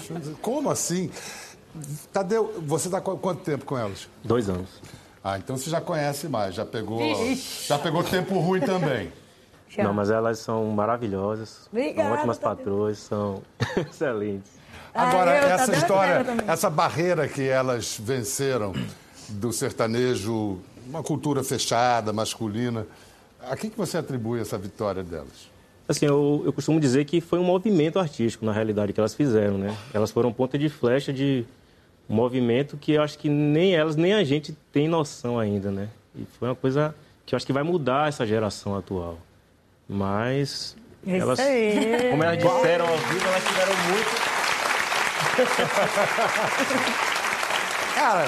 Como 0.43 0.69
assim? 0.69 1.09
Tadeu, 2.11 2.53
você 2.65 2.87
está 2.87 3.01
quanto 3.01 3.41
tempo 3.43 3.65
com 3.65 3.77
elas? 3.77 4.07
Dois 4.23 4.49
anos. 4.49 4.69
Ah, 5.23 5.37
então 5.37 5.57
você 5.57 5.69
já 5.69 5.81
conhece 5.81 6.27
mais, 6.27 6.53
já 6.55 6.65
pegou, 6.65 6.99
já 7.67 7.79
pegou 7.79 8.03
tempo 8.03 8.39
ruim 8.39 8.61
também. 8.61 9.11
Não, 9.77 9.93
mas 9.93 10.09
elas 10.09 10.39
são 10.39 10.65
maravilhosas. 10.67 11.67
Obrigada, 11.71 12.07
são 12.09 12.17
ótimas 12.17 12.37
Tadeu. 12.37 12.57
patroas, 12.57 12.97
são 12.99 13.41
excelentes. 13.89 14.51
Agora, 14.93 15.31
Ah, 15.31 15.35
eu, 15.37 15.47
essa 15.49 15.65
Tadeu, 15.65 15.79
história, 15.81 16.25
essa 16.47 16.69
barreira 16.69 17.27
que 17.27 17.41
elas 17.47 17.99
venceram, 18.01 18.73
do 19.27 19.51
sertanejo, 19.51 20.59
uma 20.87 21.01
cultura 21.03 21.43
fechada, 21.43 22.13
masculina. 22.13 22.85
A 23.41 23.55
que, 23.57 23.69
que 23.69 23.77
você 23.77 23.97
atribui 23.97 24.39
essa 24.39 24.57
vitória 24.57 25.03
delas? 25.03 25.49
Assim, 25.89 26.05
eu, 26.05 26.41
eu 26.45 26.53
costumo 26.53 26.79
dizer 26.79 27.05
que 27.05 27.19
foi 27.19 27.37
um 27.39 27.43
movimento 27.43 27.99
artístico, 27.99 28.45
na 28.45 28.51
realidade, 28.53 28.93
que 28.93 28.99
elas 28.99 29.13
fizeram, 29.13 29.57
né? 29.57 29.75
Elas 29.93 30.09
foram 30.11 30.31
ponta 30.31 30.57
de 30.57 30.69
flecha 30.69 31.11
de 31.11 31.45
movimento 32.07 32.77
que 32.77 32.93
eu 32.93 33.01
acho 33.01 33.17
que 33.17 33.29
nem 33.29 33.75
elas, 33.75 33.95
nem 33.95 34.13
a 34.13 34.23
gente 34.23 34.55
tem 34.71 34.87
noção 34.87 35.39
ainda, 35.39 35.71
né? 35.71 35.89
E 36.15 36.25
foi 36.39 36.49
uma 36.49 36.55
coisa 36.55 36.95
que 37.25 37.33
eu 37.33 37.37
acho 37.37 37.45
que 37.45 37.53
vai 37.53 37.63
mudar 37.63 38.07
essa 38.07 38.25
geração 38.25 38.77
atual. 38.77 39.17
Mas 39.87 40.75
Isso 41.05 41.15
elas, 41.15 41.39
aí. 41.39 42.09
como 42.11 42.23
elas 42.23 42.37
disseram 42.37 42.87
ao 42.87 42.97
vivo, 42.97 43.27
elas 43.27 43.43
tiveram 43.43 43.73
muito 43.89 44.35
Cara, 47.95 48.25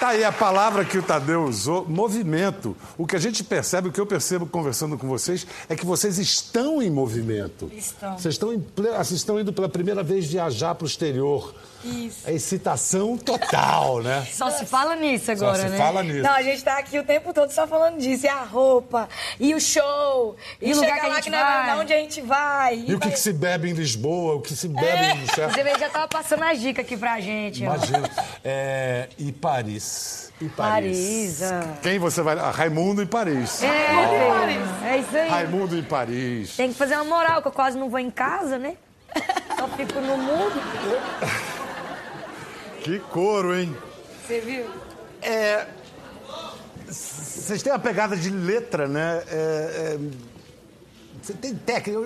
tá 0.00 0.08
aí 0.08 0.24
a 0.24 0.32
palavra 0.32 0.84
que 0.84 0.98
o 0.98 1.02
Tadeu 1.02 1.44
usou, 1.44 1.86
movimento. 1.88 2.76
O 2.96 3.06
que 3.06 3.16
a 3.16 3.18
gente 3.18 3.44
percebe, 3.44 3.88
o 3.88 3.92
que 3.92 4.00
eu 4.00 4.06
percebo 4.06 4.46
conversando 4.46 4.98
com 4.98 5.06
vocês, 5.06 5.46
é 5.68 5.76
que 5.76 5.86
vocês 5.86 6.18
estão 6.18 6.82
em 6.82 6.90
movimento. 6.90 7.70
Estão. 7.72 8.18
Vocês 8.18 8.34
estão, 8.34 8.52
em 8.52 8.66
vocês 8.76 9.12
estão 9.12 9.40
indo 9.40 9.52
pela 9.52 9.68
primeira 9.68 10.02
vez 10.02 10.26
viajar 10.26 10.74
para 10.74 10.84
o 10.84 10.88
exterior. 10.88 11.54
Isso. 11.86 12.28
É 12.28 12.32
excitação 12.32 13.16
total, 13.16 14.02
né? 14.02 14.26
Só 14.32 14.50
se 14.50 14.66
fala 14.66 14.96
nisso 14.96 15.30
agora, 15.30 15.58
se 15.58 15.68
né? 15.68 15.76
fala 15.78 16.02
nisso. 16.02 16.22
Não, 16.22 16.32
a 16.32 16.42
gente 16.42 16.62
tá 16.64 16.78
aqui 16.78 16.98
o 16.98 17.04
tempo 17.04 17.32
todo 17.32 17.50
só 17.50 17.66
falando 17.66 17.98
disso. 17.98 18.26
E 18.26 18.28
a 18.28 18.42
roupa, 18.42 19.08
e 19.38 19.54
o 19.54 19.60
show, 19.60 20.36
e, 20.60 20.70
E 20.70 20.72
o 20.72 20.76
lugar 20.76 21.00
que 21.00 21.06
a 21.06 21.08
lá 21.08 21.14
gente 21.16 21.24
que 21.24 21.30
não 21.30 21.38
é 21.38 21.42
vai. 21.42 21.78
onde 21.78 21.92
a 21.92 21.96
gente 21.98 22.20
vai. 22.20 22.84
E 22.88 22.94
o 22.94 22.98
que, 23.00 23.10
que 23.10 23.20
se 23.20 23.32
bebe 23.32 23.70
em 23.70 23.74
Lisboa, 23.74 24.34
o 24.36 24.40
que 24.40 24.54
se 24.54 24.68
bebe 24.68 24.86
É. 24.86 25.14
em 25.14 25.26
certo? 25.26 25.54
Você 25.54 25.78
já 25.78 25.88
tava 25.88 26.08
passando 26.08 26.42
a 26.42 26.54
dica 26.54 26.82
aqui 26.82 26.96
pra 26.96 27.20
gente. 27.20 27.62
Imagina. 27.62 28.10
É, 28.44 29.08
e 29.18 29.30
Paris. 29.32 30.32
E 30.40 30.48
Paris. 30.48 31.40
Paris. 31.40 31.78
Quem 31.82 31.98
você 31.98 32.20
vai. 32.22 32.38
Ah, 32.38 32.50
Raimundo 32.50 33.02
em 33.02 33.06
Paris. 33.06 33.62
É, 33.62 33.68
filho, 33.68 34.86
é 34.86 34.98
isso 34.98 35.16
aí. 35.16 35.28
Raimundo 35.28 35.78
em 35.78 35.82
Paris. 35.82 36.56
Tem 36.56 36.68
que 36.72 36.78
fazer 36.78 36.94
uma 36.96 37.04
moral, 37.04 37.40
que 37.40 37.48
eu 37.48 37.52
quase 37.52 37.78
não 37.78 37.88
vou 37.88 37.98
em 38.00 38.10
casa, 38.10 38.58
né? 38.58 38.76
Só 39.58 39.66
fico 39.68 39.98
no 40.00 40.18
mundo. 40.18 40.60
Que 42.86 43.00
couro, 43.00 43.52
hein? 43.52 43.76
Você 44.24 44.40
viu? 44.40 44.64
É, 45.20 45.66
Vocês 46.88 47.60
têm 47.60 47.72
uma 47.72 47.80
pegada 47.80 48.16
de 48.16 48.30
letra, 48.30 48.86
né? 48.86 49.24
É, 49.26 49.96
é, 49.96 49.98
Você 51.20 51.32
tem 51.32 51.52
técnica. 51.52 51.98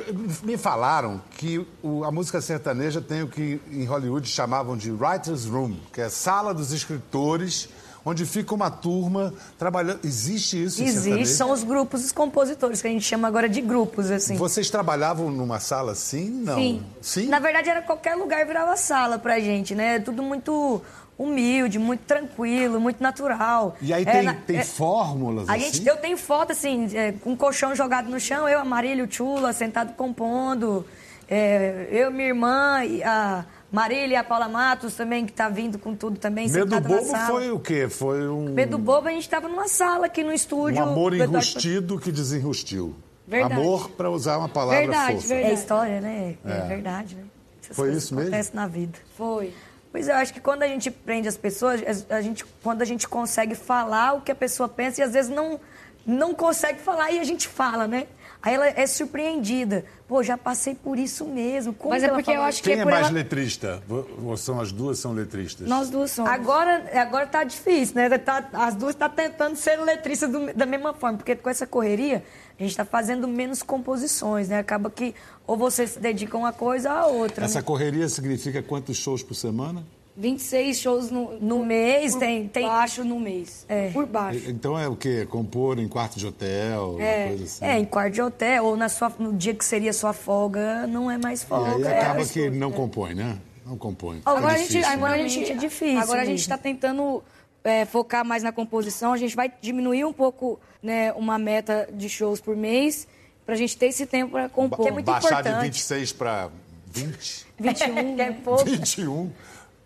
Me 0.43 0.57
falaram 0.57 1.21
que 1.33 1.66
o- 1.83 2.03
a 2.05 2.11
música 2.11 2.40
sertaneja 2.40 3.03
tem 3.03 3.23
o 3.23 3.29
que 3.29 3.61
em 3.71 3.85
Hollywood 3.85 4.27
chamavam 4.27 4.75
de 4.75 4.90
writer's 4.90 5.45
room, 5.45 5.77
que 5.93 6.01
é 6.01 6.09
sala 6.09 6.55
dos 6.55 6.73
escritores, 6.73 7.69
onde 8.05 8.25
fica 8.27 8.55
uma 8.55 8.71
turma 8.71 9.33
trabalhando. 9.59 10.01
Existe 10.05 10.63
isso 10.65 10.83
Existe, 10.83 11.27
são 11.35 11.51
os 11.51 11.63
grupos, 11.63 12.05
os 12.05 12.13
compositores, 12.13 12.81
que 12.81 12.89
a 12.89 12.91
gente 12.91 13.05
chama 13.05 13.29
agora 13.29 13.49
de 13.49 13.61
grupos, 13.61 14.11
assim. 14.11 14.37
Vocês 14.37 14.71
trabalhavam 14.71 15.31
numa 15.31 15.61
sala 15.61 15.93
assim? 15.93 16.29
Não. 16.31 16.55
Sim. 16.57 16.83
Sim? 17.01 17.27
Na 17.29 17.39
verdade, 17.39 17.69
era 17.69 17.83
qualquer 17.83 18.15
lugar 18.15 18.45
virava 18.47 18.77
sala 18.77 19.19
pra 19.19 19.39
gente, 19.41 19.75
né? 19.75 19.99
Tudo 19.99 20.23
muito 20.23 20.81
humilde, 21.19 21.79
muito 21.79 22.01
tranquilo, 22.07 22.81
muito 22.81 23.03
natural. 23.03 23.77
E 23.83 23.93
aí 23.93 24.05
É, 24.05 24.11
tem, 24.11 24.23
na- 24.23 24.33
tem 24.35 24.57
é- 24.57 24.65
fórmulas 24.65 25.49
A 25.51 25.55
assim? 25.55 25.65
gente, 25.65 25.87
eu 25.87 25.97
tenho 25.99 26.17
foto, 26.17 26.53
assim, 26.53 26.89
é, 26.97 27.13
com 27.13 27.33
um 27.33 27.37
colchão 27.37 27.75
jogado 27.75 28.09
no 28.09 28.19
chão, 28.19 28.49
eu, 28.49 28.59
a 28.59 28.65
Marília, 28.65 29.05
o 29.05 29.13
Chula, 29.13 29.53
sentado 29.53 29.93
compondo. 29.95 30.87
é, 31.33 31.87
eu, 31.93 32.11
minha 32.11 32.27
irmã, 32.29 32.83
e 32.85 33.03
a 33.05 33.45
Marília 33.70 34.14
e 34.14 34.16
a 34.16 34.24
Paula 34.24 34.48
Matos 34.48 34.94
também, 34.94 35.24
que 35.24 35.33
tá 35.33 35.48
vindo 35.48 35.78
com 35.78 35.94
tudo 35.94 36.18
também, 36.18 36.48
Medo 36.50 36.80
Bobo 36.80 37.04
sala. 37.04 37.26
foi 37.26 37.50
o 37.50 37.61
quê? 37.61 37.88
Foi 37.88 38.28
um, 38.28 38.50
Medo 38.50 38.76
Bobo, 38.78 39.09
a 39.09 39.12
gente 39.12 39.28
tava 39.28 39.48
numa 39.48 39.68
sala 39.68 40.06
aqui 40.06 40.24
no 40.24 40.33
estúdio. 40.33 40.80
um 40.85 40.88
amor 40.88 41.14
enrustido 41.14 41.98
que 41.98 42.11
desenrustiu. 42.11 42.94
Verdade. 43.26 43.54
Amor, 43.61 43.90
para 43.90 44.11
usar 44.11 44.38
uma 44.38 44.48
palavra 44.48 44.80
Verdade, 44.80 45.14
fofa. 45.14 45.28
verdade. 45.28 45.50
É 45.50 45.54
história, 45.54 46.00
né? 46.00 46.37
É, 46.44 46.66
verdade, 46.66 47.14
né? 47.14 47.22
Essas 47.62 47.76
Foi 47.76 47.92
isso 47.92 48.12
mesmo? 48.14 48.28
acontecem 48.28 48.54
na 48.56 48.66
vida. 48.66 48.98
Foi. 49.16 49.54
Pois 49.92 50.09
é, 50.09 50.12
eu 50.12 50.16
acho 50.16 50.33
que 50.33 50.40
quando 50.40 50.64
a 50.64 50.68
gente 50.68 50.90
prende 50.90 51.28
as 51.28 51.37
pessoas, 51.37 51.80
a 52.11 52.20
gente, 52.20 52.44
quando 52.62 52.83
a 52.83 52.85
gente 52.85 53.06
consegue 53.09 53.54
falar 53.54 54.14
o 54.14 54.20
que 54.20 54.33
a 54.33 54.35
pessoa 54.35 54.68
pensa 54.68 55.00
e 55.00 55.04
às 55.04 55.12
vezes 55.12 55.30
não, 55.30 55.61
não 56.04 56.35
consegue 56.35 56.80
falar 56.80 57.12
e 57.12 57.20
a 57.20 57.24
gente 57.24 57.46
fala, 57.46 57.87
né? 57.87 58.06
Aí 58.42 58.54
ela 58.54 58.66
é 58.66 58.87
surpreendida. 58.87 59.85
Pô, 60.11 60.25
já 60.25 60.37
passei 60.37 60.75
por 60.75 60.99
isso 60.99 61.25
mesmo. 61.25 61.73
Como 61.73 61.90
Mas 61.94 62.03
que 62.03 62.11
é 62.11 62.12
porque 62.12 62.31
eu 62.33 62.42
acho 62.42 62.61
que 62.61 62.70
Quem 62.70 62.81
é 62.81 62.83
é 62.83 62.85
mais 62.85 63.07
ela... 63.07 63.11
letrista? 63.14 63.81
Ou 64.25 64.37
são 64.37 64.59
as 64.61 64.73
duas 64.73 64.99
são 64.99 65.12
letristas? 65.12 65.68
Nós 65.68 65.88
duas 65.88 66.11
somos. 66.11 66.29
Agora, 66.33 66.85
agora 67.01 67.29
tá 67.29 67.44
difícil, 67.44 67.94
né? 67.94 68.18
Tá- 68.18 68.49
as 68.55 68.75
duas 68.75 68.90
estão 68.96 69.09
tentando 69.09 69.55
ser 69.55 69.77
letristas 69.77 70.29
do- 70.29 70.53
da 70.53 70.66
mesma 70.66 70.92
forma, 70.92 71.16
porque 71.18 71.37
com 71.37 71.49
essa 71.49 71.64
correria, 71.64 72.25
a 72.59 72.62
gente 72.64 72.73
está 72.73 72.85
fazendo 72.85 73.29
menos 73.29 73.62
composições, 73.62 74.49
né? 74.49 74.59
Acaba 74.59 74.90
que 74.90 75.14
ou 75.46 75.57
você 75.57 75.87
se 75.87 76.01
dedica 76.01 76.37
a 76.37 76.40
uma 76.40 76.53
coisa 76.53 76.90
ou 76.92 76.99
a 76.99 77.07
outra. 77.07 77.44
Essa 77.44 77.61
né? 77.61 77.64
correria 77.64 78.09
significa 78.09 78.61
quantos 78.64 78.96
shows 78.96 79.23
por 79.23 79.35
semana? 79.37 79.87
26 80.20 80.78
shows 80.78 81.11
no, 81.11 81.38
No 81.40 81.64
mês 81.64 82.12
por 82.12 82.20
tem. 82.20 82.46
tem 82.46 82.66
baixo 82.66 83.02
no 83.02 83.18
mês. 83.18 83.64
É. 83.68 83.88
Por 83.90 84.04
baixo. 84.06 84.42
Então 84.50 84.78
é 84.78 84.87
o 84.87 84.94
quê? 84.94 85.26
Compor 85.28 85.78
em 85.78 85.88
quarto 85.88 86.18
de 86.18 86.26
hotel, 86.26 86.96
É. 87.00 87.28
coisa 87.28 87.44
assim. 87.44 87.64
É, 87.64 87.78
em 87.78 87.85
quarto 87.87 88.12
de 88.14 88.22
hotel, 88.22 88.64
ou 88.66 88.76
na 88.76 88.88
sua, 88.90 89.11
no 89.18 89.33
dia 89.33 89.54
que 89.54 89.64
seria 89.64 89.92
sua 89.92 90.12
folga, 90.12 90.87
não 90.87 91.11
é 91.11 91.16
mais 91.16 91.42
E 91.42 91.46
folga. 91.46 91.74
aí 91.74 91.83
é 91.94 92.00
acaba 92.00 92.20
isso. 92.20 92.33
que 92.35 92.50
não 92.50 92.70
compõe, 92.70 93.14
né? 93.14 93.38
Não 93.64 93.78
compõe. 93.78 94.20
Agora 94.26 94.52
É 94.52 94.54
a 94.56 94.59
gente, 94.59 94.68
difícil, 94.72 94.92
agora 94.92 95.14
a 95.14 95.16
né? 95.16 95.28
gente 95.28 95.52
É 95.52 95.54
difícil 95.54 95.98
Agora 96.00 96.18
a 96.20 96.24
gente 96.24 96.33
mesmo. 96.33 96.42
está 96.42 96.59
tentando 96.59 97.22
é, 97.64 97.85
focar 97.87 98.24
mais 98.24 98.42
na 98.42 98.52
composição. 98.52 99.12
A 99.12 99.16
gente 99.16 99.35
vai 99.35 99.50
diminuir 99.61 100.04
um 100.04 100.12
pouco 100.12 100.61
né, 100.83 101.12
uma 101.14 101.38
meta 101.38 101.88
de 101.92 102.09
shows 102.09 102.40
por 102.40 102.56
mês 102.56 103.06
para 103.46 103.54
a 103.54 103.59
gente 103.59 103.76
ter 103.76 103.87
esse 103.87 104.04
tempo 104.06 104.33
para 104.33 104.48
compor. 104.48 104.87
é 104.87 104.90
muito 104.90 105.06
Baixar 105.06 105.42
de 105.42 105.48
importante. 105.48 105.64
26 105.72 106.12
para 106.12 106.50
20? 106.92 107.46
21. 107.59 108.16
Que 108.16 108.22
é 108.22 108.33
pouco. 108.33 108.64
21? 108.64 109.30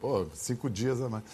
Pô, 0.05 0.27
cinco 0.35 0.69
dias 0.69 1.01
a 1.01 1.09
mais. 1.09 1.25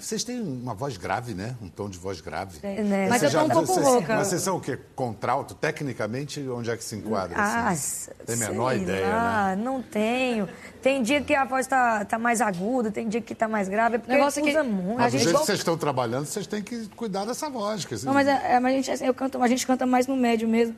Vocês 0.00 0.24
têm 0.24 0.40
uma 0.40 0.72
voz 0.72 0.96
grave, 0.96 1.34
né? 1.34 1.54
Um 1.60 1.68
tom 1.68 1.90
de 1.90 1.98
voz 1.98 2.22
grave. 2.22 2.56
É, 2.62 2.82
né? 2.82 3.06
Mas 3.06 3.20
Vocês 3.20 3.34
eu 3.34 3.40
tô 3.40 3.44
um 3.44 3.48
já- 3.48 3.52
pouco 3.54 3.66
vocês- 3.74 3.86
rouca. 3.86 4.16
Mas 4.16 4.26
vocês 4.28 4.40
são 4.40 4.56
o 4.56 4.60
quê? 4.62 4.78
Contralto? 4.96 5.54
Tecnicamente, 5.54 6.40
onde 6.48 6.70
é 6.70 6.76
que 6.78 6.82
se 6.82 6.96
enquadra? 6.96 7.36
Ah, 7.38 7.68
assim? 7.68 8.10
Tem 8.24 8.34
a 8.34 8.38
sei 8.38 8.48
menor 8.48 8.74
ideia, 8.74 9.06
né? 9.08 9.12
lá, 9.12 9.56
não 9.56 9.82
tenho. 9.82 10.48
Tem 10.80 11.02
dia 11.02 11.20
que 11.20 11.34
a 11.34 11.44
voz 11.44 11.66
tá, 11.66 12.02
tá 12.06 12.18
mais 12.18 12.40
aguda, 12.40 12.90
tem 12.90 13.06
dia 13.10 13.20
que 13.20 13.34
tá 13.34 13.46
mais 13.46 13.68
grave, 13.68 13.96
é 13.96 13.98
porque 13.98 14.14
Negócio 14.14 14.40
é 14.40 14.42
que 14.42 14.48
usa 14.52 14.64
muito. 14.64 14.96
Mas 14.98 15.12
do 15.12 15.18
gente 15.18 15.24
jeito 15.24 15.40
que 15.40 15.44
vocês 15.46 15.58
estão 15.58 15.76
trabalhando, 15.76 16.24
vocês 16.24 16.46
têm 16.46 16.62
que 16.62 16.88
cuidar 16.96 17.26
dessa 17.26 17.50
voz. 17.50 17.84
Que 17.84 17.94
Não, 18.06 18.14
mas, 18.14 18.26
é, 18.26 18.54
é, 18.54 18.58
mas 18.58 18.72
a, 18.72 18.76
gente, 18.76 18.90
assim, 18.90 19.04
eu 19.04 19.12
canto, 19.12 19.42
a 19.42 19.48
gente 19.48 19.66
canta 19.66 19.84
mais 19.84 20.06
no 20.06 20.16
médio 20.16 20.48
mesmo. 20.48 20.74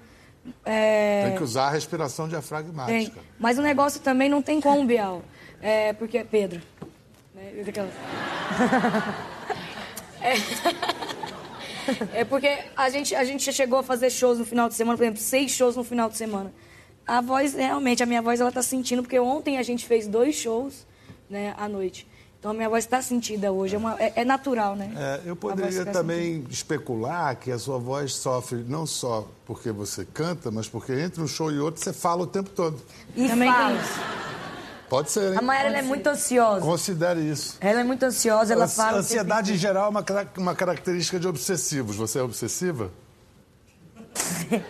É, 0.64 1.28
Tem 1.28 1.36
que 1.36 1.44
usar 1.44 1.68
a 1.68 1.70
respiração 1.70 2.26
diafragmática. 2.28 3.12
tem. 3.14 3.22
Mas 3.38 3.56
o 3.56 3.62
negócio 3.62 4.00
também 4.00 4.28
não 4.28 4.42
tem 4.42 4.60
como, 4.60 4.84
Bial. 4.84 5.22
É, 5.62 5.92
porque, 5.92 6.24
Pedro. 6.24 6.60
Né, 7.36 7.62
daquela- 7.64 7.88
É, 10.22 12.20
é 12.20 12.24
porque 12.24 12.48
a 12.76 12.88
gente, 12.90 13.14
a 13.14 13.22
gente 13.24 13.52
chegou 13.52 13.78
a 13.78 13.82
fazer 13.82 14.10
shows 14.10 14.38
no 14.38 14.44
final 14.44 14.68
de 14.68 14.74
semana, 14.74 14.96
por 14.96 15.04
exemplo, 15.04 15.20
seis 15.20 15.52
shows 15.52 15.76
no 15.76 15.84
final 15.84 16.08
de 16.10 16.16
semana. 16.16 16.52
A 17.06 17.20
voz, 17.20 17.54
realmente, 17.54 18.02
a 18.02 18.06
minha 18.06 18.20
voz, 18.22 18.40
ela 18.40 18.50
tá 18.50 18.62
sentindo, 18.62 19.02
porque 19.02 19.20
ontem 19.20 19.56
a 19.58 19.62
gente 19.62 19.86
fez 19.86 20.08
dois 20.08 20.34
shows, 20.34 20.84
né, 21.30 21.54
à 21.56 21.68
noite. 21.68 22.08
Então 22.40 22.50
a 22.50 22.54
minha 22.54 22.68
voz 22.68 22.84
está 22.84 23.00
sentida 23.02 23.52
hoje, 23.52 23.74
é, 23.76 23.78
uma- 23.78 23.94
é- 24.00 24.14
é 24.16 24.24
natural, 24.24 24.74
né? 24.74 24.92
É, 24.96 25.20
eu 25.28 25.36
poderia 25.36 25.84
também 25.86 26.44
especular 26.50 27.36
que 27.36 27.52
a 27.52 27.58
sua 27.58 27.78
voz 27.78 28.14
sofre 28.14 28.64
não 28.66 28.84
só 28.86 29.28
porque 29.44 29.70
você 29.70 30.04
canta, 30.04 30.50
mas 30.50 30.66
porque 30.68 30.92
entre 30.92 31.22
um 31.22 31.28
show 31.28 31.52
e 31.52 31.58
outro 31.60 31.80
você 31.82 31.92
fala 31.92 32.22
o 32.22 32.26
tempo 32.26 32.50
todo. 32.50 32.80
E 33.14 33.28
Também 33.28 33.52
fala. 33.52 33.76
Pode 34.88 35.10
ser, 35.10 35.32
hein? 35.32 35.38
A 35.38 35.42
Mayara 35.42 35.68
ela 35.68 35.78
é 35.78 35.82
muito 35.82 36.06
ansiosa. 36.06 36.60
Considere 36.60 37.20
isso. 37.20 37.56
Ela 37.60 37.80
é 37.80 37.84
muito 37.84 38.02
ansiosa, 38.04 38.52
ela 38.52 38.64
Ansi- 38.66 38.76
fala. 38.76 38.98
Ansiedade 38.98 39.52
em 39.52 39.56
geral 39.56 39.86
é 39.86 39.88
uma, 39.88 40.04
uma 40.38 40.54
característica 40.54 41.18
de 41.18 41.26
obsessivos. 41.26 41.96
Você 41.96 42.18
é 42.18 42.22
obsessiva? 42.22 42.90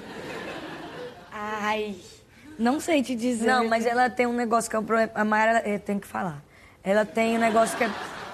Ai, 1.32 1.96
não 2.58 2.80
sei 2.80 3.02
te 3.02 3.14
dizer. 3.14 3.46
Não, 3.46 3.68
mas 3.68 3.84
ela 3.84 4.08
tem 4.08 4.26
um 4.26 4.32
negócio 4.32 4.70
que 4.70 4.76
é 4.76 4.78
um 4.78 4.84
problema. 4.84 5.10
A 5.14 5.24
Mayara 5.24 5.62
eh, 5.68 5.78
tem 5.78 5.98
que 5.98 6.06
falar. 6.06 6.42
Ela 6.82 7.04
tem 7.04 7.36
um 7.36 7.40
negócio 7.40 7.76
que 7.76 7.84
é 7.84 7.90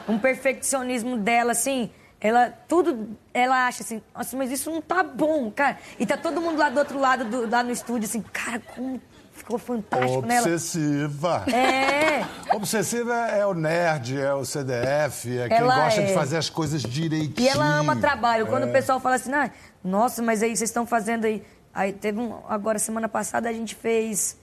um 0.08 0.18
perfeccionismo 0.18 1.16
dela, 1.16 1.52
assim. 1.52 1.90
Ela, 2.20 2.50
tudo, 2.68 3.16
ela 3.34 3.66
acha 3.66 3.82
assim, 3.82 4.00
nossa, 4.14 4.36
mas 4.36 4.52
isso 4.52 4.70
não 4.70 4.80
tá 4.80 5.02
bom, 5.02 5.50
cara. 5.50 5.76
E 5.98 6.06
tá 6.06 6.16
todo 6.16 6.40
mundo 6.40 6.56
lá 6.56 6.70
do 6.70 6.78
outro 6.78 7.00
lado, 7.00 7.24
do, 7.24 7.50
lá 7.50 7.64
no 7.64 7.72
estúdio, 7.72 8.08
assim, 8.08 8.22
cara, 8.32 8.60
como 8.76 9.00
ficou 9.32 9.58
fantástico 9.58 10.22
nela. 10.22 10.46
Obsessiva. 10.46 11.44
É. 11.52 12.24
Obsessiva 12.54 13.14
é 13.28 13.44
o 13.46 13.54
nerd, 13.54 14.18
é 14.20 14.32
o 14.34 14.44
CDF, 14.44 15.38
é 15.38 15.48
quem 15.48 15.56
Ela 15.58 15.74
gosta 15.84 16.00
é. 16.00 16.06
de 16.06 16.14
fazer 16.14 16.36
as 16.36 16.48
coisas 16.50 16.82
direitinho. 16.82 17.44
E 17.44 17.48
ela 17.48 17.64
ama 17.64 17.96
trabalho. 17.96 18.46
Quando 18.46 18.64
É. 18.64 18.66
o 18.68 18.72
pessoal 18.72 19.00
fala 19.00 19.16
assim, 19.16 19.32
ah, 19.32 19.50
nossa, 19.82 20.22
mas 20.22 20.42
aí 20.42 20.56
vocês 20.56 20.70
estão 20.70 20.86
fazendo 20.86 21.24
aí. 21.24 21.44
Aí 21.74 21.92
teve 21.92 22.20
um. 22.20 22.38
Agora, 22.48 22.78
semana 22.78 23.08
passada, 23.08 23.48
a 23.48 23.52
gente 23.52 23.74
fez 23.74 24.36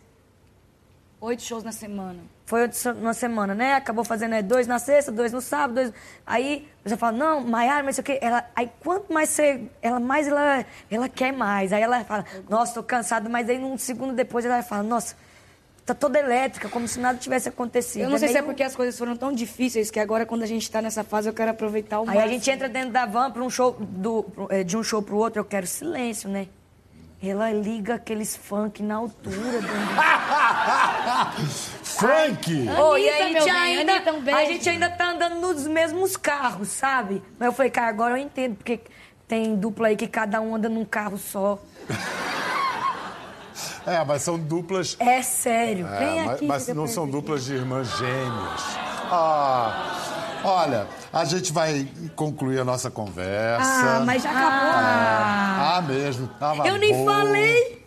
Oito 1.21 1.43
shows 1.43 1.63
na 1.63 1.71
semana. 1.73 2.19
Foi 2.49 2.67
uma 2.99 3.13
semana, 3.13 3.53
né? 3.53 3.75
Acabou 3.75 4.03
fazendo 4.03 4.33
é, 4.33 4.41
dois 4.41 4.65
na 4.65 4.79
sexta, 4.79 5.11
dois 5.11 5.31
no 5.31 5.39
sábado, 5.39 5.75
dois... 5.75 5.93
Aí 6.25 6.67
você 6.83 6.97
fala, 6.97 7.15
não, 7.15 7.41
Maiara, 7.41 7.83
mas 7.83 7.93
isso 7.93 8.01
aqui... 8.01 8.17
Ela... 8.19 8.43
Aí 8.55 8.71
quanto 8.79 9.13
mais 9.13 9.29
você... 9.29 9.61
Ela 9.83 9.99
mais 9.99 10.27
ela, 10.27 10.65
ela 10.89 11.07
quer 11.07 11.31
mais. 11.31 11.71
Aí 11.71 11.83
ela 11.83 12.03
fala, 12.03 12.25
nossa, 12.49 12.73
tô 12.73 12.81
cansada. 12.81 13.29
Mas 13.29 13.47
aí 13.47 13.59
num 13.59 13.77
segundo 13.77 14.13
depois 14.13 14.45
ela 14.45 14.63
fala, 14.63 14.81
nossa, 14.81 15.15
tá 15.85 15.93
toda 15.93 16.17
elétrica, 16.17 16.67
como 16.69 16.87
se 16.87 16.99
nada 16.99 17.19
tivesse 17.19 17.49
acontecido. 17.49 18.01
Eu 18.01 18.09
não 18.09 18.17
sei 18.17 18.29
é 18.29 18.31
se 18.31 18.37
é 18.39 18.41
meio- 18.41 18.51
porque 18.51 18.63
as 18.63 18.75
coisas 18.75 18.97
foram 18.97 19.15
tão 19.15 19.31
difíceis 19.31 19.91
que 19.91 19.99
agora, 19.99 20.25
quando 20.25 20.41
a 20.41 20.47
gente 20.47 20.71
tá 20.71 20.81
nessa 20.81 21.03
fase, 21.03 21.29
eu 21.29 21.33
quero 21.35 21.51
aproveitar 21.51 21.99
o 21.99 22.01
Aí 22.01 22.07
máximo. 22.07 22.25
a 22.25 22.27
gente 22.29 22.49
entra 22.49 22.67
dentro 22.67 22.89
da 22.89 23.05
van 23.05 23.29
para 23.29 23.43
um 23.43 23.49
show 23.51 23.77
do, 23.79 24.25
é, 24.49 24.63
de 24.63 24.75
um 24.75 24.81
show 24.81 25.03
pro 25.03 25.17
outro, 25.17 25.39
eu 25.39 25.45
quero 25.45 25.67
silêncio, 25.67 26.27
né? 26.27 26.47
Ela 27.21 27.51
liga 27.51 27.95
aqueles 27.95 28.35
funk 28.35 28.81
na 28.81 28.95
altura. 28.95 29.61
Do... 29.61 29.67
Frank! 31.83 32.49
Oh, 32.79 32.97
e 32.97 33.09
a 33.09 33.23
gente, 33.27 33.43
bem, 33.43 33.51
ainda, 33.51 33.91
Anitta, 33.93 34.13
um 34.13 34.21
beijo. 34.21 34.39
a 34.39 34.45
gente 34.45 34.69
ainda 34.69 34.89
tá 34.89 35.11
andando 35.11 35.35
nos 35.35 35.67
mesmos 35.67 36.15
carros, 36.15 36.69
sabe? 36.69 37.21
Mas 37.37 37.47
eu 37.47 37.53
falei, 37.53 37.69
cara, 37.71 37.89
agora 37.89 38.13
eu 38.13 38.17
entendo, 38.23 38.55
porque 38.55 38.79
tem 39.27 39.53
dupla 39.55 39.89
aí 39.89 39.97
que 39.97 40.07
cada 40.07 40.39
um 40.39 40.55
anda 40.55 40.69
num 40.69 40.85
carro 40.85 41.17
só. 41.17 41.59
É, 43.85 44.03
mas 44.05 44.21
são 44.21 44.37
duplas. 44.37 44.95
É 44.99 45.21
sério. 45.23 45.87
É, 45.87 45.99
Vem 45.99 46.25
mas 46.25 46.35
aqui. 46.35 46.45
mas 46.45 46.67
não 46.67 46.85
são 46.85 47.07
duplas 47.07 47.45
de 47.45 47.55
irmãs 47.55 47.87
gêmeas. 47.97 48.61
Ah, 49.11 49.95
olha, 50.43 50.87
a 51.11 51.25
gente 51.25 51.51
vai 51.51 51.87
concluir 52.15 52.59
a 52.59 52.63
nossa 52.65 52.89
conversa. 52.91 53.97
Ah, 53.97 54.03
mas 54.05 54.23
já 54.23 54.29
acabou. 54.29 54.49
Ah, 54.51 55.77
ah, 55.77 55.81
mesmo. 55.81 56.27
Tava 56.39 56.67
Eu 56.67 56.77
nem 56.77 56.93
boa. 56.93 57.13
falei. 57.13 57.79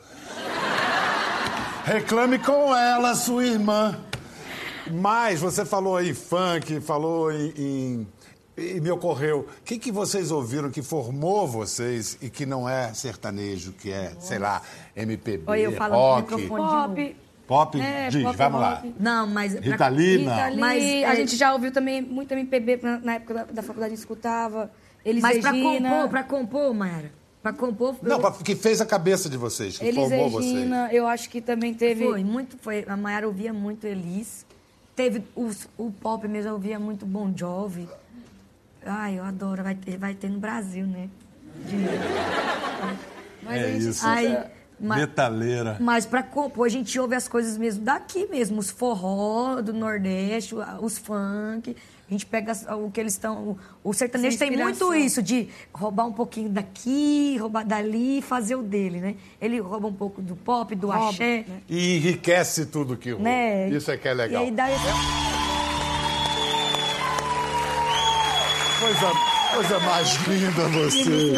Reclame 1.85 2.39
com 2.39 2.75
ela, 2.75 3.15
sua 3.15 3.45
irmã. 3.45 3.99
Mas 4.91 5.41
você 5.41 5.65
falou 5.65 5.97
aí 5.97 6.13
funk, 6.15 6.81
falou 6.81 7.31
em. 7.33 7.53
em- 7.57 8.07
e 8.55 8.79
me 8.83 8.91
ocorreu, 8.91 9.49
o 9.49 9.63
que, 9.65 9.79
que 9.79 9.91
vocês 9.91 10.31
ouviram 10.31 10.71
que 10.71 10.83
formou 10.83 11.49
vocês 11.49 12.19
e 12.21 12.29
que 12.29 12.45
não 12.45 12.69
é 12.69 12.93
sertanejo, 12.93 13.73
que 13.73 13.91
é, 13.91 14.13
sei 14.21 14.39
lá, 14.39 14.61
MPB, 14.95 15.45
Olha, 15.47 15.61
eu 15.63 15.73
falo 15.73 15.95
rock, 15.95 16.35
microfone. 16.35 16.63
Pop. 16.63 17.17
Pop? 17.47 17.81
É, 17.81 18.09
Diz, 18.09 18.23
pop 18.23 18.37
vamos 18.37 18.61
lá. 18.61 18.83
Não, 18.99 19.27
mas... 19.27 19.53
pra- 19.55 19.63
Rita 19.63 19.89
Lee, 19.89 20.25
não. 20.25 20.33
Rita 20.35 20.49
Lee, 20.49 20.61
Mas, 20.61 20.83
a 20.83 20.87
é- 21.13 21.17
gente 21.17 21.37
já 21.37 21.53
ouviu 21.53 21.73
também 21.73 22.01
muito 22.03 22.33
MPB 22.33 22.81
na, 22.83 22.99
na 22.99 23.15
época 23.15 23.35
da, 23.35 23.45
da 23.45 23.63
faculdade, 23.63 23.87
a 23.87 23.97
gente 23.97 23.99
escutava. 23.99 24.71
Elis 25.05 25.23
Mas 25.23 25.39
pra 25.41 25.51
Regina. 25.51 25.91
compor, 25.91 26.09
pra 26.09 26.23
compor, 26.23 26.75
Mayara. 26.75 27.11
Pra 27.43 27.53
compor... 27.53 27.97
Não, 28.03 28.17
eu- 28.17 28.21
pra- 28.21 28.31
que 28.31 28.55
fez 28.55 28.81
a 28.81 28.87
cabeça 28.87 29.29
de 29.29 29.37
vocês, 29.37 29.77
que 29.79 29.85
Elis 29.85 29.97
formou 30.09 30.31
vocês. 30.31 30.53
Regina, 30.53 30.89
eu 30.93 31.07
acho 31.09 31.29
que 31.29 31.41
também 31.41 31.75
teve... 31.75 32.05
Foi, 32.05 32.23
muito 32.23 32.57
foi. 32.59 32.85
A 32.89 32.97
Mayara 32.97 33.27
ouvia 33.27 33.53
muito 33.53 33.85
Elis. 33.87 34.47
Teve 34.95 35.25
os- 35.35 35.67
o 35.77 35.91
pop 35.91 36.29
mesmo, 36.29 36.51
eu 36.51 36.55
ouvia 36.55 36.79
muito 36.79 37.05
Bon 37.05 37.33
Jovi. 37.37 37.89
Ai, 38.87 39.19
eu 39.19 39.25
adoro. 39.25 39.63
Vai 39.65 39.75
ter, 39.75 39.97
vai 39.97 40.15
ter 40.15 40.29
no 40.29 40.39
Brasil, 40.39 40.87
né? 40.87 41.09
De- 41.67 41.77
Mas 43.43 43.57
É 43.61 43.65
a 43.65 43.69
gente 43.73 43.89
isso. 43.89 44.07
Aí, 44.07 44.39
ma- 44.83 44.97
Metaleira. 44.97 45.77
mas 45.81 46.05
pra 46.05 46.23
compor, 46.23 46.67
a 46.67 46.69
gente 46.69 46.99
ouve 46.99 47.15
as 47.15 47.29
coisas 47.29 47.57
mesmo 47.57 47.85
daqui 47.85 48.27
mesmo. 48.31 48.59
Os 48.59 48.71
forró 48.71 49.63
do 49.63 49.73
Nordeste, 49.73 50.55
os 50.81 50.99
funk. 50.99 51.75
A 52.09 52.13
gente 52.13 52.27
pega 52.27 52.53
o 52.77 52.91
que 52.91 53.01
eles 53.01 53.15
estão... 53.15 53.57
O, 53.83 53.95
sertanejo 53.95 54.37
tem 54.39 54.51
muito 54.55 54.93
isso, 54.93 55.23
de 55.23 55.49
roubar 55.73 56.05
um 56.07 56.13
pouquinho 56.13 56.51
daqui, 56.51 57.39
roubar 57.39 57.65
dali 57.65 58.19
e 58.19 58.23
fazer 58.23 58.55
o 58.55 58.63
dele, 58.63 59.01
né? 59.01 59.15
Ele 59.41 59.59
rouba 59.61 59.89
um 59.89 59.95
pouco 59.95 60.21
do 60.21 60.37
pop, 60.37 60.75
do 60.75 60.89
Rouba, 60.89 61.09
axé. 61.09 61.47
né? 61.49 61.63
E 61.71 61.97
enriquece 61.97 62.67
tudo 62.67 62.99
que 62.99 63.13
rola. 63.13 63.25
né? 63.25 63.71
Isso 63.71 63.91
é 63.91 63.97
que 63.97 64.07
é 64.09 64.13
legal. 64.13 64.43
E 64.43 64.45
aí 64.47 64.51
dá 64.51 64.71
esse... 64.71 64.83
Coisa, 68.79 69.13
coisa 69.55 69.79
mais 69.81 70.15
linda 70.27 70.69
você. 70.69 71.33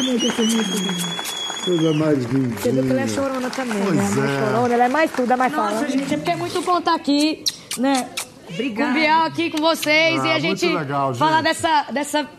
Coisa 1.65 1.93
mais 1.93 2.23
linda. 2.25 2.55
Você 2.61 2.71
viu 2.71 2.83
que 2.83 2.91
ela 2.91 3.01
é 3.01 3.07
chorona 3.07 3.49
também, 3.49 3.81
Pois 3.83 3.95
né? 3.95 4.03
A 4.05 4.09
mais 4.11 4.29
é. 4.29 4.39
chorona, 4.45 4.73
ela 4.75 4.83
é 4.85 4.89
mais 4.89 5.11
tudo, 5.11 5.33
é 5.33 5.35
mais 5.35 5.51
Nossa, 5.53 5.87
gente, 5.89 6.13
é 6.13 6.17
porque 6.17 6.31
é 6.31 6.35
muito 6.35 6.61
bom 6.61 6.77
estar 6.77 6.93
aqui, 6.95 7.43
né? 7.77 8.07
Obrigada. 8.47 8.91
Com 8.93 8.97
o 8.97 9.01
Biel 9.01 9.21
aqui 9.23 9.49
com 9.49 9.57
vocês 9.57 10.21
Ah, 10.21 10.27
e 10.27 10.31
a 10.33 10.39
gente 10.39 10.67
legal, 10.67 11.13
falar 11.15 11.37
gente. 11.37 11.45
dessa, 11.45 11.81
dessa, 11.91 12.29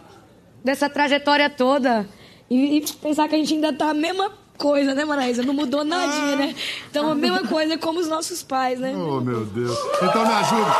dessa 0.64 0.88
trajetória 0.88 1.50
toda 1.50 2.08
e, 2.48 2.78
e 2.78 2.80
pensar 3.02 3.26
que 3.28 3.34
a 3.34 3.38
gente 3.38 3.52
ainda 3.54 3.72
tá 3.72 3.90
a 3.90 3.94
mesma 3.94 4.30
coisa, 4.56 4.94
né, 4.94 5.04
Maraísa? 5.04 5.42
Não 5.42 5.52
mudou 5.52 5.84
nadinha, 5.84 6.36
né? 6.36 6.54
Então 6.88 7.10
a 7.10 7.14
mesma 7.16 7.42
coisa 7.48 7.76
como 7.76 7.98
os 7.98 8.06
nossos 8.06 8.44
pais, 8.44 8.78
né? 8.78 8.94
Oh, 8.96 9.20
meu 9.20 9.44
Deus. 9.44 9.76
Então 10.02 10.24
me 10.24 10.32
ajuda. 10.34 10.76